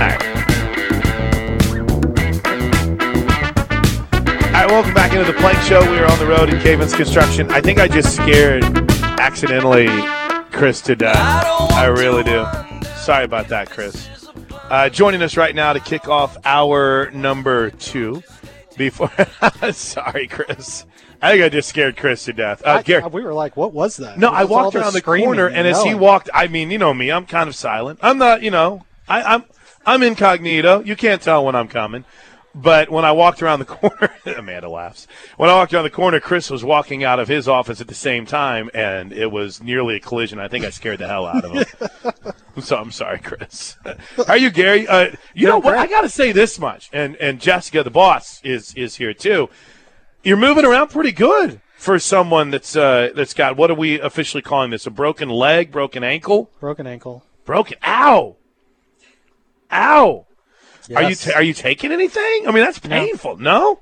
All 0.00 0.06
right, 4.56 4.66
welcome 4.70 4.94
back 4.94 5.12
into 5.12 5.30
the 5.30 5.38
Plank 5.38 5.58
Show. 5.58 5.80
We 5.90 5.98
are 5.98 6.10
on 6.10 6.18
the 6.18 6.26
road 6.26 6.48
in 6.48 6.58
Cavens 6.62 6.94
Construction. 6.94 7.50
I 7.50 7.60
think 7.60 7.78
I 7.78 7.86
just 7.86 8.16
scared 8.16 8.64
accidentally 9.20 9.88
Chris 10.52 10.80
to 10.82 10.96
death. 10.96 11.18
I 11.18 11.84
really 11.84 12.22
do. 12.24 12.46
Sorry 12.96 13.24
about 13.26 13.48
that, 13.48 13.68
Chris. 13.68 14.08
Uh, 14.70 14.88
joining 14.88 15.20
us 15.20 15.36
right 15.36 15.54
now 15.54 15.74
to 15.74 15.80
kick 15.80 16.08
off 16.08 16.38
our 16.46 17.10
number 17.10 17.68
two. 17.70 18.22
Before, 18.78 19.10
sorry, 19.72 20.28
Chris. 20.28 20.86
I 21.20 21.32
think 21.32 21.44
I 21.44 21.50
just 21.50 21.68
scared 21.68 21.98
Chris 21.98 22.24
to 22.24 22.32
death. 22.32 22.62
Uh, 22.64 22.76
I- 22.78 22.82
Gary, 22.82 23.06
we 23.08 23.22
were 23.22 23.34
like, 23.34 23.54
what 23.54 23.74
was 23.74 23.98
that? 23.98 24.18
no, 24.18 24.30
What 24.30 24.40
I 24.40 24.44
walked 24.44 24.76
around 24.76 24.94
the 24.94 25.02
corner, 25.02 25.46
and 25.46 25.56
and 25.58 25.68
as 25.68 25.82
he 25.82 25.94
walked, 25.94 26.30
I 26.32 26.46
mean, 26.46 26.70
you 26.70 26.78
know 26.78 26.94
me, 26.94 27.12
I'm 27.12 27.26
kind 27.26 27.50
of 27.50 27.54
silent. 27.54 27.98
I'm 28.02 28.16
not, 28.16 28.42
you 28.42 28.50
know, 28.50 28.86
I, 29.06 29.34
I'm 29.34 29.44
I'm 29.86 30.02
incognito. 30.02 30.82
You 30.82 30.96
can't 30.96 31.22
tell 31.22 31.44
when 31.44 31.54
I'm 31.54 31.68
coming. 31.68 32.04
But 32.52 32.90
when 32.90 33.04
I 33.04 33.12
walked 33.12 33.42
around 33.42 33.60
the 33.60 33.64
corner, 33.76 34.12
Amanda 34.26 34.68
laughs. 34.68 35.06
When 35.36 35.48
I 35.48 35.54
walked 35.54 35.72
around 35.72 35.84
the 35.84 35.90
corner, 35.90 36.18
Chris 36.18 36.50
was 36.50 36.64
walking 36.64 37.04
out 37.04 37.20
of 37.20 37.28
his 37.28 37.46
office 37.46 37.80
at 37.80 37.86
the 37.86 37.94
same 37.94 38.26
time, 38.26 38.70
and 38.74 39.12
it 39.12 39.30
was 39.30 39.62
nearly 39.62 39.96
a 39.96 40.00
collision. 40.00 40.40
I 40.40 40.48
think 40.48 40.64
I 40.64 40.70
scared 40.70 40.98
the 40.98 41.06
hell 41.06 41.26
out 41.26 41.44
of 41.44 41.52
him. 41.52 42.32
so 42.62 42.76
I'm 42.76 42.90
sorry, 42.90 43.20
Chris. 43.20 43.76
How 43.84 44.24
are 44.26 44.36
you, 44.36 44.50
Gary? 44.50 44.88
Uh, 44.88 45.12
you 45.32 45.46
know 45.46 45.60
what? 45.60 45.78
I 45.78 45.86
got 45.86 46.00
to 46.00 46.08
say 46.08 46.32
this 46.32 46.58
much, 46.58 46.90
and 46.92 47.14
and 47.16 47.40
Jessica, 47.40 47.84
the 47.84 47.90
boss, 47.90 48.40
is 48.42 48.74
is 48.74 48.96
here 48.96 49.14
too. 49.14 49.48
You're 50.24 50.36
moving 50.36 50.64
around 50.64 50.88
pretty 50.88 51.12
good 51.12 51.60
for 51.76 52.00
someone 52.00 52.50
that's 52.50 52.74
uh, 52.74 53.10
that's 53.14 53.32
got 53.32 53.56
what 53.56 53.70
are 53.70 53.74
we 53.74 54.00
officially 54.00 54.42
calling 54.42 54.70
this? 54.72 54.86
A 54.86 54.90
broken 54.90 55.28
leg, 55.28 55.70
broken 55.70 56.02
ankle, 56.02 56.50
broken 56.58 56.88
ankle. 56.88 57.24
broken. 57.44 57.78
Ow! 57.86 58.36
Ow! 59.72 60.26
Are 60.94 61.02
you 61.02 61.08
Yes. 61.10 61.24
ta- 61.24 61.32
are 61.36 61.42
you 61.42 61.52
taking 61.54 61.92
anything? 61.92 62.44
I 62.46 62.50
mean, 62.52 62.64
that's 62.64 62.78
painful. 62.80 63.36
No, 63.36 63.80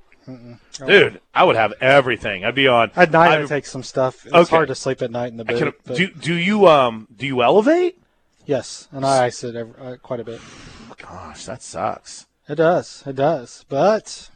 dude, 0.87 1.21
I 1.35 1.45
would 1.45 1.57
have 1.57 1.73
everything. 1.81 2.45
I'd 2.45 2.55
be 2.55 2.69
on. 2.69 2.91
At 2.97 3.11
night, 3.13 3.31
I, 3.31 3.39
I'd- 3.41 3.49
take 3.49 3.65
some 3.67 3.83
stuff. 3.83 4.27
It's 4.27 4.35
Okay. 4.35 4.55
hard 4.57 4.69
to 4.69 4.75
sleep 4.75 5.01
at 5.01 5.11
night 5.11 5.29
in 5.31 5.39
the 5.39 5.45
I 5.45 5.53
bed. 5.53 5.59
can- 5.59 5.73
but 5.87 5.97
do 5.97 6.09
do 6.09 6.35
you 6.35 6.67
um 6.69 7.09
do 7.17 7.27
you 7.27 7.43
elevate? 7.43 7.99
yes, 8.45 8.89
and 8.93 9.07
I 9.07 9.25
ice 9.27 9.43
it 9.45 9.57
every, 9.57 9.75
uh, 9.81 9.97
quite 9.97 10.21
a 10.21 10.25
bit. 10.25 10.41
Gosh, 10.99 11.45
that 11.47 11.63
sucks. 11.63 12.27
It 12.49 12.57
does. 12.57 13.03
It 13.07 13.17
does. 13.17 13.65
But 13.69 14.31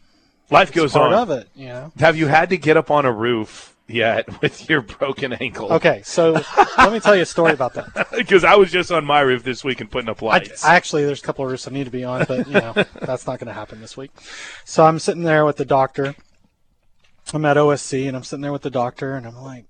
Life 0.51 0.73
goes 0.73 0.93
part 0.93 1.13
on. 1.13 1.19
of 1.19 1.31
it, 1.31 1.49
you 1.55 1.69
know. 1.69 1.93
Have 1.99 2.17
you 2.17 2.27
had 2.29 2.51
to 2.51 2.57
get 2.59 2.77
up 2.77 2.91
on 2.91 3.05
a 3.07 3.13
roof 3.13 3.72
yet 3.93 4.41
with 4.43 4.69
your 4.69 4.81
broken 4.81 5.33
ankle? 5.33 5.73
Okay, 5.73 6.03
so 6.05 6.41
let 6.79 6.93
me 6.93 7.01
tell 7.01 7.15
you 7.15 7.23
a 7.23 7.27
story 7.27 7.53
about 7.53 7.75
that. 7.75 8.09
Because 8.23 8.45
I 8.45 8.57
was 8.57 8.71
just 8.71 8.93
on 8.93 9.05
my 9.05 9.21
roof 9.21 9.43
this 9.43 9.65
week 9.65 9.81
and 9.81 9.91
putting 9.91 10.09
up 10.09 10.23
lights. 10.23 10.65
I 10.65 10.77
actually, 10.77 11.05
there's 11.05 11.21
a 11.21 11.25
couple 11.25 11.45
of 11.45 11.51
roofs 11.51 11.67
I 11.67 11.71
need 11.73 11.85
to 11.85 11.91
be 11.91 12.05
on, 12.05 12.25
but 12.27 12.47
you 12.47 12.55
know 12.55 12.73
that's 13.01 13.27
not 13.27 13.39
going 13.39 13.49
to 13.49 13.53
happen 13.53 13.81
this 13.81 13.97
week. 13.97 14.11
So 14.65 14.85
I'm 14.85 14.99
sitting 14.99 15.23
there 15.23 15.45
with 15.45 15.57
the 15.57 15.65
doctor. 15.65 16.15
I'm 17.33 17.45
at 17.45 17.57
OSC, 17.57 18.07
and 18.07 18.17
I'm 18.17 18.23
sitting 18.23 18.43
there 18.43 18.53
with 18.53 18.63
the 18.63 18.71
doctor, 18.71 19.15
and 19.15 19.27
I'm 19.27 19.37
like, 19.37 19.67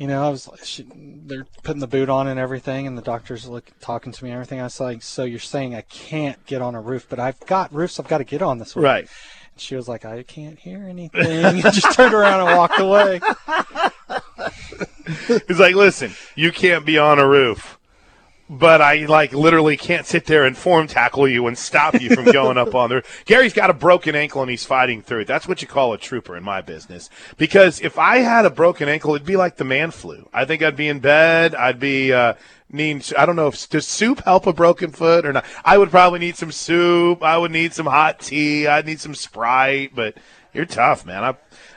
you 0.00 0.06
know, 0.06 0.26
I 0.26 0.30
was, 0.30 0.48
she, 0.64 0.86
they're 0.94 1.46
putting 1.62 1.80
the 1.80 1.86
boot 1.86 2.08
on 2.08 2.26
and 2.26 2.40
everything, 2.40 2.86
and 2.86 2.96
the 2.96 3.02
doctor's 3.02 3.46
look, 3.46 3.70
talking 3.80 4.12
to 4.12 4.24
me 4.24 4.30
and 4.30 4.34
everything. 4.34 4.58
I 4.58 4.64
was 4.64 4.80
like, 4.80 5.02
so 5.02 5.24
you're 5.24 5.38
saying 5.38 5.74
I 5.74 5.82
can't 5.82 6.44
get 6.46 6.62
on 6.62 6.74
a 6.74 6.80
roof, 6.80 7.06
but 7.08 7.18
I've 7.18 7.38
got 7.40 7.72
roofs 7.72 8.00
I've 8.00 8.08
got 8.08 8.18
to 8.18 8.24
get 8.24 8.40
on 8.40 8.58
this 8.58 8.74
week. 8.74 8.84
right. 8.84 9.08
She 9.60 9.76
was 9.76 9.88
like, 9.88 10.04
I 10.04 10.22
can't 10.22 10.58
hear 10.58 10.84
anything, 10.88 11.20
and 11.44 11.62
just 11.62 11.94
turned 11.94 12.14
around 12.14 12.48
and 12.48 12.56
walked 12.56 12.80
away. 12.80 13.20
He's 15.48 15.60
like, 15.60 15.74
listen, 15.74 16.12
you 16.34 16.50
can't 16.50 16.86
be 16.86 16.98
on 16.98 17.18
a 17.18 17.26
roof, 17.26 17.78
but 18.50 18.82
I 18.82 19.06
like 19.06 19.32
literally 19.32 19.76
can't 19.76 20.04
sit 20.04 20.26
there 20.26 20.44
and 20.44 20.56
form 20.56 20.88
tackle 20.88 21.28
you 21.28 21.46
and 21.46 21.56
stop 21.56 22.00
you 22.00 22.12
from 22.12 22.24
going 22.24 22.58
up 22.58 22.74
on 22.74 22.90
there. 22.90 23.04
Gary's 23.24 23.52
got 23.52 23.70
a 23.70 23.74
broken 23.74 24.16
ankle 24.16 24.42
and 24.42 24.50
he's 24.50 24.64
fighting 24.64 25.02
through 25.02 25.20
it. 25.20 25.28
That's 25.28 25.46
what 25.46 25.62
you 25.62 25.68
call 25.68 25.92
a 25.92 25.98
trooper 25.98 26.36
in 26.36 26.42
my 26.42 26.60
business. 26.60 27.10
Because 27.36 27.80
if 27.80 27.96
I 27.96 28.18
had 28.18 28.46
a 28.46 28.50
broken 28.50 28.88
ankle, 28.88 29.14
it'd 29.14 29.24
be 29.24 29.36
like 29.36 29.56
the 29.56 29.64
man 29.64 29.92
flu. 29.92 30.28
I 30.32 30.46
think 30.46 30.64
I'd 30.64 30.74
be 30.74 30.88
in 30.88 30.98
bed. 30.98 31.54
I'd 31.54 31.78
be 31.78 32.12
uh, 32.12 32.34
needing. 32.68 33.02
I 33.16 33.24
don't 33.24 33.36
know 33.36 33.46
if 33.46 33.68
does 33.68 33.86
soup 33.86 34.24
help 34.24 34.48
a 34.48 34.52
broken 34.52 34.90
foot 34.90 35.24
or 35.24 35.32
not. 35.32 35.44
I 35.64 35.78
would 35.78 35.90
probably 35.90 36.18
need 36.18 36.36
some 36.36 36.50
soup. 36.50 37.22
I 37.22 37.38
would 37.38 37.52
need 37.52 37.72
some 37.72 37.86
hot 37.86 38.18
tea. 38.18 38.66
I'd 38.66 38.84
need 38.84 39.00
some 39.00 39.14
Sprite. 39.14 39.94
But 39.94 40.16
you're 40.52 40.66
tough, 40.66 41.06
man. 41.06 41.22
I, 41.22 41.36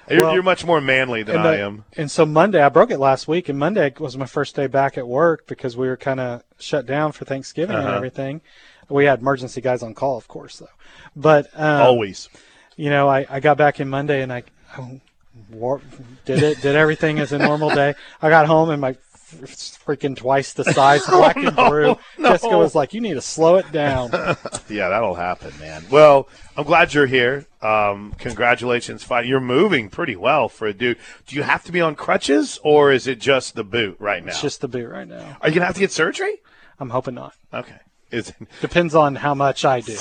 you're, 0.10 0.24
Well, 0.24 0.34
you're 0.34 0.44
much 0.44 0.66
more 0.66 0.82
manly 0.82 1.24
than 1.24 1.38
and, 1.38 1.48
I 1.48 1.56
am. 1.58 1.86
and 1.98 2.10
so 2.12 2.26
Monday, 2.26 2.62
I 2.62 2.70
broke 2.70 2.92
it 2.92 3.00
last 3.00 3.28
week, 3.28 3.50
and 3.50 3.58
Monday 3.58 3.94
was 4.00 4.18
my 4.18 4.26
first 4.26 4.56
day 4.56 4.68
back 4.68 4.98
at 4.98 5.08
work 5.08 5.48
because 5.48 5.76
we 5.78 5.88
were 5.88 5.98
kind 5.98 6.20
of 6.20 6.44
shut 6.60 6.86
down 6.86 7.12
for 7.12 7.26
Thanksgiving 7.26 7.76
and 7.76 7.86
Uh-huh. 7.88 7.96
everything. 7.98 8.42
We 8.90 9.06
had 9.06 9.20
emergency 9.20 9.62
guys 9.62 9.82
on 9.82 9.94
call, 9.94 10.18
of 10.18 10.28
course, 10.28 10.58
though. 10.58 10.68
But 11.16 11.48
um, 11.58 11.82
Always. 11.82 12.30
you 12.76 12.90
know, 12.90 13.08
I, 13.08 13.26
I 13.30 13.40
got 13.40 13.58
back 13.58 13.80
in 13.80 13.88
Monday 13.90 14.22
and 14.22 14.32
I, 14.32 14.44
I 14.78 15.02
war, 15.50 15.82
did 16.26 16.44
it, 16.44 16.62
did 16.62 16.76
everything 16.76 17.20
as 17.20 17.32
a 17.32 17.40
normal 17.40 17.70
day. 17.70 17.96
I 18.22 18.30
got 18.30 18.46
home 18.46 18.70
and 18.70 18.82
my 18.82 18.96
freaking 19.34 20.16
twice 20.16 20.54
the 20.54 20.64
size 20.64 21.06
black 21.10 21.36
and 21.36 21.56
through. 21.56 21.98
Jessica 22.20 22.58
was 22.58 22.76
like, 22.76 22.94
"You 22.94 23.02
need 23.02 23.16
to 23.16 23.22
slow 23.22 23.56
it 23.58 23.72
down." 23.72 24.12
Yeah, 24.70 24.90
that'll 24.90 25.14
happen, 25.16 25.52
man. 25.60 25.86
Well, 25.92 26.28
I'm 26.58 26.64
glad 26.64 26.94
you're 26.94 27.06
here. 27.06 27.46
Um, 27.62 28.14
congratulations, 28.18 29.04
fight. 29.04 29.26
You're 29.28 29.40
moving 29.40 29.90
pretty 29.90 30.16
well 30.16 30.50
for 30.50 30.68
a 30.68 30.74
dude. 30.74 30.98
Do 31.28 31.36
you 31.36 31.44
have 31.44 31.64
to 31.66 31.72
be 31.72 31.80
on 31.82 31.96
crutches, 31.96 32.60
or 32.64 32.92
is 32.92 33.06
it 33.08 33.20
just 33.20 33.56
the 33.56 33.64
boot 33.64 33.98
right 34.00 34.24
now? 34.24 34.30
It's 34.32 34.42
just 34.42 34.62
the 34.62 34.68
boot 34.68 34.90
right 34.90 35.08
now. 35.08 35.38
Are 35.42 35.50
you 35.50 35.56
gonna 35.56 35.66
have 35.66 35.76
to 35.76 35.82
get 35.82 35.92
surgery? 35.92 36.42
I'm 36.80 36.90
hoping 36.90 37.16
not. 37.16 37.36
Okay. 37.54 37.78
Is 38.10 38.34
Depends 38.62 38.96
on 38.96 39.16
how 39.16 39.34
much 39.36 39.64
I 39.66 39.82
do. 39.82 39.96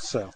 so 0.00 0.30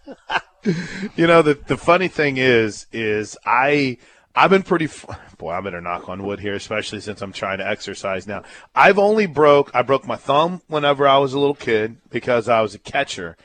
you 1.16 1.26
know 1.26 1.42
the 1.42 1.54
the 1.66 1.76
funny 1.76 2.08
thing 2.08 2.36
is 2.36 2.86
is 2.92 3.36
I 3.46 3.98
I've 4.34 4.50
been 4.50 4.62
pretty 4.62 4.86
f- 4.86 5.06
boy 5.38 5.52
I 5.52 5.60
better 5.60 5.80
knock 5.80 6.08
on 6.08 6.24
wood 6.24 6.40
here 6.40 6.54
especially 6.54 7.00
since 7.00 7.22
I'm 7.22 7.32
trying 7.32 7.58
to 7.58 7.66
exercise 7.66 8.26
now. 8.26 8.42
I've 8.74 8.98
only 8.98 9.26
broke 9.26 9.70
I 9.74 9.82
broke 9.82 10.06
my 10.06 10.16
thumb 10.16 10.62
whenever 10.66 11.06
I 11.06 11.18
was 11.18 11.32
a 11.32 11.38
little 11.38 11.54
kid 11.54 11.96
because 12.10 12.48
I 12.48 12.60
was 12.60 12.74
a 12.74 12.78
catcher, 12.78 13.36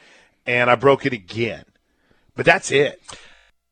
and 0.46 0.70
I 0.70 0.76
broke 0.76 1.06
it 1.06 1.14
again. 1.14 1.64
But 2.36 2.46
that's 2.46 2.72
it. 2.72 3.02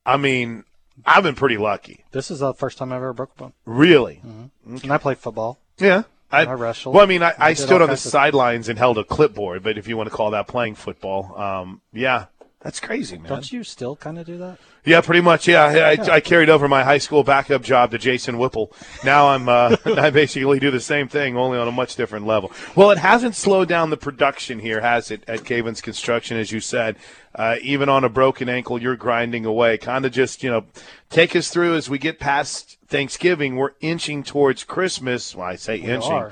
I 0.06 0.18
mean, 0.18 0.64
I've 1.06 1.24
been 1.24 1.36
pretty 1.36 1.58
lucky. 1.58 2.06
this 2.12 2.30
is 2.32 2.40
the 2.40 2.54
first 2.54 2.78
time 2.78 2.92
I've 2.92 2.98
ever 2.98 3.14
broke 3.14 3.32
a 3.36 3.40
bone. 3.40 3.54
Really. 3.66 4.22
And 4.24 4.92
I 4.92 4.98
play 4.98 5.16
football. 5.16 5.60
Yeah. 5.78 6.04
I, 6.32 6.46
I 6.46 6.54
wrestled. 6.54 6.96
Well, 6.96 7.04
I 7.04 7.08
mean, 7.08 7.24
I, 7.24 7.32
I 7.32 7.36
I 7.50 7.54
stood 7.54 7.82
on 7.82 7.90
the 7.90 7.98
sidelines 7.98 8.70
and 8.70 8.80
held 8.80 8.98
a 8.98 9.04
clipboard, 9.04 9.64
but 9.64 9.78
if 9.78 9.88
you 9.88 9.98
want 9.98 10.10
to 10.10 10.16
call 10.16 10.32
that 10.32 10.48
playing 10.48 10.76
football, 10.76 11.38
um, 11.38 11.82
yeah, 11.92 12.28
that's 12.62 12.80
crazy, 12.80 13.18
man. 13.18 13.28
Don't 13.28 13.52
you 13.52 13.64
still 13.64 13.96
kind 13.96 14.20
of 14.20 14.26
do 14.28 14.38
that? 14.38 14.60
Yeah, 14.86 15.02
pretty 15.02 15.22
much. 15.22 15.48
Yeah, 15.48 15.64
I, 15.64 15.92
I, 15.92 16.16
I 16.16 16.20
carried 16.20 16.50
over 16.50 16.68
my 16.68 16.84
high 16.84 17.00
school 17.00 17.24
backup 17.24 17.64
job 17.64 17.90
to 17.92 17.98
Jason 17.98 18.38
Whipple. 18.38 18.72
Now 19.04 19.30
I'm 19.30 19.50
uh, 19.50 19.78
I 19.86 20.12
basically 20.12 20.60
do 20.60 20.70
the 20.70 20.80
same 20.80 21.08
thing, 21.08 21.38
only 21.38 21.58
on 21.58 21.68
a 21.68 21.72
much 21.72 21.96
different 21.96 22.28
level. 22.28 22.52
Well, 22.76 22.92
it 22.92 23.00
hasn't 23.00 23.36
slowed 23.36 23.68
down 23.68 23.90
the 23.90 23.98
production 23.98 24.60
here, 24.60 24.80
has 24.82 25.10
it? 25.10 25.24
At 25.28 25.44
Cavens 25.44 25.82
Construction, 25.82 26.38
as 26.38 26.52
you 26.52 26.60
said, 26.60 26.98
uh, 27.34 27.56
even 27.64 27.90
on 27.90 28.04
a 28.04 28.10
broken 28.10 28.48
ankle, 28.48 28.80
you're 28.80 28.96
grinding 28.96 29.46
away. 29.46 29.80
Kind 29.80 30.06
of 30.06 30.12
just 30.12 30.44
you 30.44 30.52
know, 30.52 30.66
take 31.10 31.36
us 31.36 31.50
through 31.50 31.76
as 31.76 31.90
we 31.90 31.98
get 31.98 32.20
past 32.20 32.78
Thanksgiving. 32.88 33.56
We're 33.56 33.72
inching 33.82 34.24
towards 34.24 34.64
Christmas. 34.64 35.36
Well, 35.36 35.48
I 35.48 35.56
say 35.56 35.78
inching. 35.78 36.12
are. 36.12 36.32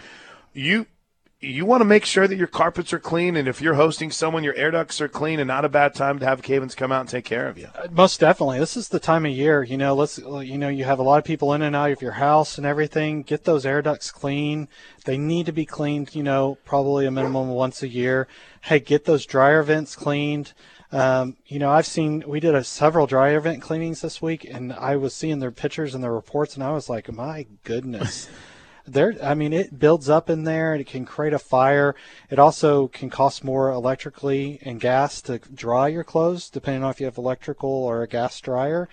You 0.53 0.85
you 1.41 1.65
want 1.65 1.79
to 1.79 1.85
make 1.85 2.03
sure 2.03 2.27
that 2.27 2.35
your 2.35 2.47
carpets 2.47 2.91
are 2.91 2.99
clean, 2.99 3.37
and 3.37 3.47
if 3.47 3.61
you're 3.61 3.75
hosting 3.75 4.11
someone, 4.11 4.43
your 4.43 4.55
air 4.55 4.71
ducts 4.71 4.99
are 4.99 5.07
clean, 5.07 5.39
and 5.39 5.47
not 5.47 5.63
a 5.63 5.69
bad 5.69 5.93
time 5.93 6.19
to 6.19 6.25
have 6.25 6.41
Cavens 6.41 6.75
come 6.75 6.91
out 6.91 6.99
and 6.99 7.09
take 7.09 7.23
care 7.23 7.47
of 7.47 7.57
you. 7.57 7.69
Most 7.91 8.19
definitely. 8.19 8.59
This 8.59 8.75
is 8.75 8.89
the 8.89 8.99
time 8.99 9.25
of 9.25 9.31
year. 9.31 9.63
You 9.63 9.77
know, 9.77 9.95
let's. 9.95 10.17
You 10.17 10.57
know, 10.57 10.67
you 10.67 10.83
have 10.83 10.99
a 10.99 11.03
lot 11.03 11.17
of 11.17 11.23
people 11.23 11.53
in 11.53 11.61
and 11.61 11.75
out 11.75 11.91
of 11.91 12.01
your 12.01 12.13
house 12.13 12.57
and 12.57 12.67
everything. 12.67 13.23
Get 13.23 13.45
those 13.45 13.65
air 13.65 13.81
ducts 13.81 14.11
clean. 14.11 14.67
They 15.05 15.17
need 15.17 15.45
to 15.45 15.53
be 15.53 15.65
cleaned. 15.65 16.13
You 16.13 16.23
know, 16.23 16.57
probably 16.65 17.05
a 17.05 17.11
minimum 17.11 17.47
once 17.49 17.81
a 17.83 17.87
year. 17.87 18.27
Hey, 18.61 18.81
get 18.81 19.05
those 19.05 19.25
dryer 19.25 19.63
vents 19.63 19.95
cleaned. 19.95 20.51
Um, 20.91 21.37
you 21.45 21.59
know, 21.59 21.69
I've 21.69 21.85
seen 21.85 22.23
we 22.27 22.41
did 22.41 22.55
a 22.55 22.65
several 22.65 23.07
dryer 23.07 23.39
vent 23.39 23.61
cleanings 23.61 24.01
this 24.01 24.21
week, 24.21 24.43
and 24.43 24.73
I 24.73 24.97
was 24.97 25.15
seeing 25.15 25.39
their 25.39 25.51
pictures 25.51 25.95
and 25.95 26.03
their 26.03 26.13
reports, 26.13 26.55
and 26.55 26.63
I 26.65 26.71
was 26.71 26.89
like, 26.89 27.09
my 27.13 27.45
goodness. 27.63 28.27
there 28.93 29.15
i 29.23 29.33
mean 29.33 29.53
it 29.53 29.79
builds 29.79 30.09
up 30.09 30.29
in 30.29 30.43
there 30.43 30.73
and 30.73 30.81
it 30.81 30.87
can 30.87 31.05
create 31.05 31.33
a 31.33 31.39
fire. 31.39 31.95
It 32.29 32.39
also 32.39 32.87
can 32.87 33.09
cost 33.09 33.43
more 33.43 33.69
electrically 33.69 34.59
and 34.61 34.79
gas 34.79 35.21
to 35.23 35.39
dry 35.39 35.87
your 35.87 36.03
clothes 36.03 36.49
depending 36.49 36.83
on 36.83 36.91
if 36.91 36.99
you 36.99 37.05
have 37.05 37.17
electrical 37.17 37.69
or 37.69 38.03
a 38.03 38.07
gas 38.07 38.39
dryer. 38.39 38.87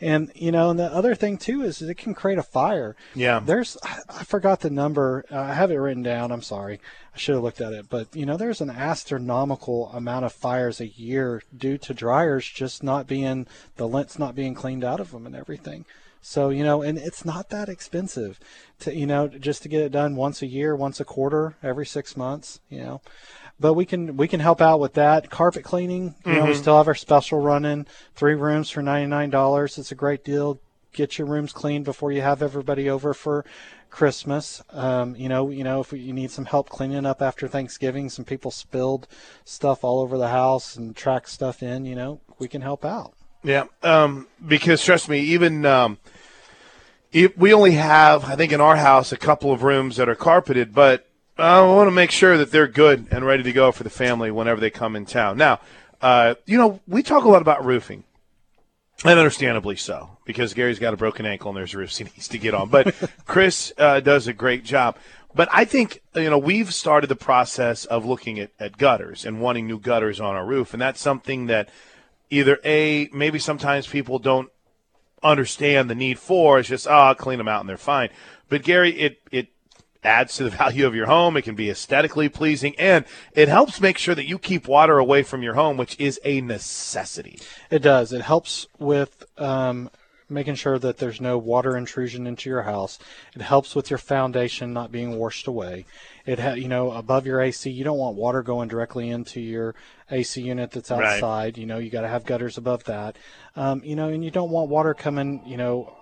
And 0.00 0.30
you 0.34 0.52
know 0.52 0.70
and 0.70 0.78
the 0.78 0.92
other 0.92 1.14
thing 1.14 1.38
too 1.38 1.62
is 1.62 1.80
it 1.80 1.96
can 1.96 2.14
create 2.14 2.38
a 2.38 2.42
fire. 2.42 2.96
Yeah. 3.14 3.40
there's 3.40 3.76
i 3.82 4.24
forgot 4.24 4.60
the 4.60 4.70
number. 4.70 5.24
I 5.30 5.54
have 5.54 5.70
it 5.70 5.76
written 5.76 6.02
down. 6.02 6.32
I'm 6.32 6.42
sorry. 6.42 6.80
I 7.14 7.18
should 7.18 7.34
have 7.34 7.44
looked 7.44 7.60
at 7.60 7.72
it. 7.72 7.88
But 7.88 8.14
you 8.14 8.26
know 8.26 8.36
there's 8.36 8.60
an 8.60 8.70
astronomical 8.70 9.90
amount 9.92 10.24
of 10.24 10.32
fires 10.32 10.80
a 10.80 10.88
year 10.88 11.42
due 11.56 11.78
to 11.78 11.94
dryers 11.94 12.48
just 12.48 12.82
not 12.82 13.06
being 13.06 13.46
the 13.76 13.88
lint's 13.88 14.18
not 14.18 14.34
being 14.34 14.54
cleaned 14.54 14.84
out 14.84 15.00
of 15.00 15.12
them 15.12 15.26
and 15.26 15.36
everything 15.36 15.84
so 16.24 16.50
you 16.50 16.62
know, 16.62 16.82
and 16.82 16.96
it's 16.96 17.24
not 17.24 17.50
that 17.50 17.68
expensive 17.68 18.38
to 18.78 18.94
you 18.94 19.06
know 19.06 19.26
just 19.26 19.62
to 19.64 19.68
get 19.68 19.82
it 19.82 19.92
done 19.92 20.14
once 20.14 20.40
a 20.40 20.46
year, 20.46 20.74
once 20.74 21.00
a 21.00 21.04
quarter, 21.04 21.56
every 21.62 21.84
six 21.84 22.16
months. 22.16 22.60
You 22.70 22.80
know, 22.80 23.00
but 23.58 23.74
we 23.74 23.84
can 23.84 24.16
we 24.16 24.28
can 24.28 24.38
help 24.40 24.60
out 24.60 24.78
with 24.78 24.94
that. 24.94 25.30
Carpet 25.30 25.64
cleaning, 25.64 26.14
you 26.24 26.32
know, 26.34 26.46
we 26.46 26.54
still 26.54 26.76
have 26.76 26.88
our 26.88 26.94
special 26.94 27.40
running. 27.40 27.86
Three 28.14 28.34
rooms 28.34 28.70
for 28.70 28.82
ninety 28.82 29.08
nine 29.08 29.30
dollars. 29.30 29.78
It's 29.78 29.92
a 29.92 29.96
great 29.96 30.24
deal. 30.24 30.60
Get 30.92 31.18
your 31.18 31.26
rooms 31.26 31.52
cleaned 31.52 31.84
before 31.84 32.12
you 32.12 32.20
have 32.20 32.40
everybody 32.40 32.88
over 32.88 33.14
for 33.14 33.44
Christmas. 33.90 34.62
Um, 34.70 35.16
you 35.16 35.28
know, 35.28 35.50
you 35.50 35.64
know, 35.64 35.80
if 35.80 35.92
you 35.92 36.12
need 36.12 36.30
some 36.30 36.44
help 36.44 36.70
cleaning 36.70 37.04
up 37.04 37.20
after 37.20 37.48
Thanksgiving, 37.48 38.10
some 38.10 38.24
people 38.24 38.50
spilled 38.50 39.08
stuff 39.44 39.82
all 39.82 40.00
over 40.00 40.16
the 40.18 40.28
house 40.28 40.76
and 40.76 40.94
tracked 40.94 41.30
stuff 41.30 41.62
in. 41.62 41.84
You 41.84 41.96
know, 41.96 42.20
we 42.38 42.46
can 42.46 42.62
help 42.62 42.84
out. 42.84 43.14
Yeah, 43.44 43.64
um, 43.82 44.28
because 44.46 44.84
trust 44.84 45.08
me, 45.08 45.20
even 45.20 45.66
um, 45.66 45.98
if 47.12 47.36
we 47.36 47.52
only 47.52 47.72
have, 47.72 48.24
I 48.24 48.36
think, 48.36 48.52
in 48.52 48.60
our 48.60 48.76
house, 48.76 49.12
a 49.12 49.16
couple 49.16 49.52
of 49.52 49.62
rooms 49.62 49.96
that 49.96 50.08
are 50.08 50.14
carpeted, 50.14 50.74
but 50.74 51.06
I 51.36 51.60
want 51.62 51.88
to 51.88 51.92
make 51.92 52.10
sure 52.10 52.36
that 52.38 52.52
they're 52.52 52.68
good 52.68 53.08
and 53.10 53.26
ready 53.26 53.42
to 53.42 53.52
go 53.52 53.72
for 53.72 53.82
the 53.82 53.90
family 53.90 54.30
whenever 54.30 54.60
they 54.60 54.70
come 54.70 54.94
in 54.94 55.06
town. 55.06 55.38
Now, 55.38 55.60
uh, 56.00 56.36
you 56.46 56.56
know, 56.56 56.80
we 56.86 57.02
talk 57.02 57.24
a 57.24 57.28
lot 57.28 57.42
about 57.42 57.64
roofing, 57.64 58.04
and 59.04 59.18
understandably 59.18 59.76
so, 59.76 60.18
because 60.24 60.54
Gary's 60.54 60.78
got 60.78 60.94
a 60.94 60.96
broken 60.96 61.26
ankle 61.26 61.50
and 61.50 61.56
there's 61.56 61.74
roofs 61.74 61.98
he 61.98 62.04
needs 62.04 62.28
to 62.28 62.38
get 62.38 62.54
on. 62.54 62.68
But 62.68 62.94
Chris 63.26 63.72
uh, 63.76 64.00
does 64.00 64.28
a 64.28 64.32
great 64.32 64.64
job. 64.64 64.96
But 65.34 65.48
I 65.50 65.64
think 65.64 66.00
you 66.14 66.30
know 66.30 66.38
we've 66.38 66.72
started 66.72 67.08
the 67.08 67.16
process 67.16 67.86
of 67.86 68.04
looking 68.04 68.38
at, 68.38 68.50
at 68.60 68.78
gutters 68.78 69.24
and 69.24 69.40
wanting 69.40 69.66
new 69.66 69.80
gutters 69.80 70.20
on 70.20 70.34
our 70.34 70.44
roof, 70.46 70.74
and 70.74 70.82
that's 70.82 71.00
something 71.00 71.46
that 71.46 71.70
either 72.32 72.58
a 72.64 73.08
maybe 73.12 73.38
sometimes 73.38 73.86
people 73.86 74.18
don't 74.18 74.50
understand 75.22 75.88
the 75.88 75.94
need 75.94 76.18
for. 76.18 76.58
It's 76.58 76.68
just 76.68 76.88
oh, 76.88 76.90
I'll 76.90 77.14
clean 77.14 77.38
them 77.38 77.48
out 77.48 77.60
and 77.60 77.68
they're 77.68 77.76
fine. 77.76 78.08
But 78.48 78.62
Gary, 78.62 78.98
it 78.98 79.20
it 79.30 79.48
adds 80.02 80.36
to 80.36 80.44
the 80.44 80.50
value 80.62 80.86
of 80.86 80.94
your 80.94 81.06
home. 81.06 81.36
It 81.36 81.42
can 81.42 81.54
be 81.54 81.70
aesthetically 81.70 82.28
pleasing, 82.28 82.74
and 82.78 83.04
it 83.34 83.48
helps 83.48 83.80
make 83.80 83.98
sure 83.98 84.14
that 84.14 84.26
you 84.26 84.38
keep 84.38 84.66
water 84.66 84.98
away 84.98 85.22
from 85.22 85.42
your 85.42 85.54
home, 85.54 85.76
which 85.76 85.98
is 86.00 86.18
a 86.24 86.40
necessity. 86.40 87.38
It 87.70 87.80
does. 87.80 88.12
It 88.12 88.22
helps 88.22 88.66
with 88.78 89.24
um, 89.38 89.90
making 90.32 90.54
sure 90.56 90.78
that 90.78 90.98
there's 90.98 91.20
no 91.20 91.38
water 91.38 91.76
intrusion 91.76 92.26
into 92.26 92.48
your 92.50 92.62
house. 92.62 92.98
It 93.34 93.42
helps 93.42 93.74
with 93.74 93.90
your 93.90 93.98
foundation 93.98 94.72
not 94.72 94.90
being 94.90 95.18
washed 95.18 95.46
away. 95.46 95.84
It 96.26 96.38
ha- 96.38 96.52
you 96.54 96.68
know 96.68 96.90
above 96.92 97.26
your 97.26 97.40
AC, 97.40 97.70
you 97.70 97.84
don't 97.84 97.98
want 97.98 98.16
water 98.16 98.42
going 98.42 98.68
directly 98.68 99.08
into 99.10 99.40
your 99.40 99.74
AC 100.10 100.40
unit 100.40 100.70
that's 100.72 100.90
Right. 100.90 101.14
outside. 101.14 101.58
You 101.58 101.66
know 101.66 101.78
you 101.78 101.90
got 101.90 102.02
to 102.02 102.08
have 102.08 102.24
gutters 102.24 102.56
above 102.58 102.84
that. 102.84 103.16
Um, 103.56 103.82
you 103.84 103.94
know, 103.96 104.08
and 104.08 104.24
you 104.24 104.30
don't 104.30 104.50
want 104.50 104.68
water 104.70 104.94
coming. 104.94 105.42
You 105.46 105.56
know. 105.56 105.96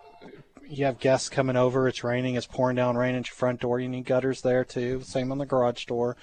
You 0.73 0.85
have 0.85 1.01
guests 1.01 1.29
coming 1.29 1.57
over. 1.57 1.89
It's 1.89 2.05
raining. 2.05 2.37
It's 2.37 2.47
pouring 2.47 2.77
down 2.77 2.97
rain 2.97 3.17
at 3.17 3.27
your 3.27 3.35
front 3.35 3.61
door. 3.61 3.81
You 3.81 3.89
need 3.89 4.05
gutters 4.05 4.43
there 4.43 4.65
too. 4.65 5.01
Same 5.03 5.33
on 5.33 5.39
the 5.39 5.45
garage 5.45 5.85
door. 5.87 6.17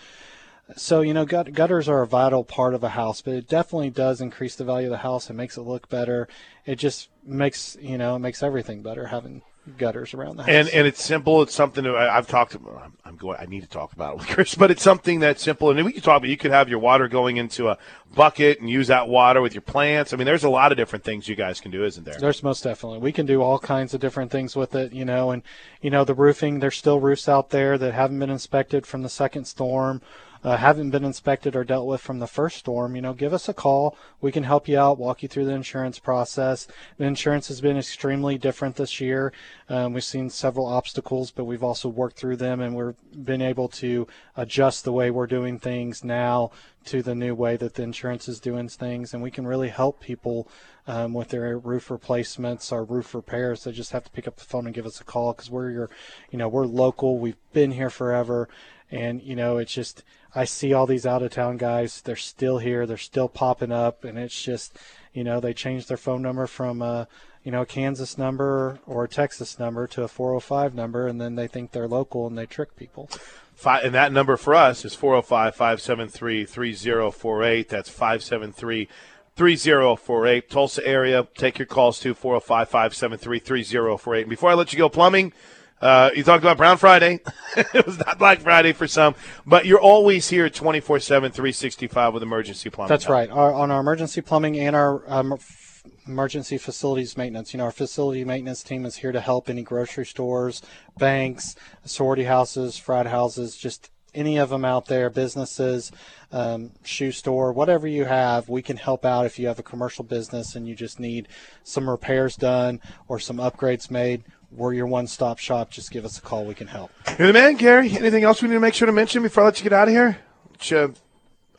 So 0.75 1.01
you 1.01 1.13
know, 1.13 1.25
gut- 1.25 1.53
gutters 1.53 1.87
are 1.87 2.01
a 2.01 2.07
vital 2.07 2.43
part 2.43 2.73
of 2.73 2.83
a 2.83 2.89
house, 2.89 3.21
but 3.21 3.33
it 3.33 3.47
definitely 3.47 3.89
does 3.89 4.19
increase 4.19 4.55
the 4.55 4.65
value 4.65 4.87
of 4.87 4.91
the 4.91 4.97
house. 4.97 5.29
It 5.29 5.33
makes 5.33 5.57
it 5.57 5.61
look 5.61 5.87
better. 5.89 6.27
It 6.65 6.75
just 6.75 7.09
makes 7.23 7.77
you 7.79 7.97
know 7.97 8.15
it 8.15 8.19
makes 8.19 8.43
everything 8.43 8.81
better 8.81 9.07
having 9.07 9.43
gutters 9.77 10.13
around 10.13 10.37
the 10.37 10.43
house. 10.43 10.51
And 10.51 10.69
and 10.69 10.87
it's 10.87 11.03
simple. 11.03 11.41
It's 11.41 11.53
something 11.53 11.83
that 11.83 11.95
I, 11.95 12.17
I've 12.17 12.27
talked. 12.27 12.55
about. 12.55 12.81
I'm, 12.83 12.93
I'm 13.05 13.15
going. 13.17 13.37
I 13.39 13.45
need 13.45 13.61
to 13.61 13.67
talk 13.67 13.93
about 13.93 14.13
it 14.13 14.17
with 14.19 14.27
Chris, 14.29 14.55
but 14.55 14.71
it's 14.71 14.81
something 14.81 15.19
that's 15.19 15.41
simple. 15.41 15.69
And 15.69 15.83
we 15.85 15.91
can 15.91 16.01
talk 16.01 16.17
about. 16.17 16.29
You 16.29 16.37
could 16.37 16.51
have 16.51 16.69
your 16.69 16.79
water 16.79 17.07
going 17.07 17.37
into 17.37 17.69
a 17.69 17.77
bucket 18.15 18.59
and 18.59 18.69
use 18.69 18.87
that 18.87 19.07
water 19.07 19.41
with 19.41 19.53
your 19.53 19.61
plants. 19.61 20.13
I 20.13 20.17
mean, 20.17 20.25
there's 20.25 20.43
a 20.43 20.49
lot 20.49 20.71
of 20.71 20.77
different 20.77 21.03
things 21.03 21.27
you 21.27 21.35
guys 21.35 21.59
can 21.59 21.71
do, 21.71 21.83
isn't 21.83 22.03
there? 22.03 22.17
There's 22.19 22.43
most 22.43 22.63
definitely. 22.63 22.99
We 22.99 23.11
can 23.11 23.25
do 23.25 23.41
all 23.41 23.59
kinds 23.59 23.93
of 23.93 23.99
different 23.99 24.31
things 24.31 24.55
with 24.55 24.75
it, 24.75 24.93
you 24.93 25.05
know, 25.05 25.31
and 25.31 25.43
you 25.81 25.89
know 25.89 26.03
the 26.03 26.13
roofing. 26.13 26.59
There's 26.59 26.77
still 26.77 26.99
roofs 26.99 27.27
out 27.27 27.49
there 27.49 27.77
that 27.77 27.93
haven't 27.93 28.19
been 28.19 28.29
inspected 28.29 28.85
from 28.85 29.01
the 29.03 29.09
second 29.09 29.45
storm, 29.45 30.01
uh, 30.47 30.55
haven't 30.55 30.91
been 30.91 31.03
inspected 31.03 31.57
or 31.57 31.65
dealt 31.65 31.85
with 31.85 31.99
from 31.99 32.19
the 32.19 32.25
first 32.25 32.55
storm. 32.55 32.95
You 32.95 33.01
know, 33.01 33.13
give 33.13 33.33
us 33.33 33.49
a 33.49 33.53
call. 33.53 33.97
We 34.21 34.31
can 34.31 34.43
help 34.43 34.65
you 34.69 34.79
out, 34.79 34.97
walk 34.97 35.21
you 35.21 35.27
through 35.27 35.43
the 35.43 35.51
insurance 35.51 35.99
process. 35.99 36.69
The 36.97 37.03
insurance 37.03 37.49
has 37.49 37.59
been 37.59 37.77
extremely 37.77 38.37
different 38.37 38.77
this 38.77 39.01
year. 39.01 39.33
Um, 39.67 39.91
we've 39.91 40.05
seen 40.05 40.29
several 40.29 40.65
obstacles, 40.65 41.31
but 41.31 41.43
we've 41.43 41.65
also 41.65 41.89
worked 41.89 42.17
through 42.17 42.37
them, 42.37 42.61
and 42.61 42.77
we've 42.77 43.25
been 43.25 43.41
able 43.41 43.67
to 43.67 44.07
adjust 44.37 44.85
the 44.85 44.93
way 44.93 45.11
we're 45.11 45.27
doing 45.27 45.59
things 45.59 46.05
now 46.05 46.51
to 46.85 47.03
the 47.03 47.13
new 47.13 47.35
way 47.35 47.57
that 47.57 47.73
the 47.73 47.83
insurance 47.83 48.29
is 48.29 48.39
doing 48.39 48.69
things, 48.69 49.13
and 49.13 49.21
we 49.21 49.31
can 49.31 49.45
really 49.45 49.67
help 49.67 49.99
people 49.99 50.47
um, 50.87 51.13
with 51.13 51.27
their 51.27 51.57
roof 51.57 51.91
replacements 51.91 52.71
or 52.71 52.85
roof 52.85 53.13
repairs. 53.13 53.65
They 53.65 53.73
just 53.73 53.91
have 53.91 54.05
to 54.05 54.11
pick 54.11 54.27
up 54.27 54.37
the 54.37 54.45
phone 54.45 54.65
and 54.65 54.73
give 54.73 54.85
us 54.85 55.01
a 55.01 55.03
call 55.03 55.33
because 55.33 55.51
we're 55.51 55.71
your, 55.71 55.89
you 56.31 56.37
know, 56.37 56.47
we're 56.47 56.65
local. 56.65 57.19
We've 57.19 57.35
been 57.51 57.71
here 57.71 57.89
forever, 57.89 58.47
and 58.91 59.21
you 59.21 59.35
know, 59.35 59.57
it's 59.57 59.73
just 59.73 60.03
I 60.35 60.45
see 60.45 60.73
all 60.73 60.85
these 60.85 61.05
out 61.05 61.23
of 61.23 61.31
town 61.31 61.57
guys. 61.57 62.01
They're 62.01 62.15
still 62.15 62.59
here. 62.59 62.85
They're 62.85 62.97
still 62.97 63.29
popping 63.29 63.71
up, 63.71 64.03
and 64.03 64.17
it's 64.17 64.41
just, 64.41 64.77
you 65.13 65.23
know, 65.23 65.39
they 65.39 65.53
changed 65.53 65.89
their 65.89 65.97
phone 65.97 66.21
number 66.21 66.47
from 66.47 66.81
a, 66.81 67.07
you 67.43 67.51
know, 67.51 67.61
a 67.61 67.65
Kansas 67.65 68.17
number 68.17 68.79
or 68.85 69.05
a 69.05 69.07
Texas 69.07 69.57
number 69.57 69.87
to 69.87 70.03
a 70.03 70.07
405 70.07 70.75
number, 70.75 71.07
and 71.07 71.19
then 71.19 71.35
they 71.35 71.47
think 71.47 71.71
they're 71.71 71.87
local 71.87 72.27
and 72.27 72.37
they 72.37 72.45
trick 72.45 72.75
people. 72.75 73.09
Fi 73.55 73.79
and 73.79 73.95
that 73.95 74.11
number 74.11 74.37
for 74.37 74.53
us 74.53 74.85
is 74.85 74.93
405 74.93 75.55
573 75.55 76.45
3048. 76.45 77.69
That's 77.69 77.89
573 77.89 78.87
3048. 79.35 80.49
Tulsa 80.49 80.87
area, 80.87 81.27
take 81.35 81.57
your 81.57 81.65
calls 81.65 81.99
to 82.01 82.13
405 82.13 82.69
573 82.69 83.39
3048. 83.39 84.21
And 84.21 84.29
before 84.29 84.51
I 84.51 84.53
let 84.53 84.71
you 84.71 84.77
go, 84.77 84.89
plumbing, 84.89 85.33
uh, 85.81 86.09
you 86.15 86.23
talked 86.23 86.43
about 86.43 86.57
Brown 86.57 86.77
Friday. 86.77 87.19
it 87.57 87.85
was 87.85 87.97
not 87.99 88.17
Black 88.17 88.39
Friday 88.39 88.73
for 88.73 88.87
some, 88.87 89.15
but 89.45 89.65
you're 89.65 89.79
always 89.79 90.29
here 90.29 90.49
24 90.49 90.99
7, 90.99 91.31
365 91.31 92.13
with 92.13 92.23
emergency 92.23 92.69
plumbing. 92.69 92.89
That's 92.89 93.09
right. 93.09 93.29
Our, 93.29 93.53
on 93.53 93.71
our 93.71 93.79
emergency 93.79 94.21
plumbing 94.21 94.57
and 94.59 94.75
our 94.75 95.03
um, 95.07 95.33
f- 95.33 95.83
emergency 96.07 96.57
facilities 96.57 97.15
maintenance, 97.15 97.53
you 97.53 97.59
know, 97.59 97.65
our 97.65 97.71
facility 97.71 98.23
maintenance 98.23 98.63
team 98.63 98.85
is 98.85 98.97
here 98.97 99.11
to 99.11 99.21
help 99.21 99.49
any 99.49 99.61
grocery 99.61 100.05
stores, 100.05 100.61
banks, 100.97 101.55
sorority 101.85 102.23
houses, 102.23 102.77
frat 102.77 103.07
houses, 103.07 103.55
just 103.55 103.91
any 104.15 104.37
of 104.37 104.49
them 104.49 104.65
out 104.65 104.87
there, 104.87 105.09
businesses, 105.09 105.91
um, 106.31 106.71
shoe 106.83 107.11
store, 107.11 107.53
whatever 107.53 107.87
you 107.87 108.05
have, 108.05 108.49
we 108.49 108.61
can 108.61 108.77
help 108.77 109.05
out 109.05 109.25
if 109.25 109.37
you 109.37 109.47
have 109.47 109.59
a 109.59 109.63
commercial 109.63 110.03
business 110.03 110.55
and 110.55 110.67
you 110.67 110.75
just 110.75 110.99
need 110.99 111.27
some 111.63 111.89
repairs 111.89 112.35
done 112.35 112.81
or 113.07 113.19
some 113.19 113.37
upgrades 113.37 113.91
made. 113.91 114.23
We're 114.51 114.73
your 114.73 114.87
one 114.87 115.07
stop 115.07 115.39
shop. 115.39 115.69
Just 115.69 115.91
give 115.91 116.05
us 116.05 116.17
a 116.17 116.21
call. 116.21 116.45
We 116.45 116.55
can 116.55 116.67
help. 116.67 116.91
You're 117.19 117.27
the 117.27 117.33
man, 117.33 117.55
Gary. 117.55 117.91
Anything 117.91 118.23
else 118.23 118.41
we 118.41 118.47
need 118.47 118.55
to 118.55 118.59
make 118.59 118.73
sure 118.73 118.85
to 118.85 118.91
mention 118.91 119.21
before 119.21 119.43
I 119.43 119.47
let 119.47 119.59
you 119.59 119.63
get 119.63 119.73
out 119.73 119.87
of 119.87 119.93
here? 119.93 120.19
Which, 120.51 120.71
uh, 120.71 120.89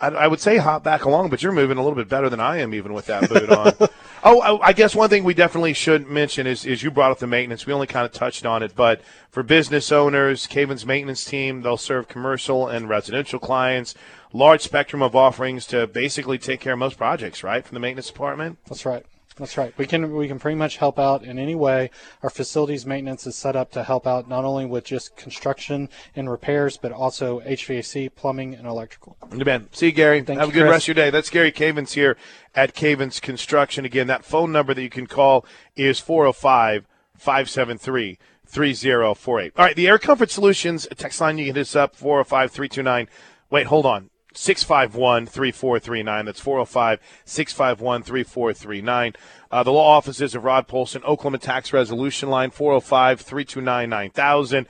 I, 0.00 0.08
I 0.08 0.26
would 0.26 0.40
say 0.40 0.56
hop 0.58 0.84
back 0.84 1.04
along, 1.04 1.30
but 1.30 1.42
you're 1.42 1.52
moving 1.52 1.76
a 1.76 1.82
little 1.82 1.96
bit 1.96 2.08
better 2.08 2.30
than 2.30 2.40
I 2.40 2.58
am, 2.58 2.72
even 2.72 2.92
with 2.92 3.06
that 3.06 3.28
boot 3.28 3.50
on. 3.50 3.72
oh, 4.24 4.40
I, 4.40 4.68
I 4.68 4.72
guess 4.72 4.94
one 4.94 5.10
thing 5.10 5.24
we 5.24 5.34
definitely 5.34 5.74
should 5.74 6.06
mention 6.06 6.46
is, 6.46 6.64
is 6.64 6.82
you 6.82 6.90
brought 6.90 7.10
up 7.10 7.18
the 7.18 7.26
maintenance. 7.26 7.66
We 7.66 7.72
only 7.72 7.86
kind 7.86 8.06
of 8.06 8.12
touched 8.12 8.46
on 8.46 8.62
it, 8.62 8.74
but 8.76 9.02
for 9.30 9.42
business 9.42 9.90
owners, 9.90 10.46
Caven's 10.46 10.86
maintenance 10.86 11.24
team, 11.24 11.62
they'll 11.62 11.76
serve 11.76 12.08
commercial 12.08 12.68
and 12.68 12.88
residential 12.88 13.38
clients. 13.38 13.94
Large 14.32 14.62
spectrum 14.62 15.02
of 15.02 15.16
offerings 15.16 15.66
to 15.66 15.86
basically 15.86 16.38
take 16.38 16.60
care 16.60 16.74
of 16.74 16.78
most 16.78 16.96
projects, 16.96 17.42
right, 17.42 17.64
from 17.64 17.74
the 17.74 17.80
maintenance 17.80 18.08
department. 18.08 18.58
That's 18.66 18.86
right. 18.86 19.04
That's 19.38 19.56
right. 19.56 19.72
We 19.76 19.86
can 19.86 20.14
we 20.14 20.28
can 20.28 20.38
pretty 20.38 20.56
much 20.56 20.78
help 20.78 20.98
out 20.98 21.22
in 21.22 21.38
any 21.38 21.54
way. 21.54 21.90
Our 22.22 22.30
facilities 22.30 22.84
maintenance 22.84 23.26
is 23.26 23.36
set 23.36 23.56
up 23.56 23.70
to 23.72 23.84
help 23.84 24.06
out 24.06 24.28
not 24.28 24.44
only 24.44 24.66
with 24.66 24.84
just 24.84 25.16
construction 25.16 25.88
and 26.16 26.30
repairs, 26.30 26.76
but 26.76 26.92
also 26.92 27.40
HVAC, 27.40 28.14
plumbing, 28.14 28.54
and 28.54 28.66
electrical. 28.66 29.16
Good 29.30 29.46
man. 29.46 29.68
See 29.72 29.86
you, 29.86 29.92
Gary. 29.92 30.22
Thank 30.22 30.40
Have 30.40 30.48
you, 30.48 30.52
a 30.52 30.54
good 30.54 30.62
Chris. 30.62 30.72
rest 30.72 30.88
of 30.88 30.96
your 30.96 31.04
day. 31.06 31.10
That's 31.10 31.30
Gary 31.30 31.52
Cavens 31.52 31.92
here 31.92 32.16
at 32.54 32.74
Cavens 32.74 33.20
Construction. 33.20 33.84
Again, 33.84 34.06
that 34.08 34.24
phone 34.24 34.52
number 34.52 34.74
that 34.74 34.82
you 34.82 34.90
can 34.90 35.06
call 35.06 35.46
is 35.76 36.00
405 36.00 36.86
573 37.16 38.18
3048. 38.46 39.52
All 39.56 39.64
right, 39.64 39.76
the 39.76 39.88
Air 39.88 39.98
Comfort 39.98 40.30
Solutions 40.30 40.86
text 40.96 41.20
line, 41.20 41.38
you 41.38 41.46
can 41.46 41.54
hit 41.54 41.60
us 41.60 41.76
up 41.76 41.94
405 41.94 42.50
329. 42.50 43.08
Wait, 43.50 43.66
hold 43.66 43.86
on. 43.86 44.10
651 44.34 45.26
3439. 45.26 46.24
That's 46.24 46.40
405 46.40 47.00
651 47.24 48.02
3439. 48.02 49.12
Uh, 49.50 49.62
The 49.62 49.72
law 49.72 49.96
offices 49.96 50.34
of 50.34 50.44
Rod 50.44 50.68
Polson, 50.68 51.02
Oklahoma 51.04 51.38
Tax 51.38 51.72
Resolution 51.72 52.28
Line 52.28 52.50
405 52.50 53.20
329 53.20 53.88
9000 53.88 54.66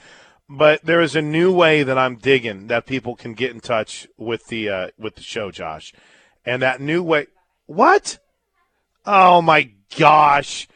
but 0.49 0.83
there 0.85 1.03
is 1.03 1.15
a 1.15 1.23
new 1.23 1.53
way 1.53 1.83
that 1.83 1.99
I'm 1.99 2.17
digging 2.17 2.69
that 2.69 2.87
people 2.87 3.15
can 3.15 3.35
get 3.35 3.51
in 3.51 3.61
touch 3.61 4.09
with 4.17 4.47
the 4.47 4.69
uh, 4.69 4.89
with 4.99 5.17
the 5.17 5.23
show, 5.23 5.51
Josh, 5.51 5.93
and 6.45 6.63
that 6.63 6.81
new 6.81 7.03
way. 7.03 7.27
What? 7.67 8.19
Oh 9.05 9.43
my 9.43 9.73
gosh! 9.99 10.67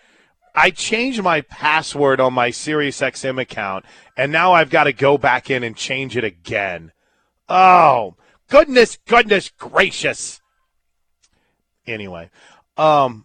I 0.54 0.70
changed 0.70 1.22
my 1.22 1.40
password 1.40 2.20
on 2.20 2.34
my 2.34 2.50
SiriusXM 2.50 3.40
account, 3.40 3.86
and 4.14 4.30
now 4.30 4.52
I've 4.52 4.68
got 4.68 4.84
to 4.84 4.92
go 4.92 5.16
back 5.16 5.48
in 5.48 5.62
and 5.62 5.74
change 5.74 6.18
it 6.18 6.24
again. 6.24 6.92
Oh 7.48 8.16
goodness, 8.52 8.98
goodness 9.06 9.48
gracious! 9.48 10.42
Anyway, 11.86 12.28
um, 12.76 13.24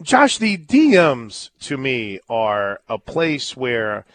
Josh, 0.00 0.38
the 0.38 0.56
DMs 0.56 1.50
to 1.62 1.76
me 1.76 2.20
are 2.28 2.80
a 2.88 2.96
place 2.96 3.56
where 3.56 4.06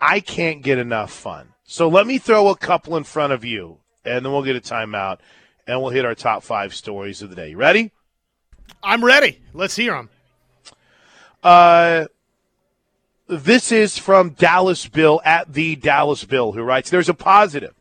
I 0.00 0.20
can't 0.20 0.62
get 0.62 0.78
enough 0.78 1.10
fun. 1.10 1.54
So 1.64 1.88
let 1.88 2.06
me 2.06 2.18
throw 2.18 2.48
a 2.48 2.56
couple 2.56 2.96
in 2.96 3.02
front 3.02 3.32
of 3.32 3.44
you, 3.44 3.78
and 4.04 4.24
then 4.24 4.32
we'll 4.32 4.44
get 4.44 4.54
a 4.54 4.60
timeout, 4.60 5.18
and 5.66 5.82
we'll 5.82 5.90
hit 5.90 6.04
our 6.04 6.14
top 6.14 6.44
five 6.44 6.72
stories 6.72 7.20
of 7.20 7.30
the 7.30 7.36
day. 7.36 7.50
You 7.50 7.56
ready? 7.56 7.90
I'm 8.84 9.04
ready. 9.04 9.40
Let's 9.52 9.74
hear 9.74 9.94
them. 9.94 10.08
Uh, 11.42 12.06
this 13.26 13.72
is 13.72 13.98
from 13.98 14.30
Dallas 14.30 14.86
Bill 14.86 15.20
at 15.24 15.52
the 15.52 15.74
Dallas 15.74 16.24
Bill, 16.24 16.52
who 16.52 16.62
writes 16.62 16.90
There's 16.90 17.08
a 17.08 17.14
positive. 17.14 17.74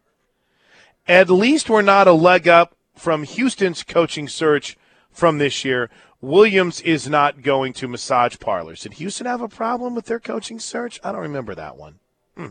At 1.10 1.32
least 1.32 1.72
we're 1.72 1.82
not 1.82 2.08
a 2.08 2.14
leg 2.14 2.48
up 2.48 2.76
from 2.96 3.24
Houston's 3.24 3.82
coaching 3.82 4.28
search 4.28 4.78
from 5.10 5.40
this 5.40 5.66
year. 5.66 5.90
Williams 6.22 6.82
is 6.82 7.10
not 7.10 7.42
going 7.42 7.74
to 7.74 7.88
massage 7.88 8.38
parlors. 8.38 8.84
Did 8.84 8.94
Houston 8.94 9.26
have 9.26 9.42
a 9.42 9.48
problem 9.48 9.96
with 9.96 10.06
their 10.06 10.20
coaching 10.20 10.60
search? 10.60 11.00
I 11.04 11.12
don't 11.12 11.22
remember 11.22 11.56
that 11.56 11.78
one. 11.78 11.96
Hmm. 12.38 12.50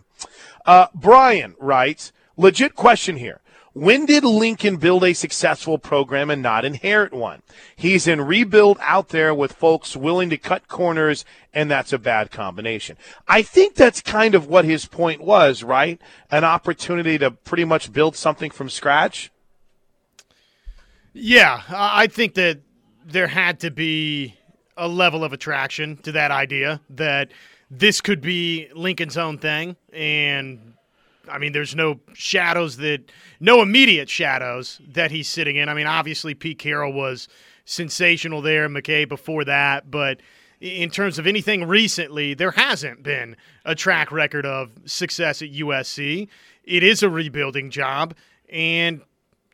Uh, 0.67 0.89
Brian 0.93 1.55
writes 1.61 2.13
Legit 2.37 2.75
question 2.75 3.19
here. 3.19 3.41
When 3.75 4.07
did 4.07 4.25
Lincoln 4.25 4.77
build 4.77 5.05
a 5.05 5.13
successful 5.13 5.79
program 5.79 6.31
and 6.31 6.43
not 6.43 6.65
inherit 6.65 7.13
one? 7.13 7.43
He's 7.77 8.07
in 8.07 8.21
rebuild 8.21 8.79
out 8.81 9.09
there 9.11 9.35
with 9.35 9.53
folks 9.53 9.97
willing 9.97 10.31
to 10.31 10.39
cut 10.39 10.69
corners, 10.69 11.25
and 11.53 11.71
that's 11.71 11.93
a 11.93 11.99
bad 11.99 12.31
combination. 12.31 12.97
I 13.27 13.43
think 13.43 13.75
that's 13.75 14.01
kind 14.01 14.35
of 14.35 14.47
what 14.47 14.65
his 14.65 14.87
point 14.87 15.21
was, 15.21 15.63
right? 15.63 16.01
An 16.31 16.45
opportunity 16.45 17.19
to 17.19 17.31
pretty 17.31 17.65
much 17.65 17.93
build 17.93 18.17
something 18.17 18.51
from 18.51 18.69
scratch. 18.69 19.31
Yeah, 21.13 21.63
I 21.69 22.07
think 22.07 22.35
that 22.35 22.61
there 23.05 23.27
had 23.27 23.61
to 23.61 23.71
be 23.71 24.35
a 24.77 24.89
level 24.89 25.25
of 25.25 25.33
attraction 25.33 25.97
to 25.99 26.13
that 26.13 26.31
idea 26.31 26.81
that 26.91 27.31
this 27.71 28.01
could 28.01 28.21
be 28.21 28.69
Lincoln's 28.75 29.19
own 29.19 29.39
thing, 29.39 29.77
and 29.93 30.75
I 31.31 31.39
mean, 31.39 31.53
there's 31.53 31.75
no 31.75 32.01
shadows 32.15 32.77
that, 32.79 33.11
no 33.41 33.63
immediate 33.63 34.09
shadows 34.09 34.81
that 34.89 35.11
he's 35.11 35.29
sitting 35.29 35.57
in. 35.57 35.69
I 35.69 35.75
mean, 35.75 35.87
obviously 35.87 36.35
Pete 36.35 36.59
Carroll 36.59 36.93
was 36.93 37.29
sensational 37.65 38.43
there, 38.43 38.69
McKay 38.69 39.09
before 39.09 39.45
that, 39.45 39.91
but 39.91 40.21
in 40.61 40.91
terms 40.91 41.19
of 41.19 41.27
anything 41.27 41.67
recently, 41.67 42.35
there 42.35 42.51
hasn't 42.51 43.03
been 43.03 43.37
a 43.65 43.75
track 43.75 44.11
record 44.11 44.45
of 44.45 44.71
success 44.87 45.43
at 45.43 45.53
USC. 45.53 46.29
It 46.65 46.83
is 46.83 47.03
a 47.03 47.09
rebuilding 47.11 47.71
job, 47.71 48.15
and 48.51 49.03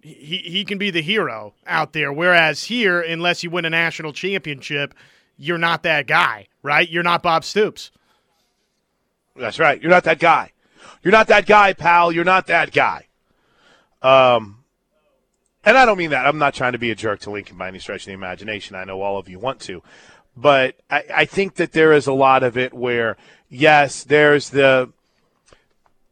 he, 0.00 0.38
he 0.38 0.64
can 0.64 0.78
be 0.78 0.90
the 0.90 1.02
hero 1.02 1.54
out 1.66 1.92
there. 1.92 2.12
Whereas 2.12 2.64
here, 2.64 3.00
unless 3.00 3.42
you 3.42 3.50
win 3.50 3.64
a 3.64 3.70
national 3.70 4.12
championship, 4.12 4.94
you're 5.36 5.58
not 5.58 5.82
that 5.82 6.06
guy, 6.06 6.48
right? 6.62 6.88
You're 6.88 7.02
not 7.02 7.22
Bob 7.22 7.44
Stoops. 7.44 7.90
That's 9.36 9.58
right. 9.58 9.80
You're 9.80 9.90
not 9.90 10.04
that 10.04 10.20
guy. 10.20 10.52
You're 11.04 11.12
not 11.12 11.28
that 11.28 11.44
guy, 11.44 11.74
pal. 11.74 12.10
You're 12.10 12.24
not 12.24 12.46
that 12.46 12.72
guy. 12.72 13.08
Um, 14.00 14.64
and 15.62 15.76
I 15.76 15.84
don't 15.84 15.98
mean 15.98 16.10
that. 16.10 16.26
I'm 16.26 16.38
not 16.38 16.54
trying 16.54 16.72
to 16.72 16.78
be 16.78 16.90
a 16.90 16.94
jerk 16.94 17.20
to 17.20 17.30
Lincoln 17.30 17.58
by 17.58 17.68
any 17.68 17.78
stretch 17.78 18.02
of 18.02 18.06
the 18.06 18.12
imagination. 18.12 18.74
I 18.74 18.84
know 18.84 19.02
all 19.02 19.18
of 19.18 19.28
you 19.28 19.38
want 19.38 19.60
to. 19.60 19.82
But 20.34 20.76
I, 20.90 21.04
I 21.14 21.24
think 21.26 21.56
that 21.56 21.72
there 21.72 21.92
is 21.92 22.06
a 22.06 22.12
lot 22.14 22.42
of 22.42 22.56
it 22.56 22.72
where, 22.72 23.16
yes, 23.50 24.02
there's 24.02 24.50
the. 24.50 24.90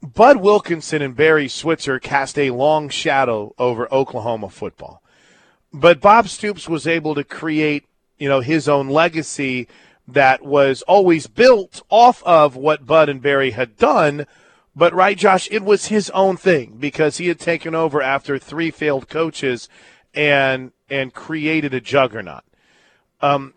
Bud 0.02 0.38
Wilkinson 0.38 1.00
and 1.00 1.14
Barry 1.16 1.49
Switzer 1.49 1.99
cast 2.00 2.37
a 2.37 2.50
long 2.50 2.88
shadow 2.88 3.54
over 3.56 3.92
Oklahoma 3.94 4.50
football. 4.50 5.00
But 5.72 6.00
Bob 6.00 6.28
Stoops 6.28 6.68
was 6.68 6.87
able 6.87 7.14
to 7.14 7.25
create, 7.25 7.84
you 8.18 8.28
know, 8.28 8.40
his 8.40 8.68
own 8.68 8.88
legacy 8.88 9.68
that 10.08 10.42
was 10.42 10.82
always 10.82 11.28
built 11.28 11.82
off 11.88 12.20
of 12.25 12.56
what 12.56 12.84
Bud 12.84 13.08
and 13.08 13.22
Barry 13.22 13.52
had 13.52 13.78
done– 13.78 14.26
but 14.74 14.94
right, 14.94 15.16
Josh, 15.16 15.48
it 15.50 15.62
was 15.62 15.86
his 15.86 16.10
own 16.10 16.36
thing 16.36 16.76
because 16.78 17.18
he 17.18 17.28
had 17.28 17.38
taken 17.38 17.74
over 17.74 18.00
after 18.00 18.38
three 18.38 18.70
failed 18.70 19.08
coaches 19.08 19.68
and 20.14 20.72
and 20.88 21.12
created 21.12 21.74
a 21.74 21.80
juggernaut. 21.80 22.44
Um, 23.20 23.54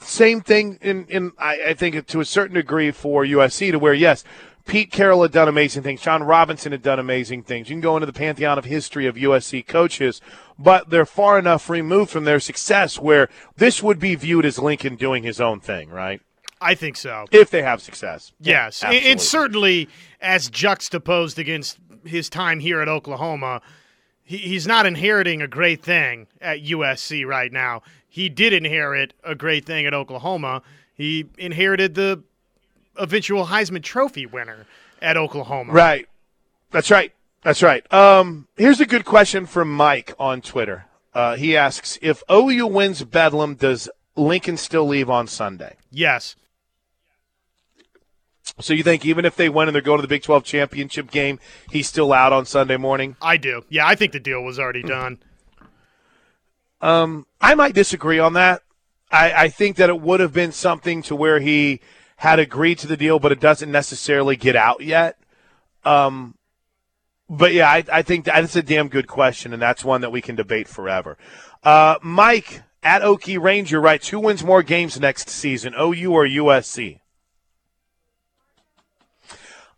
same 0.00 0.40
thing 0.40 0.78
in, 0.80 1.06
in 1.06 1.32
I, 1.38 1.68
I 1.68 1.74
think 1.74 2.06
to 2.06 2.20
a 2.20 2.24
certain 2.24 2.54
degree 2.54 2.90
for 2.90 3.24
USC 3.24 3.72
to 3.72 3.78
where 3.78 3.94
yes, 3.94 4.24
Pete 4.66 4.90
Carroll 4.90 5.22
had 5.22 5.32
done 5.32 5.48
amazing 5.48 5.82
things. 5.82 6.00
John 6.00 6.22
Robinson 6.24 6.72
had 6.72 6.82
done 6.82 6.98
amazing 6.98 7.44
things. 7.44 7.68
You 7.68 7.74
can 7.74 7.80
go 7.80 7.96
into 7.96 8.06
the 8.06 8.12
pantheon 8.12 8.58
of 8.58 8.64
history 8.64 9.06
of 9.06 9.14
USC 9.14 9.66
coaches, 9.66 10.20
but 10.58 10.90
they're 10.90 11.06
far 11.06 11.38
enough 11.38 11.70
removed 11.70 12.10
from 12.10 12.24
their 12.24 12.40
success 12.40 12.98
where 12.98 13.28
this 13.56 13.82
would 13.82 13.98
be 13.98 14.16
viewed 14.16 14.44
as 14.44 14.58
Lincoln 14.58 14.96
doing 14.96 15.22
his 15.22 15.40
own 15.40 15.60
thing, 15.60 15.88
right? 15.88 16.20
I 16.60 16.74
think 16.74 16.96
so. 16.96 17.26
If 17.30 17.50
they 17.50 17.62
have 17.62 17.82
success. 17.82 18.32
Yes. 18.40 18.82
Yeah, 18.82 18.90
and 18.90 19.20
certainly 19.20 19.88
as 20.20 20.48
juxtaposed 20.48 21.38
against 21.38 21.78
his 22.04 22.30
time 22.30 22.60
here 22.60 22.80
at 22.80 22.88
Oklahoma, 22.88 23.60
he, 24.22 24.38
he's 24.38 24.66
not 24.66 24.86
inheriting 24.86 25.42
a 25.42 25.48
great 25.48 25.82
thing 25.82 26.26
at 26.40 26.62
USC 26.62 27.26
right 27.26 27.52
now. 27.52 27.82
He 28.08 28.28
did 28.28 28.52
inherit 28.52 29.12
a 29.22 29.34
great 29.34 29.66
thing 29.66 29.86
at 29.86 29.92
Oklahoma. 29.92 30.62
He 30.94 31.26
inherited 31.36 31.94
the 31.94 32.22
eventual 32.96 33.46
Heisman 33.46 33.82
Trophy 33.82 34.24
winner 34.24 34.66
at 35.02 35.16
Oklahoma. 35.16 35.72
Right. 35.72 36.08
That's 36.70 36.90
right. 36.90 37.12
That's 37.42 37.62
right. 37.62 37.90
Um, 37.92 38.48
here's 38.56 38.80
a 38.80 38.86
good 38.86 39.04
question 39.04 39.46
from 39.46 39.70
Mike 39.72 40.14
on 40.18 40.40
Twitter. 40.40 40.86
Uh, 41.14 41.36
he 41.36 41.56
asks 41.56 41.98
If 42.02 42.22
OU 42.30 42.66
wins 42.66 43.04
Bedlam, 43.04 43.54
does 43.54 43.88
Lincoln 44.16 44.56
still 44.56 44.86
leave 44.86 45.08
on 45.08 45.26
Sunday? 45.26 45.76
Yes. 45.90 46.36
So 48.58 48.72
you 48.72 48.82
think 48.82 49.04
even 49.04 49.24
if 49.24 49.36
they 49.36 49.48
win 49.48 49.68
and 49.68 49.74
they're 49.74 49.82
going 49.82 49.98
to 49.98 50.02
the 50.02 50.08
Big 50.08 50.22
12 50.22 50.44
championship 50.44 51.10
game, 51.10 51.38
he's 51.70 51.86
still 51.86 52.12
out 52.12 52.32
on 52.32 52.46
Sunday 52.46 52.78
morning? 52.78 53.16
I 53.20 53.36
do. 53.36 53.62
Yeah, 53.68 53.86
I 53.86 53.94
think 53.94 54.12
the 54.12 54.20
deal 54.20 54.42
was 54.42 54.58
already 54.58 54.82
done. 54.82 55.18
Um, 56.80 57.26
I 57.40 57.54
might 57.54 57.74
disagree 57.74 58.18
on 58.18 58.32
that. 58.34 58.62
I, 59.10 59.32
I 59.44 59.48
think 59.48 59.76
that 59.76 59.90
it 59.90 60.00
would 60.00 60.20
have 60.20 60.32
been 60.32 60.52
something 60.52 61.02
to 61.02 61.14
where 61.16 61.38
he 61.38 61.80
had 62.16 62.38
agreed 62.38 62.78
to 62.78 62.86
the 62.86 62.96
deal, 62.96 63.18
but 63.18 63.32
it 63.32 63.40
doesn't 63.40 63.70
necessarily 63.70 64.36
get 64.36 64.56
out 64.56 64.80
yet. 64.82 65.18
Um, 65.84 66.36
but 67.28 67.52
yeah, 67.52 67.70
I, 67.70 67.84
I 67.92 68.02
think 68.02 68.24
that's 68.24 68.56
a 68.56 68.62
damn 68.62 68.88
good 68.88 69.06
question, 69.06 69.52
and 69.52 69.60
that's 69.60 69.84
one 69.84 70.00
that 70.00 70.10
we 70.10 70.20
can 70.20 70.34
debate 70.34 70.68
forever. 70.68 71.18
Uh, 71.62 71.96
Mike 72.02 72.62
at 72.82 73.02
Okie 73.02 73.40
Ranger 73.40 73.80
right? 73.80 74.04
"Who 74.06 74.20
wins 74.20 74.44
more 74.44 74.62
games 74.62 74.98
next 74.98 75.28
season, 75.28 75.74
OU 75.78 76.12
or 76.12 76.26
USC?" 76.26 77.00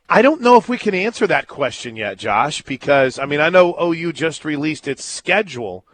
I 0.08 0.22
don't 0.22 0.40
know 0.40 0.56
if 0.56 0.68
we 0.68 0.78
can 0.78 0.94
answer 0.94 1.26
that 1.26 1.48
question 1.48 1.94
yet, 1.94 2.18
Josh, 2.18 2.62
because 2.62 3.18
I 3.18 3.26
mean 3.26 3.40
I 3.40 3.50
know 3.50 3.76
OU 3.80 4.12
just 4.14 4.44
released 4.44 4.88
its 4.88 5.04
schedule, 5.04 5.84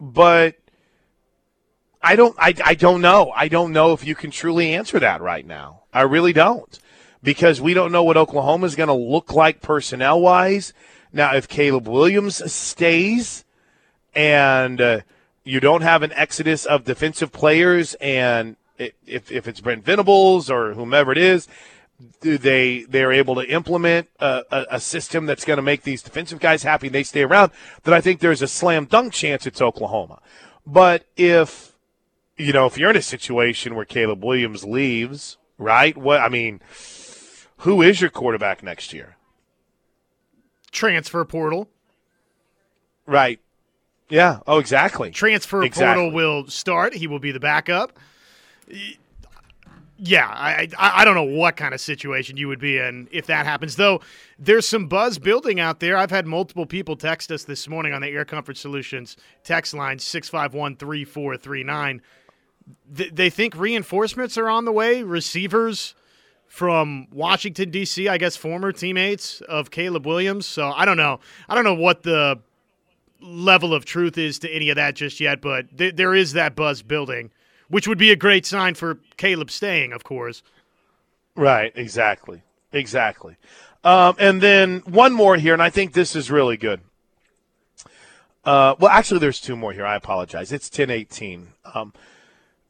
but 0.00 0.56
I 2.02 2.16
don't 2.16 2.34
I, 2.38 2.54
I 2.64 2.74
don't 2.74 3.00
know. 3.00 3.32
I 3.36 3.48
don't 3.48 3.72
know 3.72 3.92
if 3.92 4.04
you 4.04 4.14
can 4.14 4.30
truly 4.30 4.74
answer 4.74 4.98
that 4.98 5.20
right 5.20 5.46
now. 5.46 5.82
I 5.92 6.02
really 6.02 6.32
don't. 6.32 6.78
Because 7.22 7.60
we 7.60 7.74
don't 7.74 7.92
know 7.92 8.02
what 8.02 8.16
Oklahoma 8.16 8.66
is 8.66 8.74
going 8.74 8.88
to 8.88 8.94
look 8.94 9.34
like 9.34 9.60
personnel 9.60 10.20
wise. 10.22 10.72
Now, 11.12 11.34
if 11.34 11.48
Caleb 11.48 11.86
Williams 11.86 12.50
stays 12.50 13.44
and 14.14 14.80
uh, 14.80 15.00
you 15.44 15.60
don't 15.60 15.82
have 15.82 16.02
an 16.02 16.12
exodus 16.14 16.64
of 16.64 16.84
defensive 16.84 17.30
players, 17.30 17.94
and 18.00 18.56
if, 18.78 19.30
if 19.30 19.46
it's 19.46 19.60
Brent 19.60 19.84
Venables 19.84 20.48
or 20.50 20.72
whomever 20.72 21.12
it 21.12 21.18
is, 21.18 21.46
they 22.20 22.82
they're 22.84 23.12
able 23.12 23.34
to 23.36 23.42
implement 23.42 24.08
a, 24.18 24.42
a, 24.50 24.66
a 24.72 24.80
system 24.80 25.26
that's 25.26 25.44
going 25.44 25.56
to 25.56 25.62
make 25.62 25.82
these 25.82 26.02
defensive 26.02 26.40
guys 26.40 26.62
happy 26.62 26.86
and 26.86 26.94
they 26.94 27.02
stay 27.02 27.22
around, 27.22 27.52
then 27.84 27.94
I 27.94 28.00
think 28.00 28.20
there's 28.20 28.42
a 28.42 28.48
slam 28.48 28.86
dunk 28.86 29.12
chance 29.12 29.46
it's 29.46 29.60
Oklahoma. 29.60 30.20
But 30.66 31.06
if 31.16 31.76
you 32.36 32.52
know 32.52 32.66
if 32.66 32.78
you're 32.78 32.90
in 32.90 32.96
a 32.96 33.02
situation 33.02 33.74
where 33.74 33.84
Caleb 33.84 34.24
Williams 34.24 34.64
leaves, 34.64 35.36
right? 35.58 35.96
What 35.96 36.20
I 36.20 36.28
mean, 36.28 36.60
who 37.58 37.82
is 37.82 38.00
your 38.00 38.10
quarterback 38.10 38.62
next 38.62 38.92
year? 38.92 39.16
Transfer 40.70 41.24
portal. 41.24 41.68
Right. 43.06 43.40
Yeah. 44.08 44.40
Oh, 44.46 44.58
exactly. 44.58 45.10
Transfer 45.10 45.62
exactly. 45.62 46.04
portal 46.04 46.14
will 46.14 46.46
start. 46.48 46.94
He 46.94 47.06
will 47.06 47.18
be 47.18 47.32
the 47.32 47.40
backup 47.40 47.98
yeah, 50.02 50.26
I, 50.26 50.68
I, 50.78 51.02
I 51.02 51.04
don't 51.04 51.14
know 51.14 51.22
what 51.22 51.56
kind 51.56 51.74
of 51.74 51.80
situation 51.80 52.36
you 52.36 52.48
would 52.48 52.58
be 52.58 52.78
in 52.78 53.06
if 53.12 53.26
that 53.26 53.44
happens. 53.44 53.76
Though 53.76 54.00
there's 54.38 54.66
some 54.66 54.86
buzz 54.86 55.18
building 55.18 55.60
out 55.60 55.80
there. 55.80 55.96
I've 55.96 56.10
had 56.10 56.26
multiple 56.26 56.64
people 56.64 56.96
text 56.96 57.30
us 57.30 57.44
this 57.44 57.68
morning 57.68 57.92
on 57.92 58.00
the 58.00 58.08
Air 58.08 58.24
Comfort 58.24 58.56
Solutions 58.56 59.16
text 59.44 59.74
line 59.74 59.98
six 59.98 60.28
five 60.28 60.54
one 60.54 60.76
three 60.76 61.04
four 61.04 61.36
three 61.36 61.62
nine. 61.62 62.00
They 62.88 63.30
think 63.30 63.54
reinforcements 63.56 64.38
are 64.38 64.48
on 64.48 64.64
the 64.64 64.72
way. 64.72 65.02
Receivers 65.02 65.94
from 66.46 67.06
Washington 67.12 67.70
D.C. 67.70 68.08
I 68.08 68.16
guess 68.16 68.36
former 68.36 68.72
teammates 68.72 69.40
of 69.42 69.70
Caleb 69.70 70.06
Williams. 70.06 70.46
So 70.46 70.70
I 70.70 70.84
don't 70.84 70.96
know. 70.96 71.20
I 71.48 71.54
don't 71.54 71.64
know 71.64 71.74
what 71.74 72.04
the 72.04 72.40
level 73.20 73.74
of 73.74 73.84
truth 73.84 74.16
is 74.16 74.38
to 74.38 74.50
any 74.50 74.70
of 74.70 74.76
that 74.76 74.94
just 74.94 75.20
yet, 75.20 75.42
but 75.42 75.76
th- 75.76 75.96
there 75.96 76.14
is 76.14 76.32
that 76.32 76.56
buzz 76.56 76.80
building 76.80 77.30
which 77.70 77.88
would 77.88 77.98
be 77.98 78.10
a 78.10 78.16
great 78.16 78.44
sign 78.44 78.74
for 78.74 78.98
Caleb 79.16 79.50
staying, 79.50 79.92
of 79.92 80.04
course. 80.04 80.42
Right, 81.34 81.72
exactly. 81.74 82.42
Exactly. 82.72 83.36
Um, 83.82 84.14
and 84.18 84.42
then 84.42 84.80
one 84.80 85.12
more 85.12 85.36
here, 85.36 85.54
and 85.54 85.62
I 85.62 85.70
think 85.70 85.92
this 85.92 86.14
is 86.14 86.30
really 86.30 86.56
good. 86.56 86.80
Uh, 88.44 88.74
well, 88.78 88.90
actually, 88.90 89.20
there's 89.20 89.40
two 89.40 89.56
more 89.56 89.72
here. 89.72 89.86
I 89.86 89.96
apologize. 89.96 90.52
It's 90.52 90.68
1018. 90.68 91.48
Um, 91.74 91.92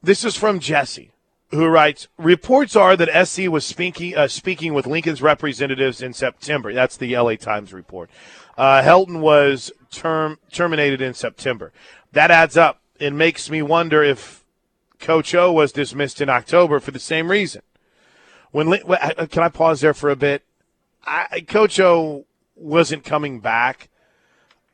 this 0.03 0.25
is 0.25 0.37
from 0.37 0.61
Jesse, 0.61 1.11
who 1.51 1.67
writes 1.67 2.09
Reports 2.17 2.77
are 2.77 2.97
that 2.97 3.27
SC 3.27 3.49
was 3.49 3.67
speaking, 3.67 4.17
uh, 4.17 4.29
speaking 4.29 4.75
with 4.75 4.87
Lincoln's 4.87 5.23
representatives 5.23 6.03
in 6.03 6.13
September. 6.13 6.73
That's 6.73 6.97
the 6.97 7.17
LA 7.17 7.37
Times 7.37 7.73
report. 7.73 8.11
Uh, 8.57 8.83
Helton 8.83 9.21
was 9.21 9.73
term, 9.91 10.39
terminated 10.53 11.01
in 11.01 11.15
September. 11.15 11.73
That 12.13 12.31
adds 12.31 12.57
up. 12.57 12.81
It 12.99 13.13
makes 13.13 13.49
me 13.49 13.63
wonder 13.63 14.03
if 14.03 14.40
Coach 15.01 15.35
O 15.35 15.53
was 15.53 15.73
dismissed 15.73 16.21
in 16.21 16.29
October 16.29 16.79
for 16.81 16.91
the 16.91 17.01
same 17.01 17.31
reason. 17.31 17.63
When 18.53 18.71
Can 18.71 19.43
I 19.43 19.49
pause 19.49 19.81
there 19.81 19.95
for 19.95 20.11
a 20.11 20.17
bit? 20.17 20.45
I, 21.05 21.45
Coach 21.47 21.81
O 21.81 22.27
wasn't 22.57 23.05
coming 23.05 23.41
back 23.41 23.89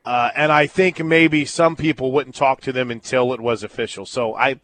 uh, 0.07 0.31
and 0.37 0.53
I 0.53 0.67
think 0.67 1.03
maybe 1.03 1.43
some 1.43 1.75
people 1.75 2.13
wouldn't 2.13 2.33
talk 2.33 2.61
to 2.61 2.71
them 2.71 2.91
until 2.91 3.33
it 3.33 3.41
was 3.41 3.61
official. 3.61 4.05
So 4.05 4.35
I, 4.35 4.61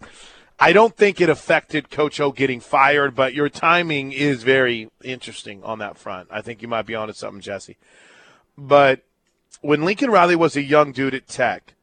I 0.58 0.72
don't 0.72 0.96
think 0.96 1.20
it 1.20 1.28
affected 1.28 1.92
Coach 1.92 2.22
O 2.22 2.32
getting 2.32 2.62
fired, 2.62 3.14
but 3.14 3.34
your 3.34 3.50
timing 3.50 4.14
is 4.14 4.44
very 4.44 4.90
interesting 5.04 5.62
on 5.66 5.80
that 5.80 5.98
front. 5.98 6.30
I 6.32 6.40
think 6.40 6.62
you 6.62 6.70
might 6.70 6.86
be 6.86 6.96
onto 6.96 7.14
something, 7.14 7.42
Jesse. 7.42 7.76
But 8.58 9.02
when 9.60 9.84
Lincoln 9.84 10.12
Riley 10.12 10.38
was 10.38 10.56
a 10.56 10.62
young 10.62 10.94
dude 10.94 11.14
at 11.14 11.28
Tech, 11.28 11.74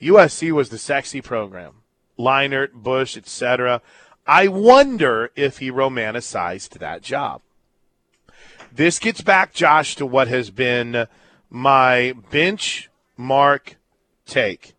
USC 0.00 0.52
was 0.52 0.68
the 0.68 0.78
sexy 0.78 1.20
program. 1.20 1.82
Leinart, 2.18 2.72
Bush, 2.72 3.16
etc. 3.16 3.80
I 4.26 4.48
wonder 4.48 5.30
if 5.36 5.58
he 5.58 5.70
romanticized 5.70 6.78
that 6.78 7.02
job. 7.02 7.42
This 8.72 8.98
gets 8.98 9.20
back, 9.20 9.52
Josh, 9.52 9.96
to 9.96 10.06
what 10.06 10.28
has 10.28 10.50
been– 10.50 11.06
my 11.54 12.12
bench 12.32 12.90
mark 13.16 13.76
take 14.26 14.74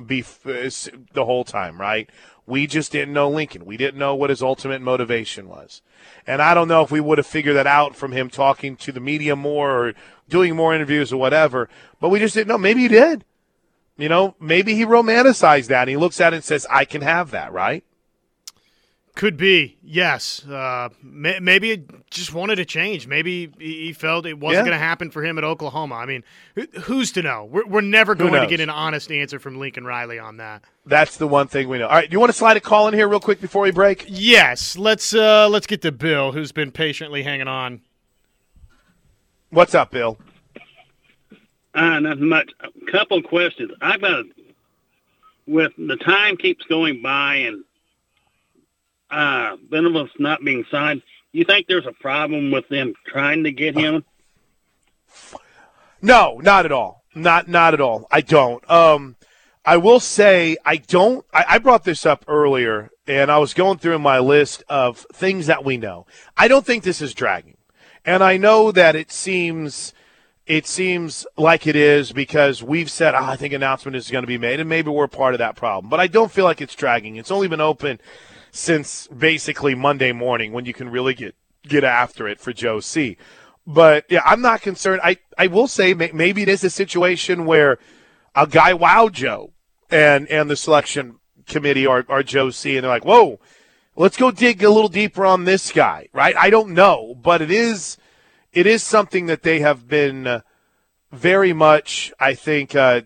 bef- 0.00 1.06
the 1.12 1.24
whole 1.24 1.44
time, 1.44 1.80
right? 1.80 2.10
We 2.44 2.66
just 2.66 2.90
didn't 2.90 3.14
know 3.14 3.30
Lincoln. 3.30 3.64
We 3.64 3.76
didn't 3.76 4.00
know 4.00 4.16
what 4.16 4.30
his 4.30 4.42
ultimate 4.42 4.82
motivation 4.82 5.48
was. 5.48 5.80
And 6.26 6.42
I 6.42 6.54
don't 6.54 6.66
know 6.66 6.82
if 6.82 6.90
we 6.90 6.98
would 6.98 7.18
have 7.18 7.26
figured 7.26 7.54
that 7.54 7.68
out 7.68 7.94
from 7.94 8.10
him 8.10 8.28
talking 8.28 8.74
to 8.78 8.90
the 8.90 8.98
media 8.98 9.36
more 9.36 9.70
or 9.70 9.94
doing 10.28 10.56
more 10.56 10.74
interviews 10.74 11.12
or 11.12 11.18
whatever, 11.18 11.68
but 12.00 12.08
we 12.08 12.18
just 12.18 12.34
didn't 12.34 12.48
know. 12.48 12.58
Maybe 12.58 12.80
he 12.80 12.88
did. 12.88 13.24
You 14.00 14.08
know, 14.08 14.34
maybe 14.40 14.74
he 14.74 14.84
romanticized 14.84 15.66
that 15.68 15.82
and 15.82 15.90
he 15.90 15.96
looks 15.96 16.20
at 16.20 16.32
it 16.32 16.36
and 16.36 16.44
says, 16.44 16.66
I 16.70 16.84
can 16.84 17.02
have 17.02 17.30
that, 17.32 17.52
right? 17.52 17.84
Could 19.16 19.36
be, 19.36 19.76
yes. 19.82 20.46
Uh, 20.46 20.88
may, 21.02 21.40
maybe 21.40 21.72
it 21.72 22.10
just 22.10 22.32
wanted 22.32 22.56
to 22.56 22.64
change. 22.64 23.06
Maybe 23.06 23.52
he 23.58 23.92
felt 23.92 24.24
it 24.24 24.38
wasn't 24.38 24.64
yeah. 24.64 24.70
going 24.70 24.78
to 24.78 24.84
happen 24.84 25.10
for 25.10 25.22
him 25.22 25.36
at 25.36 25.44
Oklahoma. 25.44 25.96
I 25.96 26.06
mean, 26.06 26.22
who's 26.82 27.12
to 27.12 27.22
know? 27.22 27.44
We're, 27.44 27.66
we're 27.66 27.80
never 27.82 28.14
going 28.14 28.32
to 28.32 28.46
get 28.46 28.60
an 28.60 28.70
honest 28.70 29.10
answer 29.10 29.38
from 29.38 29.58
Lincoln 29.58 29.84
Riley 29.84 30.18
on 30.18 30.38
that. 30.38 30.62
That's 30.86 31.16
the 31.16 31.26
one 31.26 31.48
thing 31.48 31.68
we 31.68 31.78
know. 31.78 31.88
All 31.88 31.96
right, 31.96 32.08
do 32.08 32.14
you 32.14 32.20
want 32.20 32.30
to 32.30 32.38
slide 32.38 32.56
a 32.56 32.60
call 32.60 32.88
in 32.88 32.94
here 32.94 33.08
real 33.08 33.20
quick 33.20 33.40
before 33.40 33.62
we 33.62 33.72
break? 33.72 34.06
Yes. 34.08 34.78
Let's 34.78 35.12
uh, 35.12 35.48
let's 35.48 35.66
get 35.66 35.82
to 35.82 35.92
Bill, 35.92 36.32
who's 36.32 36.52
been 36.52 36.70
patiently 36.70 37.24
hanging 37.24 37.48
on. 37.48 37.82
What's 39.50 39.74
up, 39.74 39.90
Bill? 39.90 40.16
Uh, 41.74 42.00
nothing 42.00 42.28
much. 42.28 42.50
A 42.60 42.90
couple 42.90 43.22
questions. 43.22 43.70
I've 43.80 44.00
got 44.00 44.12
a, 44.12 44.24
with 45.46 45.72
the 45.76 45.96
time 45.96 46.36
keeps 46.36 46.64
going 46.66 47.02
by 47.02 47.36
and 47.36 47.64
uh, 49.10 49.56
Venables 49.68 50.10
not 50.18 50.44
being 50.44 50.64
signed, 50.70 51.02
you 51.32 51.44
think 51.44 51.66
there's 51.66 51.86
a 51.86 51.92
problem 51.92 52.50
with 52.50 52.68
them 52.68 52.94
trying 53.06 53.44
to 53.44 53.52
get 53.52 53.76
him? 53.76 54.04
No, 56.02 56.40
not 56.42 56.64
at 56.64 56.72
all. 56.72 57.04
Not 57.14 57.48
not 57.48 57.74
at 57.74 57.80
all. 57.80 58.06
I 58.10 58.20
don't. 58.20 58.68
Um, 58.70 59.16
I 59.64 59.76
will 59.76 60.00
say 60.00 60.56
I 60.64 60.76
don't. 60.76 61.24
I, 61.32 61.44
I 61.48 61.58
brought 61.58 61.84
this 61.84 62.06
up 62.06 62.24
earlier, 62.28 62.90
and 63.06 63.30
I 63.30 63.38
was 63.38 63.52
going 63.52 63.78
through 63.78 63.98
my 63.98 64.20
list 64.20 64.62
of 64.68 64.98
things 65.12 65.46
that 65.46 65.64
we 65.64 65.76
know. 65.76 66.06
I 66.36 66.46
don't 66.46 66.64
think 66.64 66.84
this 66.84 67.02
is 67.02 67.14
dragging, 67.14 67.56
and 68.04 68.22
I 68.22 68.36
know 68.36 68.70
that 68.70 68.94
it 68.94 69.10
seems 69.10 69.92
it 70.50 70.66
seems 70.66 71.28
like 71.38 71.68
it 71.68 71.76
is 71.76 72.10
because 72.10 72.60
we've 72.60 72.90
said, 72.90 73.14
oh, 73.14 73.22
I 73.22 73.36
think 73.36 73.54
announcement 73.54 73.94
is 73.94 74.10
going 74.10 74.24
to 74.24 74.26
be 74.26 74.36
made, 74.36 74.58
and 74.58 74.68
maybe 74.68 74.90
we're 74.90 75.06
part 75.06 75.32
of 75.32 75.38
that 75.38 75.54
problem. 75.54 75.88
But 75.88 76.00
I 76.00 76.08
don't 76.08 76.32
feel 76.32 76.44
like 76.44 76.60
it's 76.60 76.74
dragging. 76.74 77.14
It's 77.14 77.30
only 77.30 77.46
been 77.46 77.60
open 77.60 78.00
since 78.50 79.06
basically 79.06 79.76
Monday 79.76 80.10
morning 80.10 80.50
when 80.50 80.64
you 80.64 80.74
can 80.74 80.88
really 80.88 81.14
get 81.14 81.36
get 81.62 81.84
after 81.84 82.26
it 82.26 82.40
for 82.40 82.52
Joe 82.52 82.80
C. 82.80 83.16
But 83.64 84.06
yeah, 84.08 84.22
I'm 84.24 84.40
not 84.40 84.60
concerned. 84.60 85.00
I, 85.04 85.18
I 85.38 85.46
will 85.46 85.68
say 85.68 85.94
maybe 85.94 86.42
it 86.42 86.48
is 86.48 86.64
a 86.64 86.70
situation 86.70 87.46
where 87.46 87.78
a 88.34 88.48
guy 88.48 88.72
wowed 88.72 89.12
Joe 89.12 89.52
and 89.88 90.26
and 90.26 90.50
the 90.50 90.56
selection 90.56 91.20
committee 91.46 91.86
or, 91.86 92.04
or 92.08 92.24
Joe 92.24 92.50
C. 92.50 92.76
and 92.76 92.82
they're 92.82 92.90
like, 92.90 93.04
whoa, 93.04 93.38
let's 93.94 94.16
go 94.16 94.32
dig 94.32 94.64
a 94.64 94.70
little 94.70 94.88
deeper 94.88 95.24
on 95.24 95.44
this 95.44 95.70
guy, 95.70 96.08
right? 96.12 96.34
I 96.36 96.50
don't 96.50 96.70
know, 96.74 97.14
but 97.22 97.40
it 97.40 97.52
is 97.52 97.98
it 98.52 98.66
is 98.66 98.82
something 98.82 99.26
that 99.26 99.42
they 99.42 99.60
have 99.60 99.88
been 99.88 100.42
very 101.12 101.52
much, 101.52 102.12
I 102.18 102.34
think, 102.34 102.74
uh, 102.74 103.02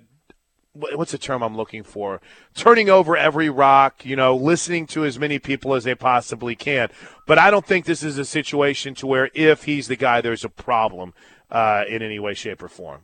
what's 0.73 1.13
the 1.13 1.19
term 1.19 1.43
I'm 1.43 1.57
looking 1.57 1.83
for? 1.83 2.21
Turning 2.55 2.91
over 2.91 3.17
every 3.17 3.49
rock, 3.49 4.05
you 4.05 4.17
know, 4.17 4.35
listening 4.35 4.87
to 4.89 5.05
as 5.05 5.19
many 5.19 5.39
people 5.39 5.75
as 5.75 5.85
they 5.85 5.95
possibly 5.95 6.57
can. 6.57 6.89
But 7.27 7.39
I 7.39 7.51
don't 7.51 7.67
think 7.67 7.85
this 7.85 8.03
is 8.03 8.19
a 8.19 8.25
situation 8.25 8.95
to 8.97 9.07
where 9.07 9.31
if 9.35 9.65
he's 9.65 9.89
the 9.89 9.97
guy, 9.97 10.21
there's 10.21 10.45
a 10.45 10.49
problem 10.49 11.15
uh, 11.51 11.85
in 11.89 12.03
any 12.03 12.19
way, 12.19 12.35
shape, 12.35 12.63
or 12.63 12.69
form. 12.69 13.03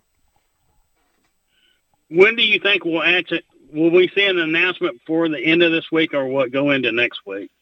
When 2.08 2.34
do 2.34 2.42
you 2.42 2.58
think 2.58 2.84
we'll 2.84 3.02
answer? 3.02 3.40
Will 3.72 3.90
we 3.90 4.10
see 4.14 4.24
an 4.24 4.38
announcement 4.38 4.98
before 4.98 5.28
the 5.28 5.38
end 5.38 5.62
of 5.62 5.70
this 5.70 5.92
week, 5.92 6.12
or 6.12 6.26
what? 6.26 6.50
go 6.50 6.72
into 6.72 6.90
next 6.90 7.20
week? 7.24 7.52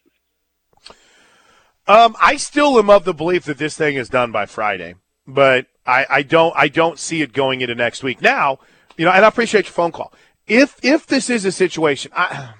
Um, 1.88 2.16
I 2.20 2.37
still 2.37 2.79
am 2.79 2.90
of 2.90 3.05
the 3.05 3.14
belief 3.14 3.44
that 3.46 3.57
this 3.57 3.77
thing 3.77 3.96
is 3.96 4.11
done 4.11 4.31
by 4.31 4.44
Friday, 4.44 4.94
but 5.27 5.66
I, 5.87 6.07
I 6.11 6.22
don't 6.22 6.55
I 6.55 6.68
don't 6.68 6.98
see 6.98 7.22
it 7.22 7.33
going 7.33 7.62
into 7.62 7.74
next 7.74 8.03
week. 8.03 8.20
Now, 8.20 8.59
you 8.98 9.07
know, 9.07 9.11
and 9.11 9.24
I 9.24 9.29
appreciate 9.29 9.64
your 9.64 9.72
phone 9.72 9.92
call. 9.92 10.12
If 10.46 10.79
if 10.83 11.07
this 11.07 11.31
is 11.31 11.46
a 11.46 11.53
situation, 11.53 12.12
I 12.14 12.53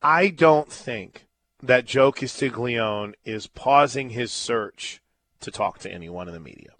I 0.00 0.28
don't 0.28 0.70
think 0.70 1.26
that 1.60 1.84
Joe 1.84 2.12
Castiglione 2.12 3.14
is 3.24 3.48
pausing 3.48 4.10
his 4.10 4.30
search 4.30 5.00
to 5.40 5.50
talk 5.50 5.80
to 5.80 5.90
anyone 5.90 6.28
in 6.28 6.34
the 6.34 6.40
media. 6.40 6.70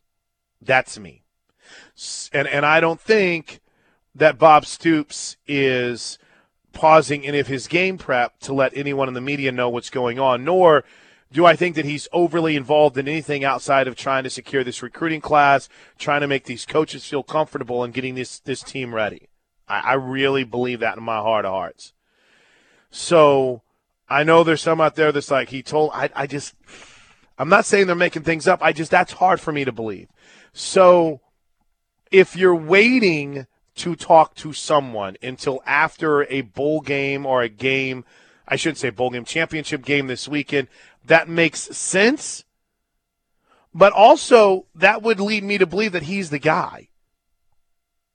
That's 0.63 0.97
me. 0.97 1.25
And 2.33 2.47
and 2.47 2.65
I 2.65 2.79
don't 2.79 3.01
think 3.01 3.61
that 4.15 4.39
Bob 4.39 4.65
Stoops 4.65 5.37
is 5.49 6.19
pausing 6.77 7.27
any 7.27 7.39
of 7.39 7.47
his 7.47 7.67
game 7.67 7.97
prep 7.97 8.39
to 8.41 8.53
let 8.53 8.77
anyone 8.77 9.09
in 9.09 9.15
the 9.15 9.21
media 9.21 9.51
know 9.51 9.71
what's 9.71 9.89
going 9.89 10.19
on, 10.21 10.45
nor 10.45 10.85
do 11.33 11.47
I 11.47 11.57
think 11.57 11.75
that 11.75 11.87
he's 11.87 12.07
overly 12.13 12.55
involved 12.55 12.99
in 12.99 13.09
anything 13.09 13.45
outside 13.45 13.89
of 13.89 13.97
trying 13.97 14.25
to 14.25 14.31
secure 14.31 14.63
this 14.63 14.83
recruiting 14.83 15.23
class, 15.23 15.71
trying 15.99 16.21
to 16.21 16.27
make 16.27 16.45
these 16.45 16.67
coaches 16.67 17.07
feel 17.07 17.23
comfortable 17.23 17.83
and 17.83 17.95
getting 17.95 18.15
this 18.15 18.39
this 18.41 18.63
team 18.63 18.95
ready? 18.95 19.31
I, 19.67 19.81
I 19.81 19.93
really 19.95 20.45
believe 20.45 20.81
that 20.81 20.99
in 20.99 21.03
my 21.03 21.17
heart 21.17 21.47
of 21.47 21.53
hearts. 21.53 21.95
So 22.91 23.63
I 24.07 24.23
know 24.23 24.45
there's 24.45 24.61
some 24.61 24.81
out 24.81 24.97
there 24.97 25.13
that's 25.13 25.31
like 25.31 25.49
he 25.49 25.63
told 25.63 25.93
I 25.95 26.11
I 26.15 26.27
just 26.27 26.55
I'm 27.39 27.49
not 27.49 27.65
saying 27.65 27.87
they're 27.87 27.97
making 27.97 28.23
things 28.23 28.47
up. 28.47 28.61
I 28.63 28.75
just 28.75 28.91
that's 28.91 29.15
hard 29.15 29.41
for 29.41 29.51
me 29.51 29.65
to 29.65 29.73
believe. 29.73 30.09
So 30.53 31.21
if 32.11 32.37
you're 32.37 32.55
waiting 32.55 33.47
to 33.77 33.95
talk 33.95 34.35
to 34.35 34.53
someone 34.53 35.17
until 35.23 35.63
after 35.67 36.25
a 36.25 36.41
bowl 36.41 36.81
game 36.81 37.25
or 37.27 37.43
a 37.43 37.49
game 37.49 38.05
I 38.49 38.57
shouldn't 38.57 38.79
say 38.79 38.91
bowl 38.91 39.11
game 39.11 39.25
championship 39.25 39.85
game 39.85 40.07
this 40.07 40.29
weekend 40.29 40.69
that 41.05 41.29
makes 41.29 41.61
sense. 41.77 42.45
But 43.73 43.93
also, 43.93 44.67
that 44.75 45.03
would 45.03 45.21
lead 45.21 45.45
me 45.45 45.59
to 45.59 45.67
believe 45.67 45.93
that 45.93 46.05
he's 46.05 46.31
the 46.31 46.39
guy. 46.39 46.89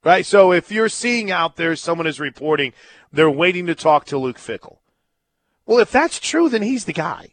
Right? 0.03 0.25
So 0.25 0.51
if 0.51 0.71
you're 0.71 0.89
seeing 0.89 1.31
out 1.31 1.55
there 1.55 1.75
someone 1.75 2.07
is 2.07 2.19
reporting 2.19 2.73
they're 3.13 3.29
waiting 3.29 3.67
to 3.67 3.75
talk 3.75 4.05
to 4.05 4.17
Luke 4.17 4.37
Fickell. 4.37 4.77
Well, 5.65 5.79
if 5.79 5.91
that's 5.91 6.19
true, 6.19 6.49
then 6.49 6.61
he's 6.61 6.85
the 6.85 6.93
guy. 6.93 7.29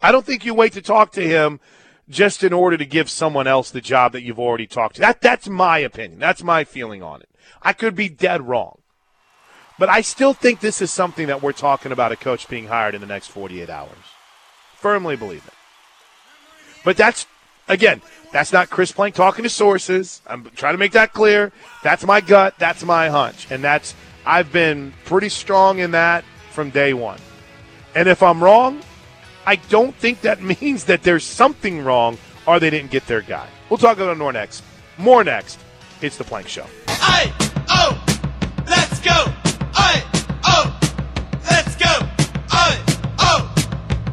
I 0.00 0.12
don't 0.12 0.24
think 0.24 0.44
you 0.44 0.54
wait 0.54 0.72
to 0.74 0.82
talk 0.82 1.12
to 1.12 1.22
him 1.22 1.60
just 2.08 2.44
in 2.44 2.52
order 2.52 2.76
to 2.76 2.86
give 2.86 3.10
someone 3.10 3.46
else 3.46 3.70
the 3.70 3.80
job 3.80 4.12
that 4.12 4.22
you've 4.22 4.38
already 4.38 4.66
talked 4.66 4.96
to. 4.96 5.00
That 5.00 5.20
that's 5.20 5.48
my 5.48 5.78
opinion. 5.78 6.18
That's 6.18 6.42
my 6.42 6.64
feeling 6.64 7.02
on 7.02 7.22
it. 7.22 7.28
I 7.62 7.72
could 7.72 7.94
be 7.94 8.08
dead 8.08 8.46
wrong. 8.46 8.80
But 9.78 9.88
I 9.88 10.00
still 10.00 10.32
think 10.32 10.60
this 10.60 10.80
is 10.80 10.90
something 10.90 11.26
that 11.26 11.42
we're 11.42 11.52
talking 11.52 11.92
about 11.92 12.12
a 12.12 12.16
coach 12.16 12.48
being 12.48 12.68
hired 12.68 12.94
in 12.94 13.00
the 13.00 13.06
next 13.06 13.28
48 13.28 13.68
hours 13.68 13.96
firmly 14.86 15.16
believe 15.16 15.44
it. 15.44 15.52
But 16.84 16.96
that's, 16.96 17.26
again, 17.66 18.00
that's 18.32 18.52
not 18.52 18.70
Chris 18.70 18.92
Plank 18.92 19.16
talking 19.16 19.42
to 19.42 19.48
sources. 19.48 20.22
I'm 20.28 20.44
trying 20.54 20.74
to 20.74 20.78
make 20.78 20.92
that 20.92 21.12
clear. 21.12 21.50
That's 21.82 22.04
my 22.04 22.20
gut. 22.20 22.54
That's 22.58 22.84
my 22.84 23.08
hunch. 23.08 23.48
And 23.50 23.64
that's, 23.64 23.96
I've 24.24 24.52
been 24.52 24.92
pretty 25.04 25.28
strong 25.28 25.80
in 25.80 25.90
that 25.90 26.22
from 26.52 26.70
day 26.70 26.94
one. 26.94 27.18
And 27.96 28.08
if 28.08 28.22
I'm 28.22 28.40
wrong, 28.44 28.80
I 29.46 29.54
don't 29.54 29.94
think 29.94 30.22
that 30.22 30.42
means 30.60 30.84
that 30.84 31.02
there's 31.02 31.24
something 31.24 31.84
wrong 31.84 32.18
or 32.46 32.58
they 32.58 32.70
didn't 32.70 32.90
get 32.90 33.06
their 33.06 33.22
guy. 33.22 33.48
We'll 33.70 33.78
talk 33.78 33.96
about 33.96 34.10
it 34.10 34.18
more 34.18 34.32
next. 34.32 34.62
More 34.98 35.22
next 35.24 35.58
It's 36.02 36.16
the 36.16 36.24
Plank 36.24 36.48
Show. 36.48 36.66
I 36.88 37.32
oh, 37.68 38.04
let's 38.66 39.00
go. 39.00 39.32
I 39.74 40.02
oh, 40.44 40.78
let's 41.50 41.76
go. 41.76 41.86
I 42.50 42.82
oh, 43.18 43.54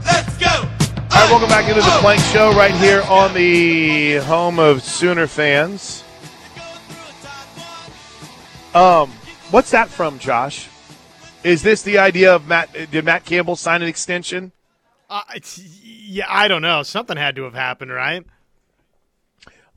let's 0.06 0.38
go. 0.38 0.46
All 0.48 1.22
right, 1.22 1.30
welcome 1.30 1.50
back 1.50 1.68
into 1.68 1.82
the 1.82 1.98
Plank 2.00 2.22
Show 2.22 2.52
right 2.54 2.76
here 2.76 3.02
on 3.04 3.34
the 3.34 4.18
home 4.18 4.60
of 4.60 4.84
Sooner 4.84 5.28
fans. 5.28 6.04
Um, 8.76 9.12
what's 9.52 9.72
that 9.72 9.88
from, 9.88 10.20
Josh? 10.20 10.68
Is 11.44 11.62
this 11.62 11.84
the 11.84 12.00
idea 12.00 12.36
of 12.36 12.48
Matt? 12.48 12.74
Did 12.92 13.06
Matt 13.06 13.26
Campbell 13.26 13.56
sign 13.56 13.82
an 13.82 13.88
extension? 13.88 14.52
Uh, 15.14 15.22
it's, 15.36 15.60
yeah, 15.60 16.26
I 16.28 16.48
don't 16.48 16.64
know. 16.64 16.82
Something 16.82 17.18
had 17.18 17.36
to 17.36 17.44
have 17.44 17.54
happened, 17.54 17.92
right? 17.92 18.26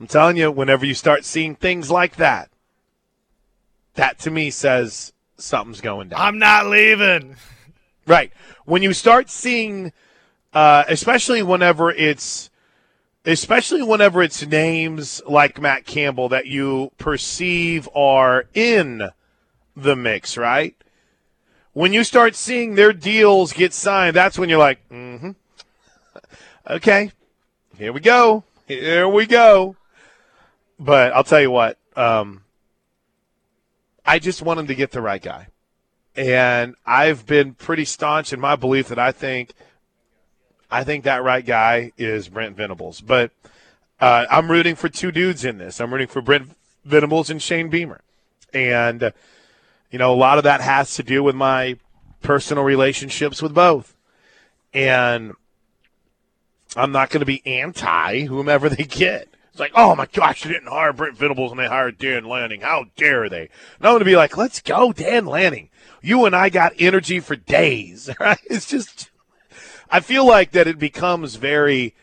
I'm 0.01 0.07
telling 0.07 0.38
you, 0.38 0.51
whenever 0.51 0.87
you 0.87 0.94
start 0.94 1.27
seeing 1.27 1.55
things 1.55 1.90
like 1.90 2.16
that, 2.16 2.49
that 3.96 4.18
to 4.20 4.31
me 4.31 4.49
says 4.49 5.12
something's 5.37 5.83
going 5.83 6.09
down. 6.09 6.20
I'm 6.20 6.38
not 6.38 6.66
leaving. 6.66 7.37
Right. 8.09 8.31
When 8.66 8.83
you 8.85 8.92
start 8.92 9.29
seeing, 9.29 9.92
uh, 10.53 10.85
especially 10.87 11.42
whenever 11.42 11.90
it's, 11.90 12.51
especially 13.25 13.83
whenever 13.83 14.22
it's 14.22 14.46
names 14.46 15.20
like 15.29 15.61
Matt 15.61 15.87
Campbell 15.87 16.29
that 16.29 16.46
you 16.46 16.92
perceive 16.99 17.88
are 17.96 18.44
in 18.55 19.11
the 19.75 19.96
mix, 19.96 20.37
right? 20.37 20.77
When 21.77 21.93
you 21.93 22.05
start 22.05 22.35
seeing 22.35 22.75
their 22.75 22.95
deals 22.95 23.53
get 23.53 23.75
signed, 23.75 24.17
that's 24.17 24.39
when 24.39 24.49
you're 24.49 24.59
like, 24.59 24.79
mm-hmm. 24.89 25.33
Okay, 26.71 27.12
here 27.77 27.93
we 27.93 28.01
go. 28.01 28.45
Here 28.67 29.07
we 29.07 29.27
go. 29.27 29.77
But 30.79 31.12
I'll 31.12 31.23
tell 31.23 31.43
you 31.43 31.51
what, 31.51 31.77
um, 31.95 32.45
I 34.07 34.19
just 34.19 34.41
want 34.41 34.59
him 34.59 34.69
to 34.69 34.75
get 34.75 34.93
the 34.93 35.03
right 35.03 35.21
guy. 35.21 35.49
And 36.17 36.77
I've 36.87 37.27
been 37.27 37.53
pretty 37.53 37.85
staunch 37.85 38.33
in 38.33 38.41
my 38.41 38.57
belief 38.57 38.89
that 38.89 38.99
I 38.99 39.12
think 39.12 39.53
I 40.71 40.83
think 40.83 41.05
that 41.05 41.23
right 41.25 41.45
guy 41.45 41.93
is 41.99 42.31
Brent 42.31 42.57
Venables. 42.57 43.03
But 43.03 43.33
uh, 44.01 44.25
I'm 44.31 44.51
rooting 44.51 44.77
for 44.77 44.89
two 44.89 45.12
dudes 45.12 45.45
in 45.45 45.59
this. 45.59 45.79
I'm 45.79 45.93
rooting 45.93 46.09
for 46.09 46.23
Brent 46.23 46.57
Venables 46.87 47.29
and 47.29 47.43
Shane 47.43 47.69
Beamer. 47.69 48.01
And, 48.55 49.03
uh, 49.03 49.11
you 49.90 49.99
know, 49.99 50.12
a 50.12 50.16
lot 50.16 50.38
of 50.38 50.44
that 50.44 50.61
has 50.61 50.94
to 50.96 51.03
do 51.03 51.22
with 51.22 51.35
my 51.35 51.77
personal 52.22 52.64
relationships 52.64 53.40
with 53.40 53.55
both. 53.55 53.94
And 54.75 55.35
I'm 56.75 56.92
not 56.92 57.11
going 57.11 57.20
to 57.20 57.27
be 57.27 57.46
anti 57.46 58.25
whomever 58.25 58.68
they 58.70 58.85
get. 58.85 59.29
It's 59.51 59.61
like, 59.61 59.72
oh 59.75 59.94
my 59.94 60.07
gosh, 60.12 60.42
they 60.42 60.51
didn't 60.51 60.68
hire 60.68 60.92
Brent 60.92 61.16
Venables 61.16 61.51
and 61.51 61.59
they 61.59 61.66
hired 61.66 61.96
Dan 61.96 62.25
Lanning. 62.25 62.61
How 62.61 62.87
dare 62.94 63.31
they? 63.31 63.49
No, 63.81 63.88
I'm 63.88 63.92
going 63.92 64.01
to 64.01 64.05
be 64.05 64.16
like, 64.16 64.37
let's 64.37 64.61
go, 64.61 64.92
Dan 64.92 65.25
Lanning. 65.25 65.70
You 66.03 66.27
and 66.27 66.37
I 66.37 66.51
got 66.51 66.75
energy 66.79 67.20
for 67.20 67.37
days. 67.37 68.11
Right? 68.20 68.38
It's 68.51 68.66
just, 68.66 69.11
I 69.90 70.01
feel 70.01 70.27
like 70.27 70.51
that 70.53 70.66
it 70.66 70.79
becomes 70.79 71.37
very. 71.37 71.94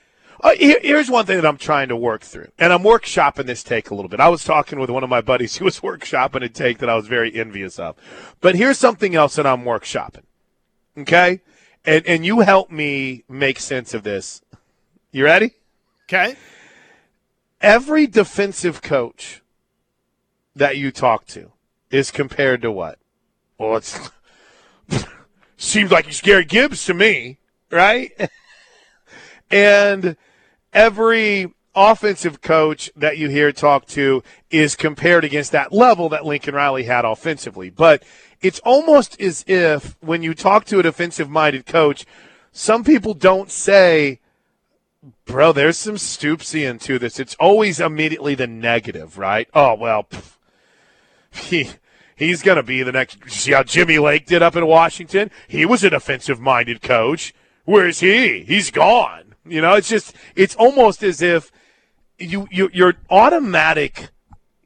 Uh, 0.44 0.52
here, 0.60 0.78
here's 0.82 1.10
one 1.10 1.26
thing 1.26 1.38
that 1.38 1.46
I'm 1.46 1.58
trying 1.58 1.88
to 1.88 1.96
work 1.96 2.22
through, 2.22 2.50
and 2.60 2.74
I'm 2.74 2.84
workshopping 2.84 3.46
this 3.46 3.64
take 3.64 3.90
a 3.90 3.96
little 3.96 4.10
bit. 4.10 4.20
I 4.20 4.28
was 4.28 4.44
talking 4.44 4.78
with 4.78 4.90
one 4.90 5.02
of 5.02 5.10
my 5.10 5.22
buddies 5.22 5.56
who 5.58 5.66
was 5.66 5.80
workshopping 5.80 6.44
a 6.44 6.50
take 6.50 6.80
that 6.80 6.90
I 6.90 6.96
was 6.96 7.08
very 7.08 7.34
envious 7.34 7.80
of. 7.80 7.96
But 8.42 8.56
here's 8.56 8.78
something 8.78 9.16
else 9.16 9.36
that 9.36 9.48
I'm 9.48 9.64
workshopping. 9.64 10.24
Okay? 10.98 11.42
And, 11.86 12.06
and 12.06 12.26
you 12.26 12.42
help 12.42 12.70
me 12.70 13.24
make 13.30 13.60
sense 13.60 13.94
of 13.94 14.04
this. 14.04 14.42
You 15.12 15.24
ready? 15.24 15.52
Okay. 16.10 16.36
Every 17.62 18.06
defensive 18.06 18.82
coach 18.82 19.42
that 20.56 20.76
you 20.76 20.92
talk 20.92 21.26
to 21.28 21.54
is 21.90 22.12
compared 22.12 22.62
to 22.64 22.72
what? 22.72 23.00
Well, 23.58 23.78
it's 23.78 24.10
seems 25.58 25.90
like 25.90 26.08
he's 26.08 26.20
Gary 26.20 26.44
Gibbs 26.44 26.86
to 26.86 26.94
me, 26.94 27.38
right? 27.72 28.12
and 29.52 30.18
every 30.74 31.54
offensive 31.76 32.42
coach 32.42 32.92
that 32.96 33.18
you 33.18 33.30
hear 33.30 33.52
talk 33.52 33.86
to 33.88 34.24
is 34.52 34.76
compared 34.76 35.24
against 35.24 35.52
that 35.52 35.72
level 35.72 36.10
that 36.10 36.26
Lincoln 36.26 36.56
Riley 36.56 36.84
had 36.84 37.06
offensively. 37.06 37.70
But 37.70 38.04
it's 38.42 38.60
almost 38.60 39.20
as 39.20 39.44
if 39.48 39.96
when 40.02 40.22
you 40.22 40.34
talk 40.34 40.66
to 40.66 40.80
a 40.80 40.84
defensive 40.84 41.30
minded 41.30 41.66
coach, 41.66 42.06
some 42.52 42.84
people 42.84 43.14
don't 43.14 43.50
say, 43.50 44.20
bro, 45.26 45.52
there's 45.52 45.78
some 45.78 45.96
Stoopsian 45.96 46.80
to 46.82 47.00
this. 47.00 47.20
It's 47.20 47.36
always 47.36 47.80
immediately 47.80 48.36
the 48.36 48.48
negative, 48.48 49.18
right? 49.18 49.48
Oh, 49.54 49.74
well, 49.76 50.08
he, 51.32 51.72
he's 52.16 52.44
going 52.44 52.58
to 52.58 52.64
be 52.64 52.84
the 52.84 52.92
next. 52.92 53.30
See 53.32 53.54
how 53.54 53.64
Jimmy 53.64 53.98
Lake 53.98 54.28
did 54.28 54.44
up 54.44 54.56
in 54.56 54.68
Washington? 54.68 55.32
He 55.48 55.66
was 55.66 55.84
a 55.84 55.90
defensive 55.90 56.40
minded 56.40 56.82
coach. 56.82 57.34
Where's 57.66 58.02
he? 58.02 58.44
He's 58.44 58.70
gone. 58.70 59.33
You 59.46 59.62
know, 59.62 59.74
it's 59.74 59.90
just, 59.90 60.16
it's 60.36 60.56
almost 60.56 61.04
as 61.04 61.22
if 61.22 61.52
you, 62.18 62.48
you 62.52 62.70
your 62.74 62.96
automatic 63.10 64.10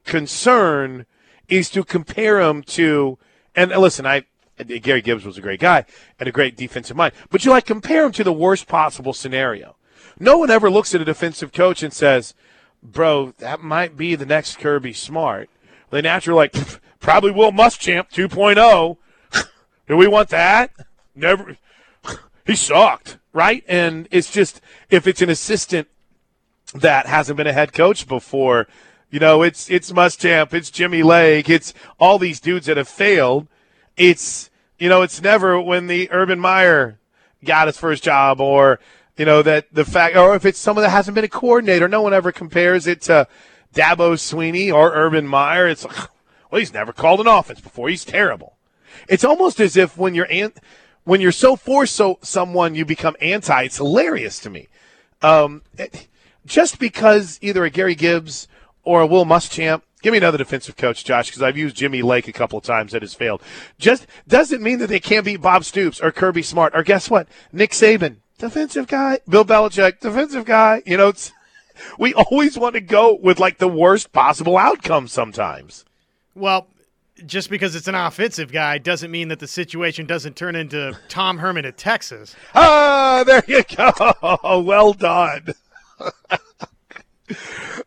concern 0.06 1.06
is 1.48 1.70
to 1.72 1.84
compare 1.84 2.40
him 2.42 2.62
to, 2.64 3.18
and 3.56 3.72
listen, 3.72 4.06
I, 4.06 4.26
Gary 4.58 5.02
Gibbs 5.02 5.26
was 5.26 5.38
a 5.38 5.42
great 5.42 5.60
guy 5.60 5.86
and 6.20 6.28
a 6.28 6.32
great 6.32 6.56
defensive 6.56 6.98
mind, 6.98 7.14
but 7.30 7.46
you 7.46 7.52
like 7.52 7.66
compare 7.66 8.06
him 8.06 8.12
to 8.14 8.24
the 8.24 8.34
worst 8.34 8.68
possible 8.68 9.14
scenario. 9.14 9.76
No 10.20 10.38
one 10.38 10.50
ever 10.50 10.70
looks 10.70 10.96
at 10.96 11.02
a 11.02 11.06
defensive 11.06 11.52
coach 11.52 11.84
and 11.84 11.94
says, 11.94 12.34
bro, 12.82 13.34
that 13.38 13.62
might 13.62 13.96
be 13.96 14.16
the 14.16 14.26
next 14.26 14.60
Kirby 14.60 14.94
Smart. 14.94 15.50
They 15.90 16.02
naturally 16.02 16.38
like, 16.38 16.80
probably 17.00 17.32
Will 17.32 17.52
Muschamp 17.52 18.10
2.0. 18.12 18.98
Do 19.88 19.98
we 19.98 20.08
want 20.08 20.30
that? 20.30 20.72
Never. 21.16 21.58
He 22.46 22.56
sucked, 22.56 23.18
right? 23.38 23.64
And 23.68 24.08
it's 24.10 24.32
just, 24.32 24.62
if 24.90 25.06
it's 25.06 25.22
an 25.22 25.30
assistant 25.30 25.88
that 26.74 27.06
hasn't 27.06 27.38
been 27.38 27.46
a 27.46 27.54
head 27.54 27.72
coach 27.72 28.08
before, 28.08 28.68
you 29.12 29.20
know, 29.20 29.44
it's, 29.44 29.70
it's 29.70 29.92
Muschamp, 29.92 30.56
it's 30.56 30.72
Jimmy 30.72 31.04
Lake, 31.04 31.48
it's 31.48 31.72
all 32.00 32.18
these 32.18 32.40
dudes 32.40 32.66
that 32.66 32.78
have 32.78 32.88
failed. 32.88 33.48
It's, 33.96 34.50
you 34.80 34.90
know, 34.90 35.04
it's 35.04 35.22
never 35.22 35.62
when 35.62 35.86
the 35.86 36.10
Urban 36.12 36.40
Meyer 36.40 36.98
got 37.46 37.68
his 37.68 37.78
first 37.78 38.04
job 38.04 38.42
or, 38.42 38.80
you 39.18 39.26
know, 39.26 39.44
that 39.44 39.68
the 39.72 39.86
fact, 39.86 40.16
or 40.16 40.36
if 40.36 40.44
it's 40.44 40.58
someone 40.58 40.82
that 40.82 40.90
hasn't 40.90 41.14
been 41.14 41.24
a 41.24 41.30
coordinator, 41.30 41.88
no 41.88 42.02
one 42.02 42.16
ever 42.16 42.32
compares 42.32 42.88
it 42.88 43.02
to 43.04 43.28
Dabo 43.72 44.14
Swinney 44.14 44.74
or 44.74 44.94
Urban 44.96 45.28
Meyer. 45.28 45.68
It's 45.68 45.86
like, 45.86 45.96
well, 46.50 46.58
he's 46.58 46.74
never 46.74 46.92
called 46.92 47.20
an 47.20 47.28
offense 47.28 47.62
before. 47.62 47.88
He's 47.88 48.04
terrible. 48.04 48.58
It's 49.08 49.24
almost 49.24 49.60
as 49.60 49.78
if 49.78 49.96
when 49.96 50.16
you're 50.16 50.26
when 51.08 51.22
you're 51.22 51.32
so 51.32 51.56
for 51.56 51.86
so 51.86 52.20
someone, 52.22 52.76
you 52.76 52.84
become 52.84 53.16
anti. 53.22 53.64
It's 53.64 53.78
hilarious 53.78 54.40
to 54.40 54.50
me. 54.50 54.68
Um, 55.22 55.62
just 56.46 56.80
because 56.80 57.40
either 57.42 57.64
a 57.64 57.70
Gary 57.70 57.96
Gibbs 57.96 58.50
or 58.84 59.00
a 59.00 59.08
Will 59.08 59.24
Muschamp, 59.24 59.84
give 60.02 60.12
me 60.12 60.18
another 60.18 60.38
defensive 60.38 60.76
coach, 60.76 61.06
Josh, 61.06 61.30
because 61.30 61.42
I've 61.42 61.58
used 61.58 61.78
Jimmy 61.78 62.02
Lake 62.02 62.28
a 62.28 62.34
couple 62.34 62.60
of 62.60 62.66
times 62.66 62.92
that 62.92 63.04
has 63.04 63.14
failed. 63.14 63.42
Just 63.80 64.06
doesn't 64.28 64.62
mean 64.62 64.80
that 64.80 64.88
they 64.88 65.00
can't 65.00 65.24
beat 65.24 65.42
Bob 65.42 65.64
Stoops 65.64 66.02
or 66.02 66.12
Kirby 66.12 66.42
Smart 66.42 66.76
or 66.76 66.84
guess 66.84 67.10
what, 67.10 67.30
Nick 67.54 67.72
Saban, 67.72 68.18
defensive 68.38 68.88
guy, 68.88 69.22
Bill 69.30 69.46
Belichick, 69.46 70.02
defensive 70.02 70.44
guy. 70.44 70.84
You 70.86 70.98
know, 70.98 71.08
it's 71.08 71.32
we 71.98 72.14
always 72.16 72.58
want 72.58 72.76
to 72.76 72.82
go 72.82 73.16
with 73.16 73.40
like 73.40 73.60
the 73.60 73.70
worst 73.70 74.12
possible 74.12 74.58
outcome 74.58 75.08
sometimes. 75.08 75.86
Well, 76.36 76.68
just 77.26 77.50
because 77.50 77.76
it's 77.76 77.88
an 77.88 77.96
offensive 77.96 78.52
guy 78.52 78.78
doesn't 78.78 79.10
mean 79.12 79.28
that 79.30 79.40
the 79.40 79.48
situation 79.48 80.06
doesn't 80.06 80.36
turn 80.36 80.56
into 80.56 80.98
Tom 81.10 81.38
Herman 81.40 81.66
at 81.66 81.78
Texas. 81.78 82.36
Ah, 82.56 83.24
there 83.26 83.44
you 83.48 83.64
go. 83.76 84.38
Well 84.64 84.94
done. 84.94 85.48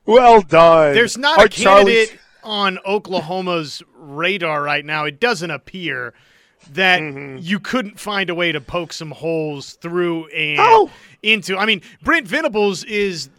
well 0.07 0.43
done. 0.43 0.95
There's 0.95 1.17
not 1.17 1.39
Our 1.39 1.47
a 1.47 1.49
candidate 1.49 2.19
on 2.43 2.79
Oklahoma's 2.87 3.83
radar 3.95 4.63
right 4.63 4.85
now. 4.85 5.05
It 5.05 5.21
doesn't 5.21 5.51
appear 5.51 6.15
that 6.73 7.01
you 7.41 7.59
couldn't 7.59 7.99
find 7.99 8.29
a 8.31 8.35
way 8.35 8.53
to 8.53 8.61
poke 8.61 8.93
some 8.93 9.11
holes 9.11 9.75
through 9.75 10.27
and 10.29 10.59
Oh. 10.61 10.91
into. 11.23 11.57
I 11.57 11.65
mean, 11.67 11.83
Brent 12.03 12.27
Venables 12.29 12.85
is, 12.85 13.31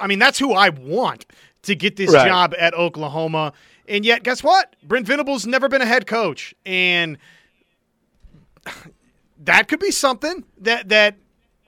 I 0.00 0.06
mean, 0.06 0.18
that's 0.18 0.38
who 0.38 0.52
I 0.52 0.70
want 0.70 1.26
to 1.62 1.74
get 1.74 1.96
this 1.96 2.12
Right. 2.12 2.26
job 2.26 2.54
at 2.58 2.74
Oklahoma. 2.74 3.52
And 3.88 4.04
yet, 4.04 4.22
guess 4.22 4.42
what? 4.42 4.74
Brent 4.82 5.06
Venables 5.06 5.46
never 5.46 5.68
been 5.68 5.82
a 5.82 5.86
head 5.86 6.06
coach, 6.06 6.54
and 6.64 7.18
that 9.44 9.68
could 9.68 9.80
be 9.80 9.90
something 9.90 10.44
that 10.58 10.88
that 10.88 11.16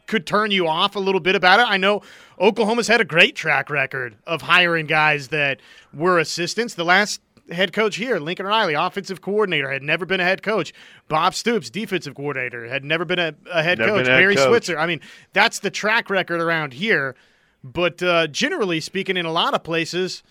could 0.07 0.27
turn 0.27 0.51
you 0.51 0.67
off 0.67 0.97
a 0.97 0.99
little 0.99 1.21
bit 1.21 1.35
about 1.35 1.61
it. 1.61 1.67
I 1.69 1.77
know 1.77 2.03
Oklahoma's 2.41 2.89
had 2.89 3.01
a 3.01 3.05
great 3.05 3.37
track 3.37 3.69
record 3.71 4.17
of 4.27 4.43
hiring 4.43 4.87
guys 4.87 5.29
that 5.29 5.61
were 5.93 6.19
assistants. 6.19 6.75
The 6.75 6.85
last 6.85 7.21
head 7.51 7.73
coach 7.73 7.97
here, 7.97 8.19
Lincoln 8.19 8.47
Riley, 8.47 8.75
offensive 8.75 9.21
coordinator, 9.21 9.71
had 9.71 9.83
never 9.83 10.07
been 10.07 10.21
a 10.21 10.25
head 10.25 10.43
coach. 10.43 10.73
Bob 11.09 11.35
Stoops, 11.35 11.71
defensive 11.71 12.15
coordinator, 12.15 12.67
had 12.67 12.85
never 12.85 13.05
been 13.05 13.19
a, 13.19 13.35
a 13.53 13.63
head 13.63 13.79
Never 13.79 13.93
coach. 13.93 14.07
a 14.09 14.11
head 14.11 14.19
Barry 14.19 14.37
coach. 14.37 14.49
Switzer. 14.49 14.79
I 14.79 14.87
mean, 14.87 15.01
that's 15.35 15.59
the 15.61 15.71
track 15.71 16.11
record 16.11 16.41
around 16.41 16.73
here. 16.75 17.15
But 17.63 18.03
uh, 18.03 18.27
generally 18.29 18.81
speaking, 18.81 19.17
in 19.17 19.27
a 19.27 19.33
lot 19.33 19.53
of 19.55 19.63
places, 19.63 20.23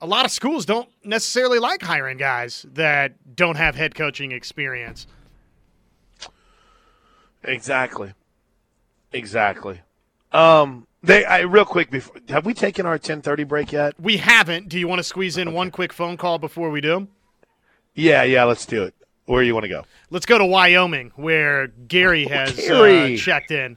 a 0.00 0.06
lot 0.06 0.24
of 0.24 0.30
schools 0.30 0.64
don't 0.64 0.88
necessarily 1.04 1.58
like 1.58 1.82
hiring 1.82 2.16
guys 2.18 2.64
that 2.74 3.34
don't 3.36 3.56
have 3.56 3.74
head 3.74 3.94
coaching 3.94 4.32
experience. 4.32 5.06
Exactly. 7.44 8.12
Exactly. 9.12 9.80
Um, 10.32 10.86
they 11.02 11.24
I, 11.24 11.40
real 11.40 11.64
quick 11.64 11.90
before 11.90 12.16
have 12.28 12.44
we 12.44 12.52
taken 12.54 12.84
our 12.84 12.98
ten 12.98 13.22
thirty 13.22 13.44
break 13.44 13.72
yet? 13.72 13.94
We 13.98 14.18
haven't. 14.18 14.68
Do 14.68 14.78
you 14.78 14.86
want 14.88 14.98
to 14.98 15.04
squeeze 15.04 15.36
in 15.36 15.52
one 15.52 15.70
quick 15.70 15.92
phone 15.92 16.16
call 16.16 16.38
before 16.38 16.70
we 16.70 16.80
do? 16.80 17.08
Yeah, 17.94 18.24
yeah. 18.24 18.44
Let's 18.44 18.66
do 18.66 18.82
it. 18.82 18.94
Where 19.26 19.42
do 19.42 19.46
you 19.46 19.54
want 19.54 19.64
to 19.64 19.68
go? 19.68 19.84
Let's 20.10 20.26
go 20.26 20.38
to 20.38 20.44
Wyoming, 20.44 21.12
where 21.16 21.68
Gary 21.68 22.24
has 22.26 22.54
Gary. 22.56 23.14
Uh, 23.14 23.16
checked 23.18 23.50
in. 23.50 23.76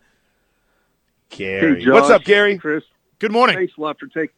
Gary. 1.29 1.75
Hey, 1.79 1.86
Josh, 1.86 1.93
What's 1.93 2.10
up, 2.10 2.23
Gary? 2.23 2.57
Chris, 2.57 2.84
Good 3.19 3.31
morning. 3.31 3.55
thanks 3.57 3.73
a 3.77 3.81
lot 3.81 3.99
for 3.99 4.07
taking. 4.07 4.36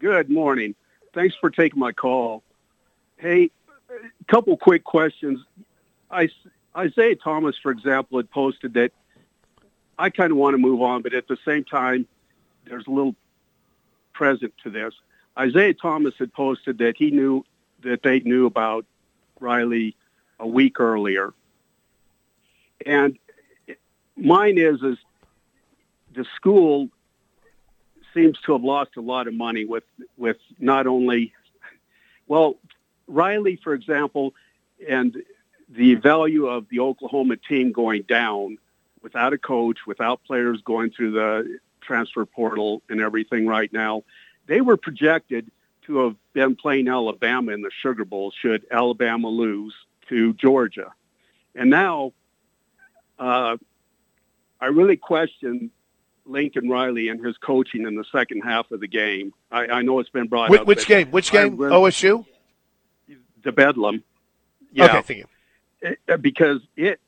Good 0.00 0.28
morning. 0.28 0.74
Thanks 1.16 1.34
for 1.34 1.48
taking 1.48 1.78
my 1.78 1.92
call. 1.92 2.42
Hey, 3.16 3.50
a 3.88 4.24
couple 4.28 4.54
quick 4.58 4.84
questions. 4.84 5.40
I, 6.10 6.28
Isaiah 6.76 7.16
Thomas, 7.16 7.56
for 7.56 7.72
example, 7.72 8.18
had 8.18 8.30
posted 8.30 8.74
that 8.74 8.92
I 9.98 10.10
kind 10.10 10.30
of 10.30 10.36
want 10.36 10.52
to 10.52 10.58
move 10.58 10.82
on, 10.82 11.00
but 11.00 11.14
at 11.14 11.26
the 11.26 11.38
same 11.42 11.64
time, 11.64 12.06
there's 12.66 12.86
a 12.86 12.90
little 12.90 13.14
present 14.12 14.52
to 14.64 14.70
this. 14.70 14.92
Isaiah 15.38 15.72
Thomas 15.72 16.12
had 16.18 16.34
posted 16.34 16.76
that 16.78 16.98
he 16.98 17.10
knew 17.10 17.46
that 17.80 18.02
they 18.02 18.20
knew 18.20 18.44
about 18.44 18.84
Riley 19.40 19.96
a 20.38 20.46
week 20.46 20.80
earlier, 20.80 21.32
and 22.84 23.18
mine 24.18 24.58
is 24.58 24.82
is 24.82 24.98
the 26.12 26.26
school 26.36 26.90
seems 28.16 28.38
to 28.46 28.52
have 28.52 28.64
lost 28.64 28.96
a 28.96 29.00
lot 29.00 29.28
of 29.28 29.34
money 29.34 29.64
with 29.64 29.84
with 30.16 30.38
not 30.58 30.86
only 30.86 31.32
well 32.26 32.56
Riley 33.06 33.56
for 33.62 33.74
example 33.74 34.34
and 34.88 35.16
the 35.68 35.96
value 35.96 36.46
of 36.46 36.68
the 36.70 36.80
Oklahoma 36.80 37.36
team 37.36 37.72
going 37.72 38.02
down 38.02 38.58
without 39.02 39.32
a 39.34 39.38
coach 39.38 39.80
without 39.86 40.24
players 40.24 40.62
going 40.62 40.90
through 40.90 41.12
the 41.12 41.58
transfer 41.82 42.24
portal 42.24 42.82
and 42.88 43.00
everything 43.00 43.46
right 43.46 43.72
now 43.72 44.02
they 44.46 44.60
were 44.60 44.76
projected 44.76 45.50
to 45.86 45.98
have 45.98 46.16
been 46.32 46.56
playing 46.56 46.88
Alabama 46.88 47.52
in 47.52 47.62
the 47.62 47.70
Sugar 47.82 48.04
Bowl 48.04 48.32
should 48.32 48.66
Alabama 48.70 49.28
lose 49.28 49.74
to 50.08 50.32
Georgia. 50.34 50.92
And 51.54 51.70
now 51.70 52.12
uh, 53.18 53.56
I 54.60 54.66
really 54.66 54.96
question 54.96 55.70
Lincoln 56.26 56.68
Riley 56.68 57.08
and 57.08 57.24
his 57.24 57.36
coaching 57.38 57.86
in 57.86 57.94
the 57.94 58.04
second 58.10 58.42
half 58.42 58.70
of 58.70 58.80
the 58.80 58.88
game. 58.88 59.32
I, 59.50 59.66
I 59.66 59.82
know 59.82 60.00
it's 60.00 60.10
been 60.10 60.26
brought 60.26 60.52
up. 60.52 60.66
which 60.66 60.86
game? 60.86 61.10
Which 61.10 61.30
game? 61.30 61.56
really- 61.56 61.72
OSU. 61.72 62.26
The 63.42 63.52
Bedlam. 63.52 64.02
Yeah, 64.72 64.98
Okay. 64.98 65.24
It- 65.80 65.98
uh, 66.08 66.16
because 66.16 66.60
it, 66.76 67.00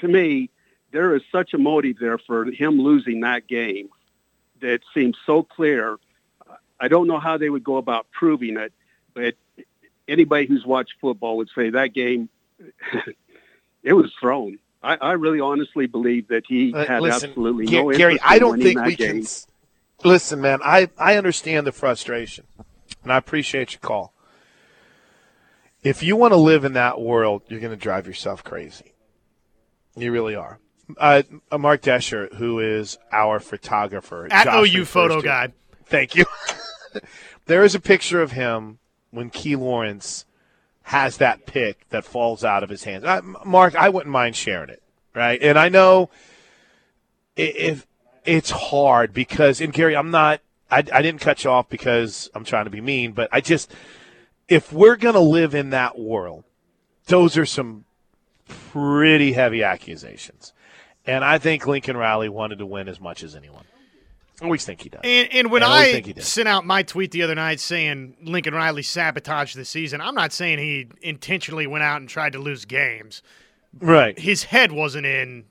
to 0.00 0.08
me, 0.08 0.50
there 0.92 1.14
is 1.16 1.22
such 1.32 1.52
a 1.54 1.58
motive 1.58 1.96
there 2.00 2.18
for 2.18 2.44
him 2.44 2.80
losing 2.80 3.20
that 3.20 3.46
game 3.48 3.88
that 4.60 4.80
seems 4.94 5.16
so 5.26 5.42
clear. 5.42 5.98
I 6.78 6.88
don't 6.88 7.06
know 7.06 7.18
how 7.18 7.36
they 7.38 7.50
would 7.50 7.64
go 7.64 7.76
about 7.76 8.06
proving 8.12 8.56
it, 8.56 8.72
but 9.14 9.34
anybody 10.06 10.46
who's 10.46 10.64
watched 10.64 10.94
football 11.00 11.36
would 11.38 11.50
say 11.54 11.70
that 11.70 11.92
game, 11.94 12.28
it 13.82 13.92
was 13.92 14.12
thrown. 14.20 14.58
I, 14.82 14.96
I 14.96 15.12
really 15.12 15.40
honestly 15.40 15.86
believe 15.86 16.28
that 16.28 16.44
he 16.48 16.72
Uh, 16.74 16.86
had 16.86 17.02
listen, 17.02 17.30
absolutely 17.30 17.66
Ga- 17.66 17.82
no 17.82 17.92
Gary, 17.92 18.12
interest 18.14 18.30
I 18.30 18.34
in 18.36 18.40
don't 18.40 18.62
think 18.62 18.78
that 18.78 18.86
we 18.86 18.96
game. 18.96 19.24
can. 19.24 19.26
Listen, 20.08 20.40
man, 20.40 20.60
I 20.64 20.88
I 20.98 21.16
understand 21.16 21.66
the 21.66 21.72
frustration, 21.72 22.46
and 23.02 23.12
I 23.12 23.16
appreciate 23.18 23.72
your 23.72 23.80
call. 23.80 24.14
If 25.82 26.02
you 26.02 26.16
want 26.16 26.32
to 26.32 26.36
live 26.36 26.64
in 26.64 26.74
that 26.74 27.00
world, 27.00 27.42
you're 27.48 27.60
going 27.60 27.70
to 27.72 27.76
drive 27.76 28.06
yourself 28.06 28.42
crazy. 28.44 28.92
You 29.96 30.12
really 30.12 30.34
are. 30.34 30.58
Uh, 30.98 31.22
uh, 31.50 31.58
Mark 31.58 31.82
Desher, 31.82 32.34
who 32.34 32.58
is 32.58 32.98
our 33.12 33.38
photographer 33.40 34.26
At 34.30 34.44
Josh 34.44 34.74
OU 34.74 34.84
photo 34.84 35.20
to- 35.20 35.26
guy. 35.26 35.48
Thank 35.86 36.14
you. 36.16 36.24
there 37.46 37.64
is 37.64 37.74
a 37.74 37.80
picture 37.80 38.20
of 38.22 38.32
him 38.32 38.78
when 39.10 39.30
Key 39.30 39.56
Lawrence 39.56 40.24
has 40.90 41.18
that 41.18 41.46
pick 41.46 41.88
that 41.90 42.04
falls 42.04 42.42
out 42.42 42.64
of 42.64 42.68
his 42.68 42.82
hands. 42.82 43.04
I, 43.04 43.20
Mark, 43.44 43.76
I 43.76 43.88
wouldn't 43.88 44.10
mind 44.10 44.34
sharing 44.34 44.70
it, 44.70 44.82
right? 45.14 45.40
And 45.40 45.56
I 45.56 45.68
know 45.68 46.10
if 47.36 47.86
it's 48.24 48.50
hard 48.50 49.12
because, 49.12 49.60
and 49.60 49.72
Gary, 49.72 49.94
I'm 49.94 50.10
not. 50.10 50.40
I, 50.68 50.78
I 50.78 51.00
didn't 51.00 51.20
cut 51.20 51.44
you 51.44 51.50
off 51.50 51.68
because 51.68 52.28
I'm 52.34 52.42
trying 52.42 52.64
to 52.64 52.72
be 52.72 52.80
mean, 52.80 53.12
but 53.12 53.28
I 53.30 53.40
just, 53.40 53.72
if 54.48 54.72
we're 54.72 54.96
gonna 54.96 55.20
live 55.20 55.54
in 55.54 55.70
that 55.70 55.96
world, 55.96 56.42
those 57.06 57.36
are 57.36 57.46
some 57.46 57.84
pretty 58.48 59.34
heavy 59.34 59.62
accusations, 59.62 60.52
and 61.06 61.24
I 61.24 61.38
think 61.38 61.68
Lincoln 61.68 61.96
Riley 61.96 62.28
wanted 62.28 62.58
to 62.58 62.66
win 62.66 62.88
as 62.88 63.00
much 63.00 63.22
as 63.22 63.36
anyone. 63.36 63.64
I 64.40 64.44
always 64.44 64.64
think 64.64 64.80
he 64.82 64.88
does. 64.88 65.00
And, 65.04 65.28
and 65.32 65.50
when 65.50 65.62
I 65.62 65.66
I, 65.80 65.92
think 65.92 66.06
he 66.06 66.12
did. 66.14 66.24
sent 66.24 66.48
out 66.48 66.64
my 66.64 66.82
tweet 66.82 67.10
the 67.10 67.22
other 67.22 67.34
night 67.34 67.60
saying 67.60 68.16
Lincoln 68.22 68.54
Riley 68.54 68.82
sabotaged 68.82 69.56
the 69.56 69.64
season, 69.64 70.00
I'm 70.00 70.14
not 70.14 70.32
saying 70.32 70.58
he 70.58 70.88
intentionally 71.02 71.66
went 71.66 71.84
out 71.84 72.00
and 72.00 72.08
tried 72.08 72.32
to 72.32 72.38
lose 72.38 72.64
games. 72.64 73.22
Right. 73.78 74.18
His 74.18 74.44
head 74.44 74.72
wasn't 74.72 75.06
in 75.06 75.44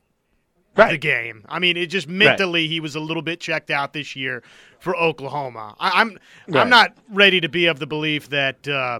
Right. 0.75 0.91
the 0.91 0.97
game. 0.97 1.43
I 1.49 1.59
mean, 1.59 1.75
it 1.77 1.87
just 1.87 2.07
mentally 2.07 2.67
he 2.67 2.79
was 2.79 2.95
a 2.95 2.99
little 2.99 3.21
bit 3.23 3.39
checked 3.41 3.69
out 3.69 3.91
this 3.93 4.15
year 4.15 4.43
for 4.79 4.95
Oklahoma. 4.95 5.75
I, 5.79 6.01
I'm 6.01 6.17
Right. 6.47 6.61
I'm 6.61 6.69
not 6.69 6.93
ready 7.09 7.41
to 7.41 7.49
be 7.49 7.65
of 7.65 7.79
the 7.79 7.87
belief 7.87 8.29
that 8.29 8.65
uh, 8.67 8.99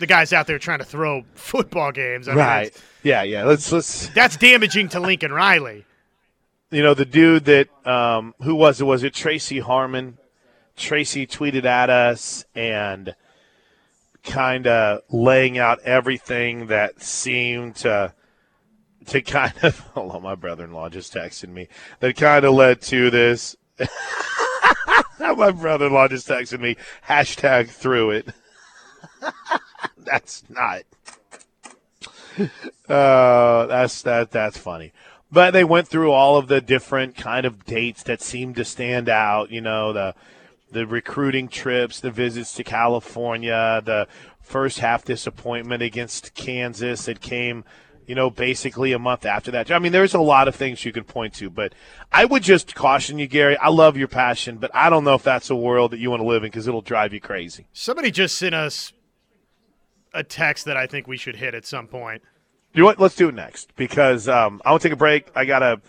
the 0.00 0.06
guys 0.06 0.32
out 0.32 0.46
there 0.46 0.58
trying 0.58 0.80
to 0.80 0.84
throw 0.84 1.24
football 1.34 1.92
games. 1.92 2.28
I 2.28 2.34
Right. 2.34 2.64
that's, 2.72 2.82
Yeah, 3.02 3.22
yeah. 3.22 3.44
Let's 3.44 3.70
let's 3.72 4.08
that's 4.08 4.36
damaging 4.36 4.88
to 4.90 5.00
Lincoln 5.00 5.32
Riley. 5.32 5.85
You 6.70 6.82
know 6.82 6.94
the 6.94 7.04
dude 7.04 7.44
that 7.46 7.68
um 7.86 8.34
who 8.42 8.54
was 8.54 8.80
it? 8.80 8.84
Was 8.84 9.02
it 9.02 9.14
Tracy 9.14 9.60
Harmon? 9.60 10.18
Tracy 10.76 11.26
tweeted 11.26 11.64
at 11.64 11.88
us 11.88 12.44
and 12.54 13.14
kind 14.22 14.66
of 14.66 15.00
laying 15.08 15.56
out 15.56 15.80
everything 15.80 16.66
that 16.66 17.02
seemed 17.02 17.76
to 17.76 18.12
to 19.06 19.22
kind 19.22 19.54
of 19.62 19.78
hold 19.94 20.12
on, 20.12 20.22
my 20.22 20.34
brother-in-law 20.34 20.88
just 20.90 21.14
texted 21.14 21.48
me 21.48 21.68
that 22.00 22.16
kind 22.16 22.44
of 22.44 22.54
led 22.54 22.80
to 22.82 23.10
this. 23.10 23.56
my 25.18 25.50
brother-in-law 25.50 26.08
just 26.08 26.28
texted 26.28 26.60
me 26.60 26.76
hashtag 27.08 27.68
through 27.68 28.10
it. 28.10 28.28
That's 29.98 30.44
not. 30.48 30.82
Uh, 32.88 33.66
that's 33.66 34.02
that. 34.02 34.30
That's 34.30 34.58
funny. 34.58 34.92
But 35.36 35.50
they 35.50 35.64
went 35.64 35.86
through 35.86 36.12
all 36.12 36.38
of 36.38 36.48
the 36.48 36.62
different 36.62 37.14
kind 37.14 37.44
of 37.44 37.66
dates 37.66 38.02
that 38.04 38.22
seemed 38.22 38.56
to 38.56 38.64
stand 38.64 39.10
out. 39.10 39.50
You 39.50 39.60
know, 39.60 39.92
the 39.92 40.14
the 40.70 40.86
recruiting 40.86 41.48
trips, 41.48 42.00
the 42.00 42.10
visits 42.10 42.54
to 42.54 42.64
California, 42.64 43.82
the 43.84 44.08
first 44.40 44.78
half 44.78 45.04
disappointment 45.04 45.82
against 45.82 46.32
Kansas 46.32 47.04
that 47.04 47.20
came, 47.20 47.64
you 48.06 48.14
know, 48.14 48.30
basically 48.30 48.92
a 48.92 48.98
month 48.98 49.26
after 49.26 49.50
that. 49.50 49.70
I 49.70 49.78
mean, 49.78 49.92
there's 49.92 50.14
a 50.14 50.20
lot 50.20 50.48
of 50.48 50.54
things 50.54 50.86
you 50.86 50.92
could 50.92 51.06
point 51.06 51.34
to, 51.34 51.50
but 51.50 51.74
I 52.10 52.24
would 52.24 52.42
just 52.42 52.74
caution 52.74 53.18
you, 53.18 53.26
Gary. 53.26 53.58
I 53.58 53.68
love 53.68 53.98
your 53.98 54.08
passion, 54.08 54.56
but 54.56 54.70
I 54.72 54.88
don't 54.88 55.04
know 55.04 55.16
if 55.16 55.22
that's 55.22 55.50
a 55.50 55.54
world 55.54 55.90
that 55.90 55.98
you 55.98 56.08
want 56.08 56.22
to 56.22 56.26
live 56.26 56.44
in 56.44 56.50
because 56.50 56.66
it'll 56.66 56.80
drive 56.80 57.12
you 57.12 57.20
crazy. 57.20 57.66
Somebody 57.74 58.10
just 58.10 58.38
sent 58.38 58.54
us 58.54 58.94
a 60.14 60.24
text 60.24 60.64
that 60.64 60.78
I 60.78 60.86
think 60.86 61.06
we 61.06 61.18
should 61.18 61.36
hit 61.36 61.54
at 61.54 61.66
some 61.66 61.88
point. 61.88 62.22
You 62.76 62.82
know 62.82 62.88
what? 62.88 63.00
Let's 63.00 63.14
do 63.14 63.30
it 63.30 63.34
next 63.34 63.74
because 63.74 64.28
um, 64.28 64.60
I 64.62 64.70
want 64.70 64.82
to 64.82 64.88
take 64.88 64.92
a 64.92 64.98
break. 64.98 65.30
I 65.34 65.46
got 65.46 65.60
to. 65.60 65.80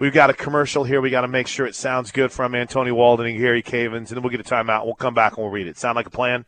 We've 0.00 0.12
got 0.12 0.30
a 0.30 0.34
commercial 0.34 0.82
here. 0.82 1.00
We 1.00 1.10
got 1.10 1.20
to 1.20 1.28
make 1.28 1.46
sure 1.46 1.64
it 1.64 1.76
sounds 1.76 2.10
good 2.10 2.32
from 2.32 2.56
Anthony 2.56 2.90
Walden 2.90 3.26
and 3.26 3.38
Gary 3.38 3.62
Cavins, 3.62 4.08
and 4.08 4.08
then 4.08 4.22
we'll 4.22 4.30
get 4.30 4.40
a 4.40 4.42
timeout. 4.42 4.84
We'll 4.84 4.96
come 4.96 5.14
back 5.14 5.36
and 5.36 5.44
we'll 5.44 5.52
read 5.52 5.68
it. 5.68 5.78
Sound 5.78 5.94
like 5.94 6.06
a 6.06 6.10
plan? 6.10 6.44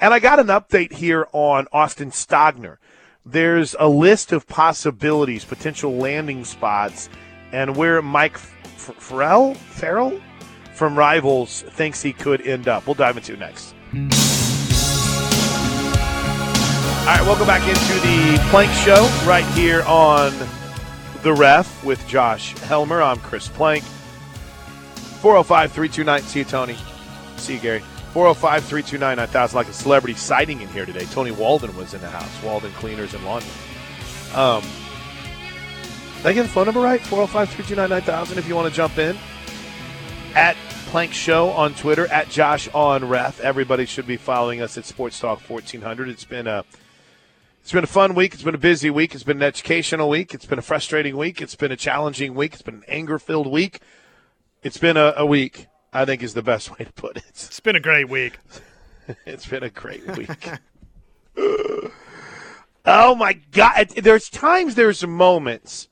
And 0.00 0.14
I 0.14 0.18
got 0.18 0.38
an 0.40 0.46
update 0.46 0.94
here 0.94 1.28
on 1.32 1.66
Austin 1.74 2.10
Stogner. 2.10 2.78
There's 3.26 3.76
a 3.78 3.86
list 3.86 4.32
of 4.32 4.48
possibilities, 4.48 5.44
potential 5.44 5.98
landing 5.98 6.46
spots, 6.46 7.10
and 7.52 7.76
where 7.76 8.00
Mike 8.00 8.36
F- 8.36 8.94
Farrell, 8.96 9.52
Farrell 9.52 10.18
from 10.72 10.96
Rivals 10.96 11.62
thinks 11.68 12.00
he 12.00 12.14
could 12.14 12.40
end 12.46 12.66
up. 12.66 12.86
We'll 12.86 12.94
dive 12.94 13.18
into 13.18 13.34
it 13.34 13.38
next. 13.38 13.74
All 17.08 17.14
right, 17.14 17.24
welcome 17.24 17.46
back 17.46 17.66
into 17.66 18.06
the 18.06 18.38
Plank 18.50 18.70
Show 18.70 19.08
right 19.26 19.46
here 19.54 19.82
on 19.84 20.30
The 21.22 21.32
Ref 21.32 21.82
with 21.82 22.06
Josh 22.06 22.52
Helmer. 22.58 23.00
I'm 23.00 23.18
Chris 23.20 23.48
Plank. 23.48 23.82
405 25.22 25.72
329. 25.72 26.20
See 26.20 26.40
you, 26.40 26.44
Tony. 26.44 26.76
See 27.38 27.54
you, 27.54 27.60
Gary. 27.60 27.80
405 28.12 28.62
329 28.62 29.16
9000. 29.16 29.56
Like 29.56 29.68
a 29.68 29.72
celebrity 29.72 30.12
sighting 30.18 30.60
in 30.60 30.68
here 30.68 30.84
today. 30.84 31.06
Tony 31.06 31.30
Walden 31.30 31.74
was 31.78 31.94
in 31.94 32.02
the 32.02 32.10
house. 32.10 32.42
Walden 32.42 32.72
Cleaners 32.72 33.14
and 33.14 33.24
Laundry. 33.24 33.48
Um, 34.34 34.62
did 36.18 36.26
I 36.26 36.32
get 36.34 36.42
the 36.42 36.48
phone 36.50 36.66
number 36.66 36.80
right? 36.82 37.00
405 37.00 37.48
329 37.48 37.88
9000 37.88 38.36
if 38.36 38.46
you 38.46 38.54
want 38.54 38.68
to 38.68 38.76
jump 38.76 38.98
in. 38.98 39.16
At 40.34 40.58
Plank 40.88 41.14
Show 41.14 41.52
on 41.52 41.72
Twitter 41.72 42.06
at 42.08 42.28
Josh 42.28 42.68
on 42.74 43.08
Ref. 43.08 43.40
Everybody 43.40 43.86
should 43.86 44.06
be 44.06 44.18
following 44.18 44.60
us 44.60 44.76
at 44.76 44.84
Sports 44.84 45.18
Talk 45.18 45.40
1400. 45.48 46.10
It's 46.10 46.26
been 46.26 46.46
a 46.46 46.66
it's 47.60 47.72
been 47.72 47.84
a 47.84 47.88
fun 47.88 48.14
week. 48.14 48.34
It's 48.34 48.42
been 48.42 48.54
a 48.54 48.58
busy 48.58 48.90
week. 48.90 49.14
It's 49.14 49.24
been 49.24 49.38
an 49.38 49.42
educational 49.42 50.08
week. 50.08 50.34
It's 50.34 50.46
been 50.46 50.58
a 50.58 50.62
frustrating 50.62 51.16
week. 51.16 51.40
It's 51.40 51.54
been 51.54 51.72
a 51.72 51.76
challenging 51.76 52.34
week. 52.34 52.54
It's 52.54 52.62
been 52.62 52.76
an 52.76 52.84
anger 52.88 53.18
filled 53.18 53.46
week. 53.46 53.80
It's 54.62 54.78
been 54.78 54.96
a, 54.96 55.14
a 55.16 55.26
week. 55.26 55.66
I 55.92 56.04
think 56.04 56.22
is 56.22 56.34
the 56.34 56.42
best 56.42 56.70
way 56.70 56.84
to 56.84 56.92
put 56.92 57.16
it. 57.16 57.24
It's 57.28 57.60
been 57.60 57.76
a 57.76 57.80
great 57.80 58.08
week. 58.08 58.38
It's 59.24 59.46
been 59.46 59.62
a 59.62 59.70
great 59.70 60.06
week. 60.18 60.50
oh 62.84 63.14
my 63.14 63.32
god! 63.52 63.88
There's 63.96 64.28
times, 64.28 64.74
there's 64.74 65.06
moments, 65.06 65.88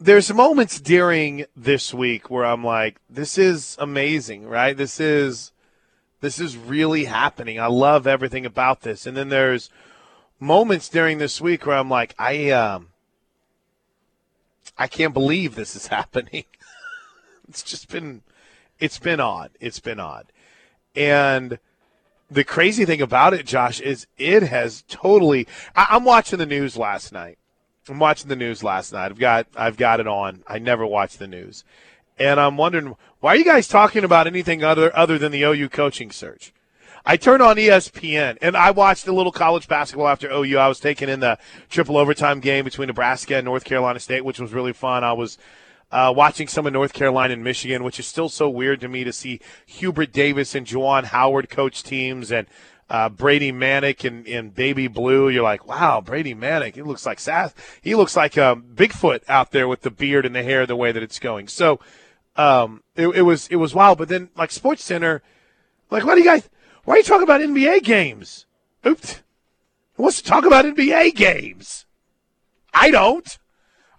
there's 0.00 0.32
moments 0.32 0.80
during 0.80 1.44
this 1.54 1.92
week 1.92 2.30
where 2.30 2.46
I'm 2.46 2.64
like, 2.64 3.00
this 3.10 3.36
is 3.36 3.76
amazing, 3.78 4.46
right? 4.46 4.74
This 4.74 4.98
is 4.98 5.52
this 6.24 6.40
is 6.40 6.56
really 6.56 7.04
happening. 7.04 7.60
I 7.60 7.66
love 7.66 8.06
everything 8.06 8.46
about 8.46 8.80
this. 8.80 9.06
And 9.06 9.16
then 9.16 9.28
there's 9.28 9.70
moments 10.40 10.88
during 10.88 11.18
this 11.18 11.40
week 11.40 11.66
where 11.66 11.76
I'm 11.76 11.90
like, 11.90 12.14
I 12.18 12.50
um, 12.50 12.88
I 14.76 14.86
can't 14.86 15.14
believe 15.14 15.54
this 15.54 15.76
is 15.76 15.86
happening. 15.88 16.44
it's 17.48 17.62
just 17.62 17.88
been, 17.88 18.22
it's 18.78 18.98
been 18.98 19.20
odd. 19.20 19.50
It's 19.60 19.80
been 19.80 20.00
odd. 20.00 20.26
And 20.96 21.58
the 22.30 22.44
crazy 22.44 22.84
thing 22.84 23.02
about 23.02 23.34
it, 23.34 23.46
Josh, 23.46 23.80
is 23.80 24.06
it 24.18 24.42
has 24.44 24.82
totally. 24.88 25.46
I, 25.76 25.86
I'm 25.90 26.04
watching 26.04 26.38
the 26.38 26.46
news 26.46 26.76
last 26.76 27.12
night. 27.12 27.38
I'm 27.88 27.98
watching 27.98 28.28
the 28.28 28.36
news 28.36 28.64
last 28.64 28.92
night. 28.92 29.06
I've 29.06 29.18
got 29.18 29.46
I've 29.56 29.76
got 29.76 30.00
it 30.00 30.06
on. 30.06 30.42
I 30.46 30.58
never 30.58 30.86
watch 30.86 31.18
the 31.18 31.26
news, 31.26 31.64
and 32.18 32.40
I'm 32.40 32.56
wondering 32.56 32.96
why 33.24 33.30
are 33.30 33.36
you 33.36 33.44
guys 33.46 33.66
talking 33.66 34.04
about 34.04 34.26
anything 34.26 34.62
other 34.62 34.94
other 34.94 35.16
than 35.16 35.32
the 35.32 35.44
OU 35.44 35.70
coaching 35.70 36.10
search? 36.10 36.52
I 37.06 37.16
turned 37.16 37.42
on 37.42 37.56
ESPN 37.56 38.36
and 38.42 38.54
I 38.54 38.70
watched 38.70 39.06
a 39.06 39.14
little 39.14 39.32
college 39.32 39.66
basketball 39.66 40.08
after 40.08 40.30
OU. 40.30 40.58
I 40.58 40.68
was 40.68 40.78
taking 40.78 41.08
in 41.08 41.20
the 41.20 41.38
triple 41.70 41.96
overtime 41.96 42.40
game 42.40 42.66
between 42.66 42.88
Nebraska 42.88 43.36
and 43.36 43.46
North 43.46 43.64
Carolina 43.64 43.98
State, 43.98 44.26
which 44.26 44.38
was 44.38 44.52
really 44.52 44.74
fun. 44.74 45.04
I 45.04 45.14
was 45.14 45.38
uh, 45.90 46.12
watching 46.14 46.48
some 46.48 46.66
of 46.66 46.74
North 46.74 46.92
Carolina 46.92 47.32
and 47.32 47.42
Michigan, 47.42 47.82
which 47.82 47.98
is 47.98 48.06
still 48.06 48.28
so 48.28 48.50
weird 48.50 48.82
to 48.82 48.88
me 48.88 49.04
to 49.04 49.12
see 49.12 49.40
Hubert 49.64 50.12
Davis 50.12 50.54
and 50.54 50.66
Juwan 50.66 51.04
Howard 51.04 51.48
coach 51.48 51.82
teams 51.82 52.30
and 52.30 52.46
uh, 52.90 53.08
Brady 53.08 53.52
Manek 53.52 54.06
and, 54.06 54.28
and 54.28 54.54
Baby 54.54 54.86
Blue. 54.86 55.30
You're 55.30 55.42
like, 55.42 55.66
wow, 55.66 56.02
Brady 56.02 56.34
Manek. 56.34 56.74
He 56.74 56.82
looks 56.82 57.06
like 57.06 57.18
Sass. 57.18 57.54
He 57.80 57.94
looks 57.94 58.16
like 58.16 58.36
um, 58.36 58.64
Bigfoot 58.74 59.22
out 59.30 59.50
there 59.52 59.66
with 59.66 59.80
the 59.80 59.90
beard 59.90 60.26
and 60.26 60.34
the 60.34 60.42
hair, 60.42 60.66
the 60.66 60.76
way 60.76 60.92
that 60.92 61.02
it's 61.02 61.18
going. 61.18 61.48
So 61.48 61.80
um, 62.36 62.82
it, 62.96 63.08
it 63.08 63.22
was 63.22 63.48
it 63.48 63.56
was 63.56 63.74
wild. 63.74 63.98
But 63.98 64.08
then 64.08 64.30
like 64.36 64.50
Sports 64.50 64.84
Center, 64.84 65.22
like, 65.90 66.04
why 66.04 66.14
do 66.14 66.20
you 66.20 66.26
guys? 66.26 66.48
Why 66.84 66.94
are 66.94 66.98
you 66.98 67.04
talking 67.04 67.22
about 67.22 67.40
NBA 67.40 67.82
games? 67.82 68.46
Oops. 68.86 69.22
Who 69.94 70.02
wants 70.02 70.20
to 70.20 70.28
talk 70.28 70.44
about 70.44 70.64
NBA 70.64 71.14
games? 71.14 71.86
I 72.72 72.90
don't. 72.90 73.38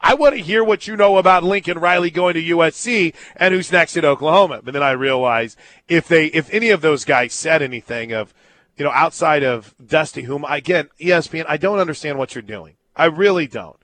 I 0.01 0.13
want 0.13 0.35
to 0.35 0.41
hear 0.41 0.63
what 0.63 0.87
you 0.87 0.95
know 0.95 1.17
about 1.17 1.43
Lincoln 1.43 1.79
Riley 1.79 2.11
going 2.11 2.35
to 2.35 2.43
USC 2.43 3.15
and 3.37 3.53
who's 3.53 3.71
next 3.71 3.97
at 3.97 4.05
Oklahoma. 4.05 4.61
But 4.63 4.73
then 4.73 4.83
I 4.83 4.91
realized 4.91 5.57
if 5.87 6.07
they, 6.07 6.27
if 6.27 6.53
any 6.53 6.69
of 6.69 6.81
those 6.81 7.05
guys 7.05 7.33
said 7.33 7.63
anything 7.63 8.11
of, 8.11 8.31
you 8.77 8.85
know, 8.85 8.91
outside 8.91 9.41
of 9.41 9.73
Dusty, 9.83 10.23
whom 10.23 10.45
again, 10.47 10.89
E 10.99 11.07
ESPN, 11.07 11.45
I 11.47 11.57
don't 11.57 11.79
understand 11.79 12.19
what 12.19 12.35
you're 12.35 12.43
doing. 12.43 12.75
I 12.95 13.05
really 13.05 13.47
don't. 13.47 13.77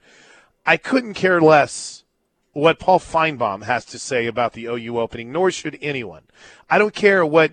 I 0.64 0.76
couldn't 0.76 1.14
care 1.14 1.40
less 1.40 2.01
what 2.52 2.78
Paul 2.78 2.98
Finebaum 2.98 3.64
has 3.64 3.84
to 3.86 3.98
say 3.98 4.26
about 4.26 4.52
the 4.52 4.66
OU 4.66 4.98
opening, 4.98 5.32
nor 5.32 5.50
should 5.50 5.78
anyone. 5.80 6.22
I 6.68 6.78
don't 6.78 6.94
care 6.94 7.24
what. 7.24 7.52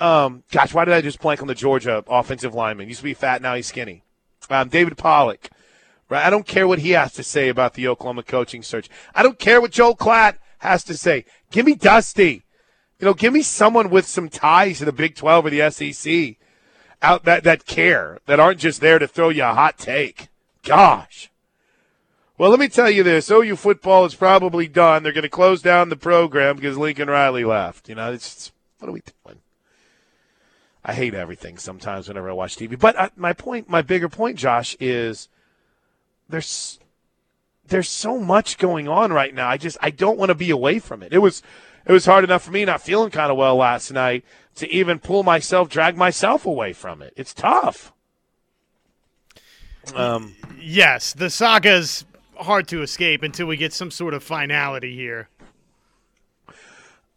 Um, 0.00 0.44
gosh, 0.52 0.72
why 0.72 0.84
did 0.84 0.94
I 0.94 1.00
just 1.00 1.20
blank 1.20 1.42
on 1.42 1.48
the 1.48 1.54
Georgia 1.54 2.04
offensive 2.06 2.54
lineman? 2.54 2.88
Used 2.88 3.00
to 3.00 3.04
be 3.04 3.14
fat, 3.14 3.42
now 3.42 3.54
he's 3.54 3.66
skinny. 3.66 4.04
Um, 4.48 4.68
David 4.68 4.96
Pollack. 4.96 5.50
Right? 6.08 6.24
I 6.24 6.30
don't 6.30 6.46
care 6.46 6.66
what 6.66 6.78
he 6.78 6.90
has 6.90 7.12
to 7.14 7.22
say 7.22 7.48
about 7.48 7.74
the 7.74 7.88
Oklahoma 7.88 8.22
coaching 8.22 8.62
search. 8.62 8.88
I 9.14 9.22
don't 9.22 9.38
care 9.38 9.60
what 9.60 9.72
Joel 9.72 9.96
Klatt 9.96 10.36
has 10.58 10.84
to 10.84 10.96
say. 10.96 11.24
Give 11.50 11.66
me 11.66 11.74
Dusty. 11.74 12.44
You 12.98 13.06
know, 13.06 13.14
give 13.14 13.32
me 13.32 13.42
someone 13.42 13.90
with 13.90 14.06
some 14.06 14.28
ties 14.28 14.78
to 14.78 14.84
the 14.84 14.92
Big 14.92 15.14
12 15.16 15.46
or 15.46 15.50
the 15.50 15.70
SEC 15.70 16.36
out 17.02 17.24
that, 17.24 17.44
that 17.44 17.66
care, 17.66 18.18
that 18.26 18.40
aren't 18.40 18.58
just 18.58 18.80
there 18.80 18.98
to 18.98 19.06
throw 19.06 19.28
you 19.28 19.44
a 19.44 19.54
hot 19.54 19.78
take. 19.78 20.28
Gosh. 20.62 21.30
Well, 22.38 22.50
let 22.50 22.60
me 22.60 22.68
tell 22.68 22.88
you 22.88 23.02
this. 23.02 23.32
OU 23.32 23.56
football 23.56 24.04
is 24.04 24.14
probably 24.14 24.68
done. 24.68 25.02
They're 25.02 25.12
going 25.12 25.22
to 25.22 25.28
close 25.28 25.60
down 25.60 25.88
the 25.88 25.96
program 25.96 26.54
because 26.54 26.78
Lincoln 26.78 27.10
Riley 27.10 27.44
left. 27.44 27.88
You 27.88 27.96
know, 27.96 28.12
it's, 28.12 28.32
it's 28.32 28.52
what 28.78 28.88
are 28.88 28.92
we 28.92 29.02
doing? 29.24 29.40
I 30.84 30.94
hate 30.94 31.14
everything 31.14 31.58
sometimes 31.58 32.06
whenever 32.06 32.30
I 32.30 32.34
watch 32.34 32.56
TV. 32.56 32.78
But 32.78 32.94
uh, 32.96 33.08
my 33.16 33.32
point, 33.32 33.68
my 33.68 33.82
bigger 33.82 34.08
point, 34.08 34.38
Josh, 34.38 34.76
is 34.78 35.28
there's 36.28 36.78
there's 37.66 37.88
so 37.88 38.18
much 38.18 38.56
going 38.56 38.86
on 38.86 39.12
right 39.12 39.34
now. 39.34 39.48
I 39.48 39.56
just 39.56 39.76
I 39.80 39.90
don't 39.90 40.16
want 40.16 40.28
to 40.28 40.36
be 40.36 40.50
away 40.50 40.78
from 40.78 41.02
it. 41.02 41.12
It 41.12 41.18
was 41.18 41.42
it 41.86 41.92
was 41.92 42.06
hard 42.06 42.22
enough 42.22 42.44
for 42.44 42.52
me 42.52 42.64
not 42.64 42.80
feeling 42.80 43.10
kind 43.10 43.32
of 43.32 43.36
well 43.36 43.56
last 43.56 43.90
night 43.90 44.24
to 44.54 44.70
even 44.72 45.00
pull 45.00 45.24
myself, 45.24 45.68
drag 45.68 45.96
myself 45.96 46.46
away 46.46 46.72
from 46.72 47.02
it. 47.02 47.12
It's 47.16 47.34
tough. 47.34 47.92
Um, 49.94 50.36
Yes, 50.60 51.12
the 51.12 51.30
saga's 51.30 52.04
hard 52.38 52.68
to 52.68 52.82
escape 52.82 53.22
until 53.22 53.46
we 53.46 53.56
get 53.56 53.72
some 53.72 53.90
sort 53.90 54.14
of 54.14 54.22
finality 54.22 54.94
here. 54.94 55.28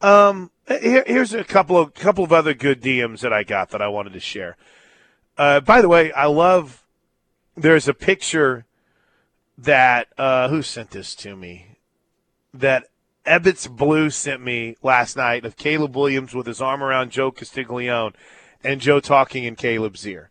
um, 0.02 0.52
here, 0.68 1.04
here's 1.06 1.34
a 1.34 1.44
couple 1.44 1.78
of 1.78 1.94
couple 1.94 2.24
of 2.24 2.32
other 2.32 2.54
good 2.54 2.82
DMs 2.82 3.22
that 3.22 3.34
I 3.34 3.44
got 3.44 3.70
that 3.70 3.82
I 3.82 3.88
wanted 3.88 4.14
to 4.14 4.20
share. 4.20 4.58
Uh, 5.38 5.60
by 5.60 5.82
the 5.82 5.90
way, 5.90 6.12
I 6.12 6.26
love. 6.26 6.86
There's 7.56 7.88
a 7.88 7.94
picture 7.94 8.66
that 9.58 10.08
uh, 10.18 10.50
who 10.50 10.62
sent 10.62 10.92
this 10.92 11.16
to 11.16 11.36
me 11.36 11.78
that 12.54 12.88
Ebbets 13.26 13.70
Blue 13.70 14.10
sent 14.10 14.42
me 14.42 14.76
last 14.82 15.16
night 15.16 15.46
of 15.46 15.58
Caleb 15.58 15.96
Williams 15.96 16.34
with 16.34 16.48
his 16.48 16.62
arm 16.62 16.82
around 16.82 17.12
Joe 17.12 17.32
Castiglione 17.32 18.16
and 18.64 18.82
Joe 18.82 19.00
talking 19.00 19.44
in 19.44 19.56
Caleb's 19.56 20.06
ear. 20.08 20.30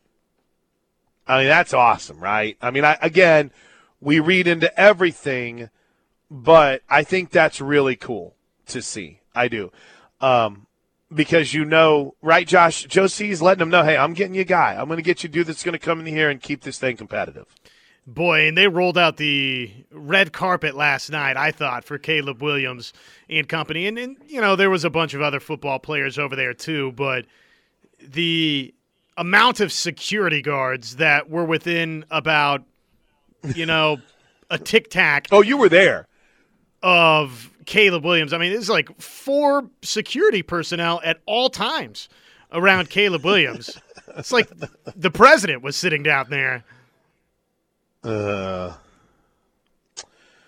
I 1.26 1.38
mean, 1.38 1.46
that's 1.46 1.72
awesome, 1.72 2.18
right? 2.18 2.56
I 2.60 2.70
mean, 2.70 2.84
I, 2.84 2.98
again, 3.00 3.52
we 4.00 4.20
read 4.20 4.46
into 4.46 4.78
everything, 4.78 5.70
but 6.30 6.82
I 6.88 7.02
think 7.02 7.30
that's 7.30 7.60
really 7.60 7.96
cool 7.96 8.34
to 8.66 8.82
see. 8.82 9.20
I 9.34 9.48
do. 9.48 9.70
Um, 10.20 10.66
because 11.12 11.54
you 11.54 11.64
know, 11.64 12.14
right, 12.22 12.46
Josh? 12.46 12.84
Joe 12.84 13.06
C's 13.06 13.42
letting 13.42 13.58
them 13.58 13.70
know, 13.70 13.82
hey, 13.82 13.96
I'm 13.96 14.14
getting 14.14 14.34
you 14.34 14.42
a 14.42 14.44
guy. 14.44 14.76
I'm 14.76 14.86
going 14.86 14.98
to 14.98 15.02
get 15.02 15.22
you 15.22 15.28
a 15.28 15.32
dude 15.32 15.46
that's 15.46 15.64
going 15.64 15.72
to 15.72 15.78
come 15.78 16.00
in 16.00 16.06
here 16.06 16.30
and 16.30 16.40
keep 16.40 16.62
this 16.62 16.78
thing 16.78 16.96
competitive. 16.96 17.46
Boy, 18.06 18.48
and 18.48 18.56
they 18.56 18.66
rolled 18.66 18.96
out 18.96 19.18
the 19.18 19.72
red 19.92 20.32
carpet 20.32 20.74
last 20.74 21.10
night, 21.10 21.36
I 21.36 21.50
thought, 21.50 21.84
for 21.84 21.98
Caleb 21.98 22.42
Williams 22.42 22.92
and 23.28 23.48
company. 23.48 23.86
And, 23.86 23.98
and, 23.98 24.16
you 24.26 24.40
know, 24.40 24.56
there 24.56 24.70
was 24.70 24.84
a 24.84 24.90
bunch 24.90 25.14
of 25.14 25.20
other 25.20 25.38
football 25.38 25.78
players 25.78 26.18
over 26.18 26.34
there, 26.34 26.54
too. 26.54 26.92
But 26.92 27.26
the 28.00 28.74
amount 29.16 29.60
of 29.60 29.70
security 29.70 30.42
guards 30.42 30.96
that 30.96 31.28
were 31.28 31.44
within 31.44 32.04
about, 32.10 32.62
you 33.54 33.66
know, 33.66 33.98
a 34.50 34.58
tic 34.58 34.90
tac 34.90 35.28
Oh, 35.32 35.42
you 35.42 35.56
were 35.56 35.68
there. 35.68 36.06
of 36.82 37.50
Caleb 37.66 38.04
Williams. 38.04 38.32
I 38.32 38.38
mean, 38.38 38.52
it's 38.52 38.68
like 38.68 39.00
four 39.00 39.68
security 39.82 40.42
personnel 40.42 41.00
at 41.04 41.20
all 41.26 41.50
times 41.50 42.08
around 42.52 42.90
Caleb 42.90 43.24
Williams. 43.24 43.78
It's 44.16 44.32
like 44.32 44.48
the 44.96 45.10
president 45.10 45.62
was 45.62 45.76
sitting 45.76 46.02
down 46.02 46.30
there. 46.30 46.64
Uh, 48.02 48.72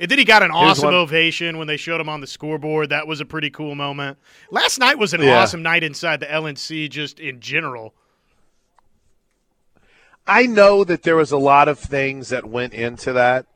And 0.00 0.10
then 0.10 0.18
he 0.18 0.24
got 0.24 0.42
an 0.42 0.50
awesome 0.50 0.86
one- 0.86 0.94
ovation 0.94 1.58
when 1.58 1.68
they 1.68 1.76
showed 1.76 2.00
him 2.00 2.08
on 2.08 2.20
the 2.20 2.26
scoreboard. 2.26 2.88
That 2.88 3.06
was 3.06 3.20
a 3.20 3.24
pretty 3.24 3.50
cool 3.50 3.74
moment. 3.76 4.18
Last 4.50 4.78
night 4.80 4.98
was 4.98 5.14
an 5.14 5.22
Yeah. 5.22 5.38
awesome 5.38 5.62
night 5.62 5.84
inside 5.84 6.18
the 6.18 6.26
LNC, 6.26 6.88
just 6.88 7.20
in 7.20 7.38
general. 7.40 7.94
I 10.26 10.46
know 10.46 10.84
that 10.84 11.02
there 11.02 11.16
was 11.16 11.32
a 11.32 11.38
lot 11.38 11.68
of 11.68 11.78
things 11.78 12.28
that 12.28 12.44
went 12.44 12.74
into 12.74 13.12
that. 13.12 13.46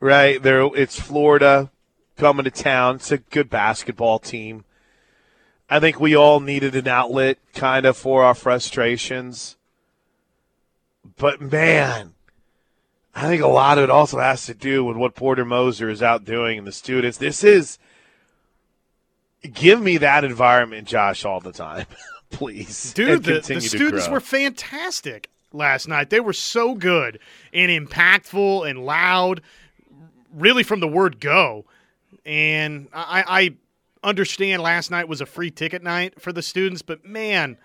Right 0.00 0.42
there, 0.42 0.68
it's 0.74 1.00
Florida 1.00 1.70
coming 2.16 2.44
to 2.44 2.50
town. 2.50 2.96
It's 2.96 3.12
a 3.12 3.18
good 3.18 3.50
basketball 3.50 4.18
team. 4.18 4.64
I 5.68 5.80
think 5.80 5.98
we 5.98 6.14
all 6.14 6.40
needed 6.40 6.74
an 6.74 6.88
outlet, 6.88 7.38
kind 7.54 7.86
of, 7.86 7.96
for 7.96 8.22
our 8.22 8.34
frustrations. 8.34 9.56
But 11.16 11.40
man, 11.40 12.14
I 13.14 13.28
think 13.28 13.42
a 13.42 13.48
lot 13.48 13.78
of 13.78 13.84
it 13.84 13.90
also 13.90 14.18
has 14.18 14.46
to 14.46 14.54
do 14.54 14.84
with 14.84 14.96
what 14.96 15.14
Porter 15.14 15.44
Moser 15.44 15.88
is 15.88 16.02
out 16.02 16.24
doing 16.24 16.58
and 16.58 16.66
the 16.66 16.72
students. 16.72 17.18
This 17.18 17.44
is 17.44 17.78
give 19.52 19.80
me 19.80 19.98
that 19.98 20.24
environment, 20.24 20.88
Josh, 20.88 21.24
all 21.24 21.40
the 21.40 21.52
time, 21.52 21.86
please. 22.30 22.92
Dude, 22.92 23.24
the, 23.24 23.40
the 23.40 23.60
students 23.60 24.06
grow. 24.06 24.14
were 24.14 24.20
fantastic 24.20 25.30
last 25.54 25.88
night. 25.88 26.10
They 26.10 26.20
were 26.20 26.32
so 26.32 26.74
good 26.74 27.18
and 27.52 27.70
impactful 27.70 28.68
and 28.68 28.84
loud, 28.84 29.40
really 30.32 30.62
from 30.62 30.80
the 30.80 30.88
word 30.88 31.20
go. 31.20 31.64
And 32.26 32.88
I, 32.92 33.24
I 33.26 34.08
understand 34.08 34.62
last 34.62 34.90
night 34.90 35.08
was 35.08 35.20
a 35.20 35.26
free 35.26 35.50
ticket 35.50 35.82
night 35.82 36.20
for 36.20 36.32
the 36.32 36.42
students, 36.42 36.82
but 36.82 37.04
man, 37.04 37.56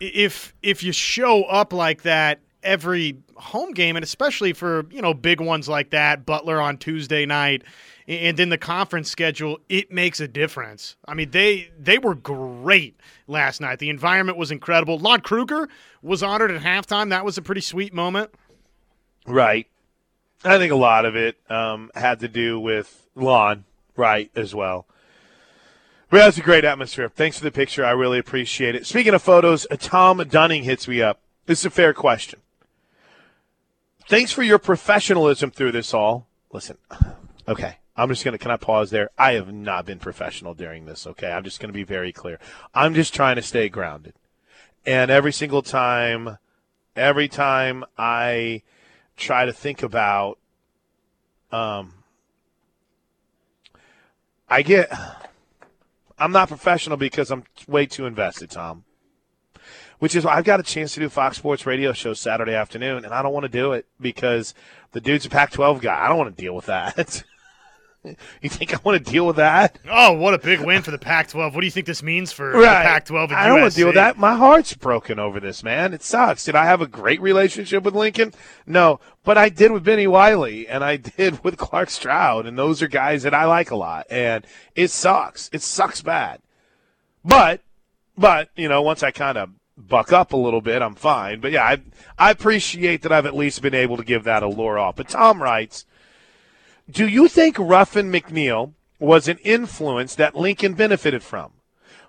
if 0.00 0.54
if 0.62 0.82
you 0.82 0.92
show 0.92 1.44
up 1.44 1.72
like 1.72 2.02
that 2.02 2.40
every 2.62 3.18
home 3.36 3.72
game, 3.72 3.96
and 3.96 4.04
especially 4.04 4.52
for 4.52 4.86
you 4.90 5.02
know 5.02 5.14
big 5.14 5.40
ones 5.40 5.68
like 5.68 5.90
that, 5.90 6.24
Butler 6.26 6.60
on 6.60 6.78
Tuesday 6.78 7.26
night, 7.26 7.62
and 8.08 8.40
in 8.40 8.48
the 8.48 8.58
conference 8.58 9.10
schedule, 9.10 9.60
it 9.68 9.92
makes 9.92 10.18
a 10.18 10.26
difference. 10.26 10.96
I 11.06 11.12
mean, 11.12 11.30
they 11.30 11.70
they 11.78 11.98
were 11.98 12.14
great 12.14 12.98
last 13.26 13.60
night. 13.60 13.78
The 13.78 13.90
environment 13.90 14.38
was 14.38 14.50
incredible. 14.50 14.98
Lon 14.98 15.20
Kruger 15.20 15.68
was 16.00 16.22
honored 16.22 16.50
at 16.50 16.62
halftime. 16.62 17.10
That 17.10 17.24
was 17.24 17.36
a 17.36 17.42
pretty 17.42 17.60
sweet 17.60 17.92
moment. 17.92 18.30
Right. 19.26 19.66
I 20.42 20.56
think 20.56 20.72
a 20.72 20.76
lot 20.76 21.04
of 21.04 21.16
it 21.16 21.36
um, 21.50 21.90
had 21.94 22.20
to 22.20 22.28
do 22.28 22.58
with 22.58 23.06
Lon, 23.14 23.64
right, 23.96 24.30
as 24.34 24.54
well. 24.54 24.86
But 26.10 26.18
that's 26.18 26.38
a 26.38 26.42
great 26.42 26.64
atmosphere. 26.64 27.10
Thanks 27.10 27.36
for 27.36 27.44
the 27.44 27.50
picture. 27.50 27.84
I 27.84 27.90
really 27.90 28.18
appreciate 28.18 28.74
it. 28.74 28.86
Speaking 28.86 29.12
of 29.12 29.20
photos, 29.20 29.66
uh, 29.70 29.76
Tom 29.78 30.24
Dunning 30.30 30.62
hits 30.62 30.88
me 30.88 31.02
up. 31.02 31.20
This 31.44 31.58
is 31.60 31.64
a 31.66 31.70
fair 31.70 31.92
question. 31.92 32.40
Thanks 34.08 34.32
for 34.32 34.42
your 34.42 34.58
professionalism 34.58 35.50
through 35.50 35.72
this 35.72 35.92
all. 35.92 36.26
Listen, 36.50 36.78
okay. 37.48 37.76
I'm 37.98 38.08
just 38.08 38.24
going 38.24 38.32
to, 38.32 38.38
can 38.38 38.52
I 38.52 38.56
pause 38.56 38.90
there? 38.90 39.10
I 39.18 39.32
have 39.32 39.52
not 39.52 39.84
been 39.84 39.98
professional 39.98 40.54
during 40.54 40.86
this, 40.86 41.04
okay? 41.04 41.32
I'm 41.32 41.42
just 41.42 41.58
going 41.58 41.70
to 41.70 41.74
be 41.74 41.82
very 41.82 42.12
clear. 42.12 42.38
I'm 42.72 42.94
just 42.94 43.12
trying 43.12 43.34
to 43.36 43.42
stay 43.42 43.68
grounded. 43.68 44.14
And 44.86 45.10
every 45.10 45.32
single 45.32 45.62
time, 45.62 46.38
every 46.94 47.26
time 47.26 47.84
I 47.98 48.62
try 49.16 49.46
to 49.46 49.52
think 49.52 49.82
about, 49.82 50.38
um, 51.50 51.92
I 54.48 54.62
get, 54.62 54.92
I'm 56.20 56.30
not 56.30 56.46
professional 56.46 56.96
because 56.96 57.32
I'm 57.32 57.42
way 57.66 57.86
too 57.86 58.06
invested, 58.06 58.50
Tom. 58.50 58.84
Which 59.98 60.14
is 60.14 60.24
why 60.24 60.36
I've 60.36 60.44
got 60.44 60.60
a 60.60 60.62
chance 60.62 60.94
to 60.94 61.00
do 61.00 61.08
Fox 61.08 61.36
Sports 61.36 61.66
radio 61.66 61.92
show 61.92 62.14
Saturday 62.14 62.54
afternoon, 62.54 63.04
and 63.04 63.12
I 63.12 63.22
don't 63.22 63.32
want 63.32 63.42
to 63.42 63.48
do 63.48 63.72
it 63.72 63.86
because 64.00 64.54
the 64.92 65.00
dude's 65.00 65.26
a 65.26 65.30
Pac-12 65.30 65.80
guy. 65.80 66.00
I 66.00 66.06
don't 66.06 66.16
want 66.16 66.36
to 66.36 66.40
deal 66.40 66.54
with 66.54 66.66
that. 66.66 67.24
you 68.42 68.48
think 68.48 68.74
I 68.74 68.80
want 68.82 69.04
to 69.04 69.10
deal 69.10 69.26
with 69.26 69.36
that? 69.36 69.78
Oh, 69.88 70.12
what 70.12 70.34
a 70.34 70.38
big 70.38 70.60
win 70.60 70.82
for 70.82 70.90
the 70.90 70.98
Pac-12! 70.98 71.52
What 71.52 71.60
do 71.60 71.66
you 71.66 71.70
think 71.70 71.86
this 71.86 72.02
means 72.02 72.32
for 72.32 72.52
the 72.52 72.62
Pac-12? 72.66 73.24
And 73.24 73.32
I 73.34 73.48
don't 73.48 73.60
want 73.60 73.72
to 73.72 73.76
deal 73.76 73.88
with 73.88 73.96
that. 73.96 74.18
My 74.18 74.34
heart's 74.34 74.74
broken 74.74 75.18
over 75.18 75.40
this, 75.40 75.62
man. 75.62 75.92
It 75.92 76.02
sucks. 76.02 76.44
Did 76.44 76.54
I 76.54 76.64
have 76.64 76.80
a 76.80 76.86
great 76.86 77.20
relationship 77.20 77.82
with 77.82 77.94
Lincoln? 77.94 78.32
No, 78.66 79.00
but 79.24 79.36
I 79.36 79.48
did 79.48 79.72
with 79.72 79.84
Bennie 79.84 80.06
Wylie 80.06 80.68
and 80.68 80.84
I 80.84 80.96
did 81.16 81.42
with 81.44 81.56
Clark 81.56 81.90
Stroud, 81.90 82.46
and 82.46 82.58
those 82.58 82.82
are 82.82 82.88
guys 82.88 83.24
that 83.24 83.34
I 83.34 83.44
like 83.44 83.70
a 83.70 83.76
lot. 83.76 84.06
And 84.10 84.46
it 84.74 84.90
sucks. 84.90 85.50
It 85.52 85.62
sucks 85.62 86.02
bad. 86.02 86.40
But, 87.24 87.60
but 88.16 88.50
you 88.56 88.68
know, 88.68 88.82
once 88.82 89.02
I 89.02 89.10
kind 89.10 89.36
of 89.36 89.50
buck 89.76 90.12
up 90.12 90.32
a 90.32 90.36
little 90.36 90.60
bit, 90.60 90.82
I'm 90.82 90.94
fine. 90.94 91.40
But 91.40 91.52
yeah, 91.52 91.64
I 91.64 91.82
I 92.18 92.30
appreciate 92.30 93.02
that 93.02 93.12
I've 93.12 93.26
at 93.26 93.36
least 93.36 93.62
been 93.62 93.74
able 93.74 93.96
to 93.96 94.04
give 94.04 94.24
that 94.24 94.42
a 94.42 94.48
lure 94.48 94.78
off. 94.78 94.96
But 94.96 95.08
Tom 95.08 95.42
writes. 95.42 95.84
Do 96.90 97.06
you 97.06 97.28
think 97.28 97.58
Ruffin 97.58 98.10
McNeill 98.10 98.72
was 98.98 99.28
an 99.28 99.38
influence 99.38 100.14
that 100.14 100.34
Lincoln 100.34 100.74
benefited 100.74 101.22
from? 101.22 101.52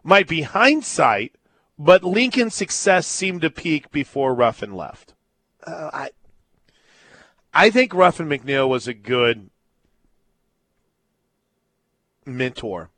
Might 0.04 0.28
be 0.28 0.44
hindsight, 0.44 1.36
but 1.78 2.04
Lincoln's 2.04 2.56
success 2.56 3.06
seemed 3.06 3.42
to 3.42 3.50
peak 3.50 3.92
before 3.92 4.34
Ruffin 4.34 4.74
left. 4.74 5.14
Uh, 5.66 5.90
I, 5.92 6.10
I 7.54 7.70
think 7.70 7.94
Ruffin 7.94 8.28
McNeill 8.28 8.70
was 8.70 8.88
a 8.88 8.94
good 8.94 9.50
mentor 12.26 12.90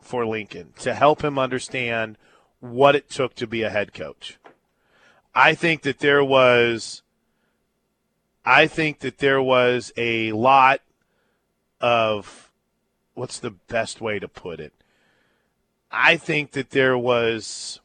for 0.00 0.26
Lincoln 0.26 0.72
to 0.80 0.94
help 0.94 1.22
him 1.22 1.38
understand 1.38 2.18
what 2.60 2.94
it 2.94 3.08
took 3.08 3.34
to 3.36 3.46
be 3.46 3.62
a 3.62 3.70
head 3.70 3.94
coach. 3.94 4.38
I 5.34 5.54
think 5.54 5.82
that 5.82 6.00
there 6.00 6.24
was 6.24 7.02
I 8.44 8.66
think 8.66 9.00
that 9.00 9.18
there 9.18 9.40
was 9.42 9.92
a 9.96 10.32
lot 10.32 10.80
of 11.80 12.50
what's 13.14 13.38
the 13.38 13.50
best 13.50 14.00
way 14.00 14.18
to 14.18 14.28
put 14.28 14.60
it? 14.60 14.72
I 15.90 16.16
think 16.16 16.52
that 16.52 16.70
there 16.70 16.96
was 16.96 17.80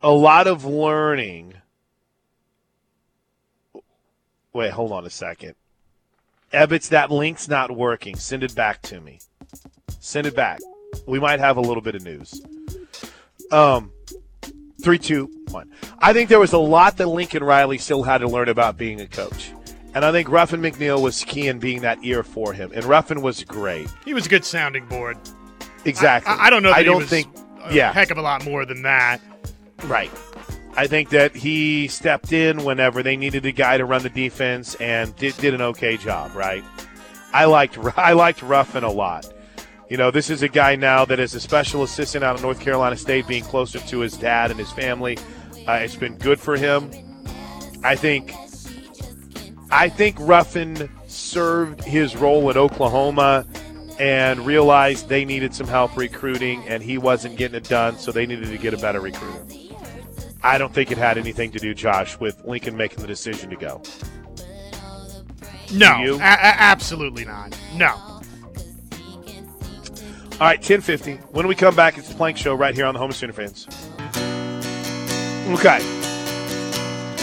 a 0.00 0.10
lot 0.10 0.46
of 0.46 0.64
learning. 0.64 1.54
Wait, 4.52 4.70
hold 4.70 4.92
on 4.92 5.04
a 5.04 5.10
second. 5.10 5.54
Ebbets, 6.52 6.88
that 6.90 7.10
link's 7.10 7.48
not 7.48 7.76
working. 7.76 8.16
Send 8.16 8.44
it 8.44 8.54
back 8.54 8.80
to 8.82 9.00
me. 9.00 9.18
Send 10.00 10.26
it 10.26 10.36
back. 10.36 10.60
We 11.06 11.18
might 11.18 11.40
have 11.40 11.56
a 11.56 11.60
little 11.60 11.82
bit 11.82 11.96
of 11.96 12.04
news. 12.04 12.40
Um, 13.50 13.92
three, 14.80 14.98
two, 14.98 15.28
one. 15.50 15.70
I 15.98 16.12
think 16.12 16.28
there 16.28 16.38
was 16.38 16.52
a 16.52 16.58
lot 16.58 16.96
that 16.98 17.08
Lincoln 17.08 17.42
Riley 17.42 17.78
still 17.78 18.04
had 18.04 18.18
to 18.18 18.28
learn 18.28 18.48
about 18.48 18.76
being 18.76 19.00
a 19.00 19.06
coach. 19.06 19.52
And 19.96 20.04
I 20.04 20.12
think 20.12 20.28
Ruffin 20.28 20.60
McNeill 20.60 21.00
was 21.00 21.24
key 21.24 21.48
in 21.48 21.58
being 21.58 21.80
that 21.80 21.98
ear 22.02 22.22
for 22.22 22.52
him. 22.52 22.70
And 22.74 22.84
Ruffin 22.84 23.22
was 23.22 23.42
great. 23.44 23.88
He 24.04 24.12
was 24.12 24.26
a 24.26 24.28
good 24.28 24.44
sounding 24.44 24.84
board. 24.84 25.16
Exactly. 25.86 26.30
I, 26.30 26.48
I 26.48 26.50
don't 26.50 26.62
know. 26.62 26.68
That 26.68 26.76
I 26.76 26.82
don't 26.82 27.02
think. 27.06 27.34
a 27.64 27.74
Yeah. 27.74 27.94
heck 27.94 28.10
of 28.10 28.18
a 28.18 28.22
lot 28.22 28.44
more 28.44 28.66
than 28.66 28.82
that. 28.82 29.22
Right. 29.84 30.10
I 30.76 30.86
think 30.86 31.08
that 31.10 31.34
he 31.34 31.88
stepped 31.88 32.30
in 32.30 32.62
whenever 32.62 33.02
they 33.02 33.16
needed 33.16 33.46
a 33.46 33.52
guy 33.52 33.78
to 33.78 33.86
run 33.86 34.02
the 34.02 34.10
defense 34.10 34.74
and 34.74 35.16
did, 35.16 35.34
did 35.38 35.54
an 35.54 35.62
okay 35.62 35.96
job. 35.96 36.34
Right. 36.36 36.62
I 37.32 37.46
liked 37.46 37.78
I 37.96 38.12
liked 38.12 38.42
Ruffin 38.42 38.84
a 38.84 38.90
lot. 38.92 39.32
You 39.88 39.96
know, 39.96 40.10
this 40.10 40.28
is 40.28 40.42
a 40.42 40.48
guy 40.48 40.76
now 40.76 41.06
that 41.06 41.18
is 41.18 41.34
a 41.34 41.40
special 41.40 41.82
assistant 41.82 42.22
out 42.22 42.34
of 42.34 42.42
North 42.42 42.60
Carolina 42.60 42.98
State, 42.98 43.26
being 43.26 43.44
closer 43.44 43.78
to 43.78 44.00
his 44.00 44.14
dad 44.18 44.50
and 44.50 44.60
his 44.60 44.70
family. 44.72 45.16
Uh, 45.66 45.72
it's 45.72 45.96
been 45.96 46.18
good 46.18 46.38
for 46.38 46.58
him. 46.58 46.90
I 47.82 47.96
think. 47.96 48.34
I 49.70 49.88
think 49.88 50.16
Ruffin 50.20 50.88
served 51.08 51.82
his 51.82 52.16
role 52.16 52.48
at 52.50 52.56
Oklahoma 52.56 53.44
and 53.98 54.44
realized 54.46 55.08
they 55.08 55.24
needed 55.24 55.54
some 55.54 55.66
help 55.66 55.96
recruiting, 55.96 56.62
and 56.68 56.82
he 56.82 56.98
wasn't 56.98 57.36
getting 57.36 57.56
it 57.56 57.64
done, 57.64 57.98
so 57.98 58.12
they 58.12 58.26
needed 58.26 58.48
to 58.48 58.58
get 58.58 58.74
a 58.74 58.76
better 58.76 59.00
recruiter. 59.00 59.42
I 60.42 60.58
don't 60.58 60.72
think 60.72 60.92
it 60.92 60.98
had 60.98 61.18
anything 61.18 61.50
to 61.52 61.58
do, 61.58 61.74
Josh, 61.74 62.20
with 62.20 62.44
Lincoln 62.44 62.76
making 62.76 63.00
the 63.00 63.06
decision 63.06 63.50
to 63.50 63.56
go. 63.56 63.82
No, 65.72 66.16
a- 66.16 66.20
absolutely 66.22 67.24
not. 67.24 67.58
No. 67.74 67.88
All 70.38 70.46
right, 70.46 70.58
1050. 70.58 71.14
When 71.32 71.48
we 71.48 71.54
come 71.54 71.74
back, 71.74 71.96
it's 71.96 72.08
the 72.10 72.14
Plank 72.14 72.36
Show 72.36 72.54
right 72.54 72.74
here 72.74 72.84
on 72.84 72.92
the 72.92 73.00
Home 73.00 73.10
of 73.10 73.16
Sooner 73.16 73.32
Fans. 73.32 73.66
Okay. 75.58 75.78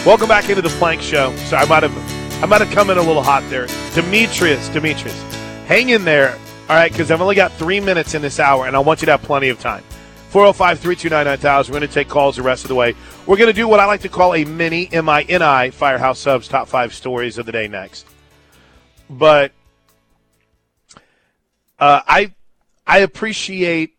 Welcome 0.04 0.28
back 0.28 0.50
into 0.50 0.64
the 0.64 0.70
Plank 0.80 1.02
Show. 1.02 1.34
So 1.36 1.56
I 1.56 1.66
might 1.66 1.84
have 1.84 2.13
I 2.44 2.46
might 2.46 2.60
have 2.60 2.72
come 2.72 2.90
in 2.90 2.98
a 2.98 3.02
little 3.02 3.24
hot 3.24 3.42
there. 3.50 3.68
Demetrius, 3.96 4.68
Demetrius, 4.68 5.18
hang 5.66 5.92
in 5.92 6.04
there. 6.04 6.34
All 6.68 6.76
right, 6.76 6.92
because 6.92 7.10
I've 7.10 7.22
only 7.22 7.36
got 7.36 7.54
three 7.54 7.80
minutes 7.80 8.16
in 8.16 8.22
this 8.22 8.38
hour, 8.38 8.68
and 8.68 8.76
I 8.76 8.80
want 8.80 9.02
you 9.02 9.06
to 9.06 9.12
have 9.12 9.22
plenty 9.22 9.48
of 9.48 9.62
time. 9.62 9.82
405 10.28 10.78
329 10.78 11.24
9000. 11.24 11.72
We're 11.72 11.80
going 11.80 11.88
to 11.88 11.94
take 11.94 12.10
calls 12.10 12.36
the 12.36 12.42
rest 12.42 12.66
of 12.66 12.68
the 12.68 12.76
way. 12.76 12.96
We're 13.26 13.38
going 13.38 13.48
to 13.48 13.54
do 13.54 13.66
what 13.70 13.80
I 13.80 13.86
like 13.86 14.02
to 14.02 14.10
call 14.10 14.36
a 14.36 14.44
mini 14.44 14.90
MINI 14.92 15.70
Firehouse 15.72 16.20
Subs 16.20 16.50
top 16.50 16.68
five 16.68 16.94
stories 16.94 17.38
of 17.38 17.46
the 17.46 17.54
day 17.54 17.70
next. 17.70 18.06
But 19.10 19.54
uh, 21.80 22.02
I 22.06 22.34
I 22.86 22.98
appreciate 23.00 23.96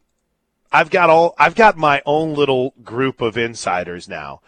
I've 0.71 0.91
got 0.91 1.09
all 1.09 1.35
I've 1.39 1.55
got 1.55 1.79
my 1.79 2.03
own 2.05 2.35
little 2.35 2.75
group 2.85 3.23
of 3.23 3.39
insiders 3.39 4.07
now. 4.07 4.43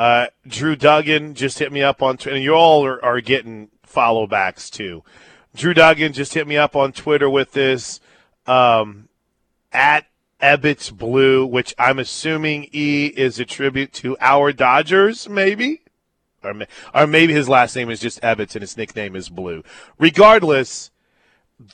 Uh, 0.00 0.28
Drew 0.46 0.76
Duggan 0.76 1.34
just 1.34 1.58
hit 1.58 1.70
me 1.70 1.82
up 1.82 2.00
on 2.00 2.16
Twitter. 2.16 2.34
And 2.34 2.42
you 2.42 2.54
all 2.54 2.86
are, 2.86 3.04
are 3.04 3.20
getting 3.20 3.68
follow 3.82 4.26
backs 4.26 4.70
too. 4.70 5.04
Drew 5.54 5.74
Duggan 5.74 6.14
just 6.14 6.32
hit 6.32 6.48
me 6.48 6.56
up 6.56 6.74
on 6.74 6.92
Twitter 6.92 7.28
with 7.28 7.52
this 7.52 8.00
um, 8.46 9.10
at 9.74 10.06
Ebbets 10.40 10.90
Blue, 10.90 11.44
which 11.44 11.74
I'm 11.78 11.98
assuming 11.98 12.70
E 12.72 13.12
is 13.14 13.38
a 13.38 13.44
tribute 13.44 13.92
to 13.94 14.16
our 14.22 14.54
Dodgers, 14.54 15.28
maybe, 15.28 15.82
or, 16.42 16.54
or 16.94 17.06
maybe 17.06 17.34
his 17.34 17.50
last 17.50 17.76
name 17.76 17.90
is 17.90 18.00
just 18.00 18.22
Ebbets 18.22 18.54
and 18.54 18.62
his 18.62 18.78
nickname 18.78 19.14
is 19.14 19.28
Blue. 19.28 19.62
Regardless, 19.98 20.90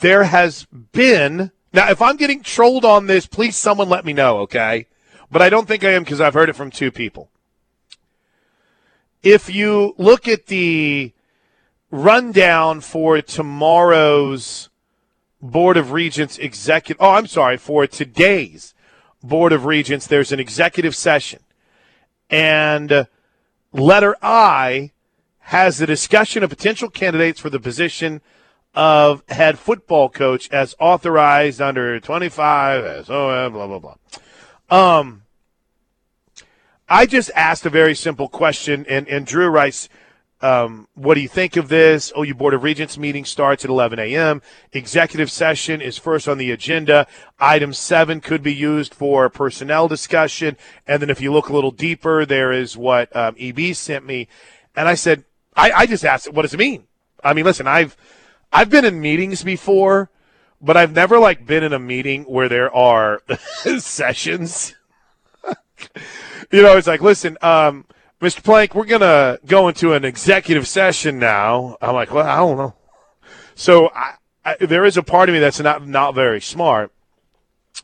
there 0.00 0.24
has 0.24 0.66
been 0.90 1.52
now. 1.72 1.88
If 1.88 2.02
I'm 2.02 2.16
getting 2.16 2.42
trolled 2.42 2.84
on 2.84 3.06
this, 3.06 3.24
please 3.26 3.54
someone 3.54 3.88
let 3.88 4.04
me 4.04 4.12
know, 4.12 4.38
okay? 4.38 4.88
But 5.30 5.42
I 5.42 5.48
don't 5.48 5.68
think 5.68 5.84
I 5.84 5.90
am 5.90 6.02
because 6.02 6.20
I've 6.20 6.34
heard 6.34 6.48
it 6.48 6.56
from 6.56 6.72
two 6.72 6.90
people. 6.90 7.30
If 9.28 9.52
you 9.52 9.96
look 9.98 10.28
at 10.28 10.46
the 10.46 11.12
rundown 11.90 12.80
for 12.80 13.20
tomorrow's 13.20 14.70
Board 15.42 15.76
of 15.76 15.90
Regents 15.90 16.38
executive, 16.38 17.02
oh, 17.02 17.10
I'm 17.10 17.26
sorry, 17.26 17.56
for 17.56 17.88
today's 17.88 18.72
Board 19.24 19.52
of 19.52 19.64
Regents, 19.64 20.06
there's 20.06 20.30
an 20.30 20.38
executive 20.38 20.94
session, 20.94 21.40
and 22.30 22.92
uh, 22.92 23.04
letter 23.72 24.14
I 24.22 24.92
has 25.40 25.78
the 25.78 25.86
discussion 25.86 26.44
of 26.44 26.50
potential 26.50 26.88
candidates 26.88 27.40
for 27.40 27.50
the 27.50 27.58
position 27.58 28.20
of 28.76 29.24
head 29.28 29.58
football 29.58 30.08
coach 30.08 30.48
as 30.52 30.76
authorized 30.78 31.60
under 31.60 31.98
25 31.98 33.06
SOM, 33.06 33.52
blah, 33.52 33.66
blah, 33.66 33.78
blah. 33.80 33.96
Um, 35.00 35.22
I 36.88 37.06
just 37.06 37.30
asked 37.34 37.66
a 37.66 37.70
very 37.70 37.94
simple 37.94 38.28
question, 38.28 38.86
and, 38.88 39.08
and 39.08 39.26
Drew 39.26 39.48
writes, 39.48 39.88
um, 40.40 40.86
what 40.94 41.14
do 41.14 41.20
you 41.20 41.28
think 41.28 41.56
of 41.56 41.68
this? 41.68 42.12
Oh, 42.14 42.22
OU 42.22 42.34
Board 42.34 42.54
of 42.54 42.62
Regents 42.62 42.98
meeting 42.98 43.24
starts 43.24 43.64
at 43.64 43.70
11 43.70 43.98
a.m. 43.98 44.42
Executive 44.72 45.30
session 45.30 45.80
is 45.80 45.96
first 45.96 46.28
on 46.28 46.38
the 46.38 46.50
agenda. 46.50 47.06
Item 47.40 47.72
seven 47.72 48.20
could 48.20 48.42
be 48.42 48.54
used 48.54 48.94
for 48.94 49.30
personnel 49.30 49.88
discussion. 49.88 50.56
And 50.86 51.00
then 51.00 51.10
if 51.10 51.20
you 51.20 51.32
look 51.32 51.48
a 51.48 51.54
little 51.54 51.70
deeper, 51.70 52.26
there 52.26 52.52
is 52.52 52.76
what 52.76 53.14
um, 53.16 53.34
EB 53.38 53.74
sent 53.74 54.04
me. 54.04 54.28
And 54.76 54.88
I 54.88 54.94
said, 54.94 55.24
I, 55.56 55.72
I 55.72 55.86
just 55.86 56.04
asked, 56.04 56.30
what 56.30 56.42
does 56.42 56.54
it 56.54 56.58
mean? 56.58 56.86
I 57.24 57.32
mean, 57.32 57.46
listen, 57.46 57.66
I've 57.66 57.96
I've 58.52 58.70
been 58.70 58.84
in 58.84 59.00
meetings 59.00 59.42
before, 59.42 60.10
but 60.60 60.76
I've 60.76 60.92
never 60.92 61.18
like 61.18 61.46
been 61.46 61.64
in 61.64 61.72
a 61.72 61.78
meeting 61.78 62.24
where 62.24 62.48
there 62.48 62.72
are 62.74 63.22
sessions. 63.78 64.74
you 66.50 66.62
know, 66.62 66.76
it's 66.76 66.86
like, 66.86 67.02
listen, 67.02 67.36
um, 67.42 67.84
Mr. 68.20 68.42
Plank, 68.42 68.74
we're 68.74 68.86
gonna 68.86 69.38
go 69.46 69.68
into 69.68 69.92
an 69.92 70.04
executive 70.04 70.66
session 70.66 71.18
now. 71.18 71.76
I'm 71.80 71.94
like, 71.94 72.12
well, 72.12 72.26
I 72.26 72.36
don't 72.36 72.56
know. 72.56 72.74
So 73.54 73.90
I, 73.94 74.14
I, 74.44 74.56
there 74.60 74.84
is 74.84 74.96
a 74.96 75.02
part 75.02 75.28
of 75.28 75.34
me 75.34 75.38
that's 75.38 75.60
not 75.60 75.86
not 75.86 76.14
very 76.14 76.40
smart. 76.40 76.92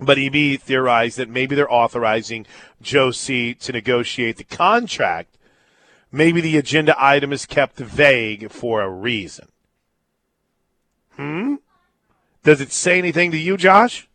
But 0.00 0.18
EB 0.18 0.58
theorized 0.58 1.18
that 1.18 1.28
maybe 1.28 1.54
they're 1.54 1.70
authorizing 1.70 2.46
Joe 2.80 3.10
C 3.10 3.52
to 3.54 3.72
negotiate 3.72 4.38
the 4.38 4.44
contract. 4.44 5.36
Maybe 6.10 6.40
the 6.40 6.56
agenda 6.56 6.94
item 6.98 7.30
is 7.30 7.44
kept 7.44 7.76
vague 7.76 8.50
for 8.50 8.80
a 8.80 8.88
reason. 8.88 9.48
Hmm? 11.16 11.56
Does 12.42 12.60
it 12.62 12.72
say 12.72 12.98
anything 12.98 13.30
to 13.32 13.36
you, 13.38 13.58
Josh? 13.58 14.08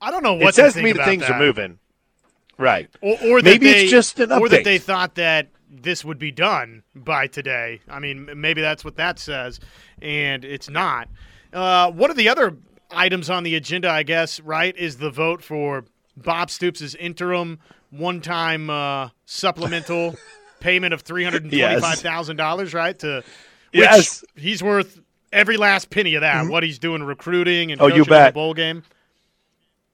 I 0.00 0.10
don't 0.10 0.22
know 0.22 0.34
what 0.34 0.48
it 0.48 0.54
says 0.54 0.74
to 0.74 0.80
to 0.80 0.84
me 0.84 0.92
that 0.92 1.06
things 1.06 1.22
that. 1.22 1.32
are 1.32 1.38
moving. 1.38 1.78
Right. 2.58 2.88
Or, 3.00 3.16
or 3.24 3.40
Maybe 3.40 3.68
it's 3.68 3.90
just 3.90 4.18
an 4.20 4.30
update. 4.30 4.40
Or 4.40 4.48
that 4.48 4.64
they 4.64 4.78
thought 4.78 5.16
that 5.16 5.48
this 5.70 6.04
would 6.04 6.18
be 6.18 6.30
done 6.30 6.82
by 6.94 7.26
today. 7.26 7.80
I 7.88 7.98
mean, 7.98 8.28
maybe 8.36 8.60
that's 8.60 8.84
what 8.84 8.96
that 8.96 9.18
says, 9.18 9.58
and 10.00 10.44
it's 10.44 10.68
not. 10.70 11.08
Uh, 11.52 11.90
one 11.90 12.10
of 12.10 12.16
the 12.16 12.28
other 12.28 12.56
items 12.90 13.28
on 13.30 13.42
the 13.42 13.54
agenda, 13.56 13.90
I 13.90 14.02
guess, 14.04 14.38
right, 14.40 14.76
is 14.76 14.98
the 14.98 15.10
vote 15.10 15.42
for 15.42 15.84
Bob 16.16 16.50
Stoops' 16.50 16.94
interim 16.94 17.58
one-time 17.90 18.70
uh, 18.70 19.08
supplemental 19.24 20.14
payment 20.60 20.94
of 20.94 21.02
three 21.02 21.24
hundred 21.24 21.42
and 21.44 21.52
twenty-five 21.52 21.98
thousand 21.98 22.36
dollars, 22.36 22.72
right? 22.74 22.98
To 23.00 23.16
which 23.72 23.80
Yes. 23.82 24.24
he's 24.36 24.62
worth 24.62 25.00
every 25.32 25.56
last 25.56 25.90
penny 25.90 26.14
of 26.14 26.20
that. 26.20 26.46
What 26.46 26.62
he's 26.62 26.78
doing 26.78 27.02
recruiting 27.02 27.72
and 27.72 27.80
Oh, 27.80 27.86
you 27.88 27.94
in 27.96 28.00
the 28.02 28.08
bet. 28.10 28.34
bowl 28.34 28.54
game. 28.54 28.84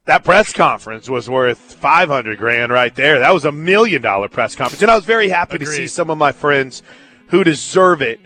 That 0.07 0.25
press 0.25 0.53
conference 0.53 1.09
was 1.09 1.29
worth 1.29 1.59
500 1.59 2.39
grand 2.39 2.73
right 2.73 2.95
there. 2.95 3.19
That 3.19 3.35
was 3.35 3.45
a 3.45 3.53
million 3.53 4.03
dollar 4.03 4.29
press 4.29 4.57
conference. 4.57 4.83
And 4.83 4.91
I 4.91 4.97
was 4.97 5.05
very 5.05 5.29
happy 5.29 5.59
to 5.59 5.67
see 5.67 5.87
some 5.87 6.11
of 6.11 6.19
my 6.19 6.33
friends 6.33 6.83
who 7.29 7.45
deserve 7.45 8.03
it 8.03 8.21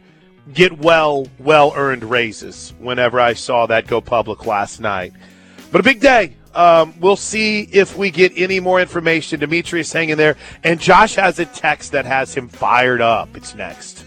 get 0.52 0.78
well, 0.78 1.26
well 1.38 1.72
earned 1.76 2.04
raises 2.04 2.74
whenever 2.78 3.18
I 3.18 3.34
saw 3.34 3.66
that 3.66 3.86
go 3.86 4.00
public 4.00 4.46
last 4.46 4.80
night. 4.80 5.12
But 5.72 5.80
a 5.80 5.84
big 5.84 6.00
day. 6.00 6.36
Um, 6.54 6.94
we'll 7.00 7.16
see 7.16 7.62
if 7.72 7.96
we 7.96 8.10
get 8.12 8.32
any 8.36 8.60
more 8.60 8.80
information. 8.80 9.40
Demetrius 9.40 9.92
hanging 9.92 10.16
there. 10.16 10.36
And 10.62 10.80
Josh 10.80 11.16
has 11.16 11.38
a 11.40 11.46
text 11.46 11.92
that 11.92 12.04
has 12.04 12.32
him 12.32 12.48
fired 12.48 13.00
up. 13.00 13.36
It's 13.36 13.54
next. 13.54 14.02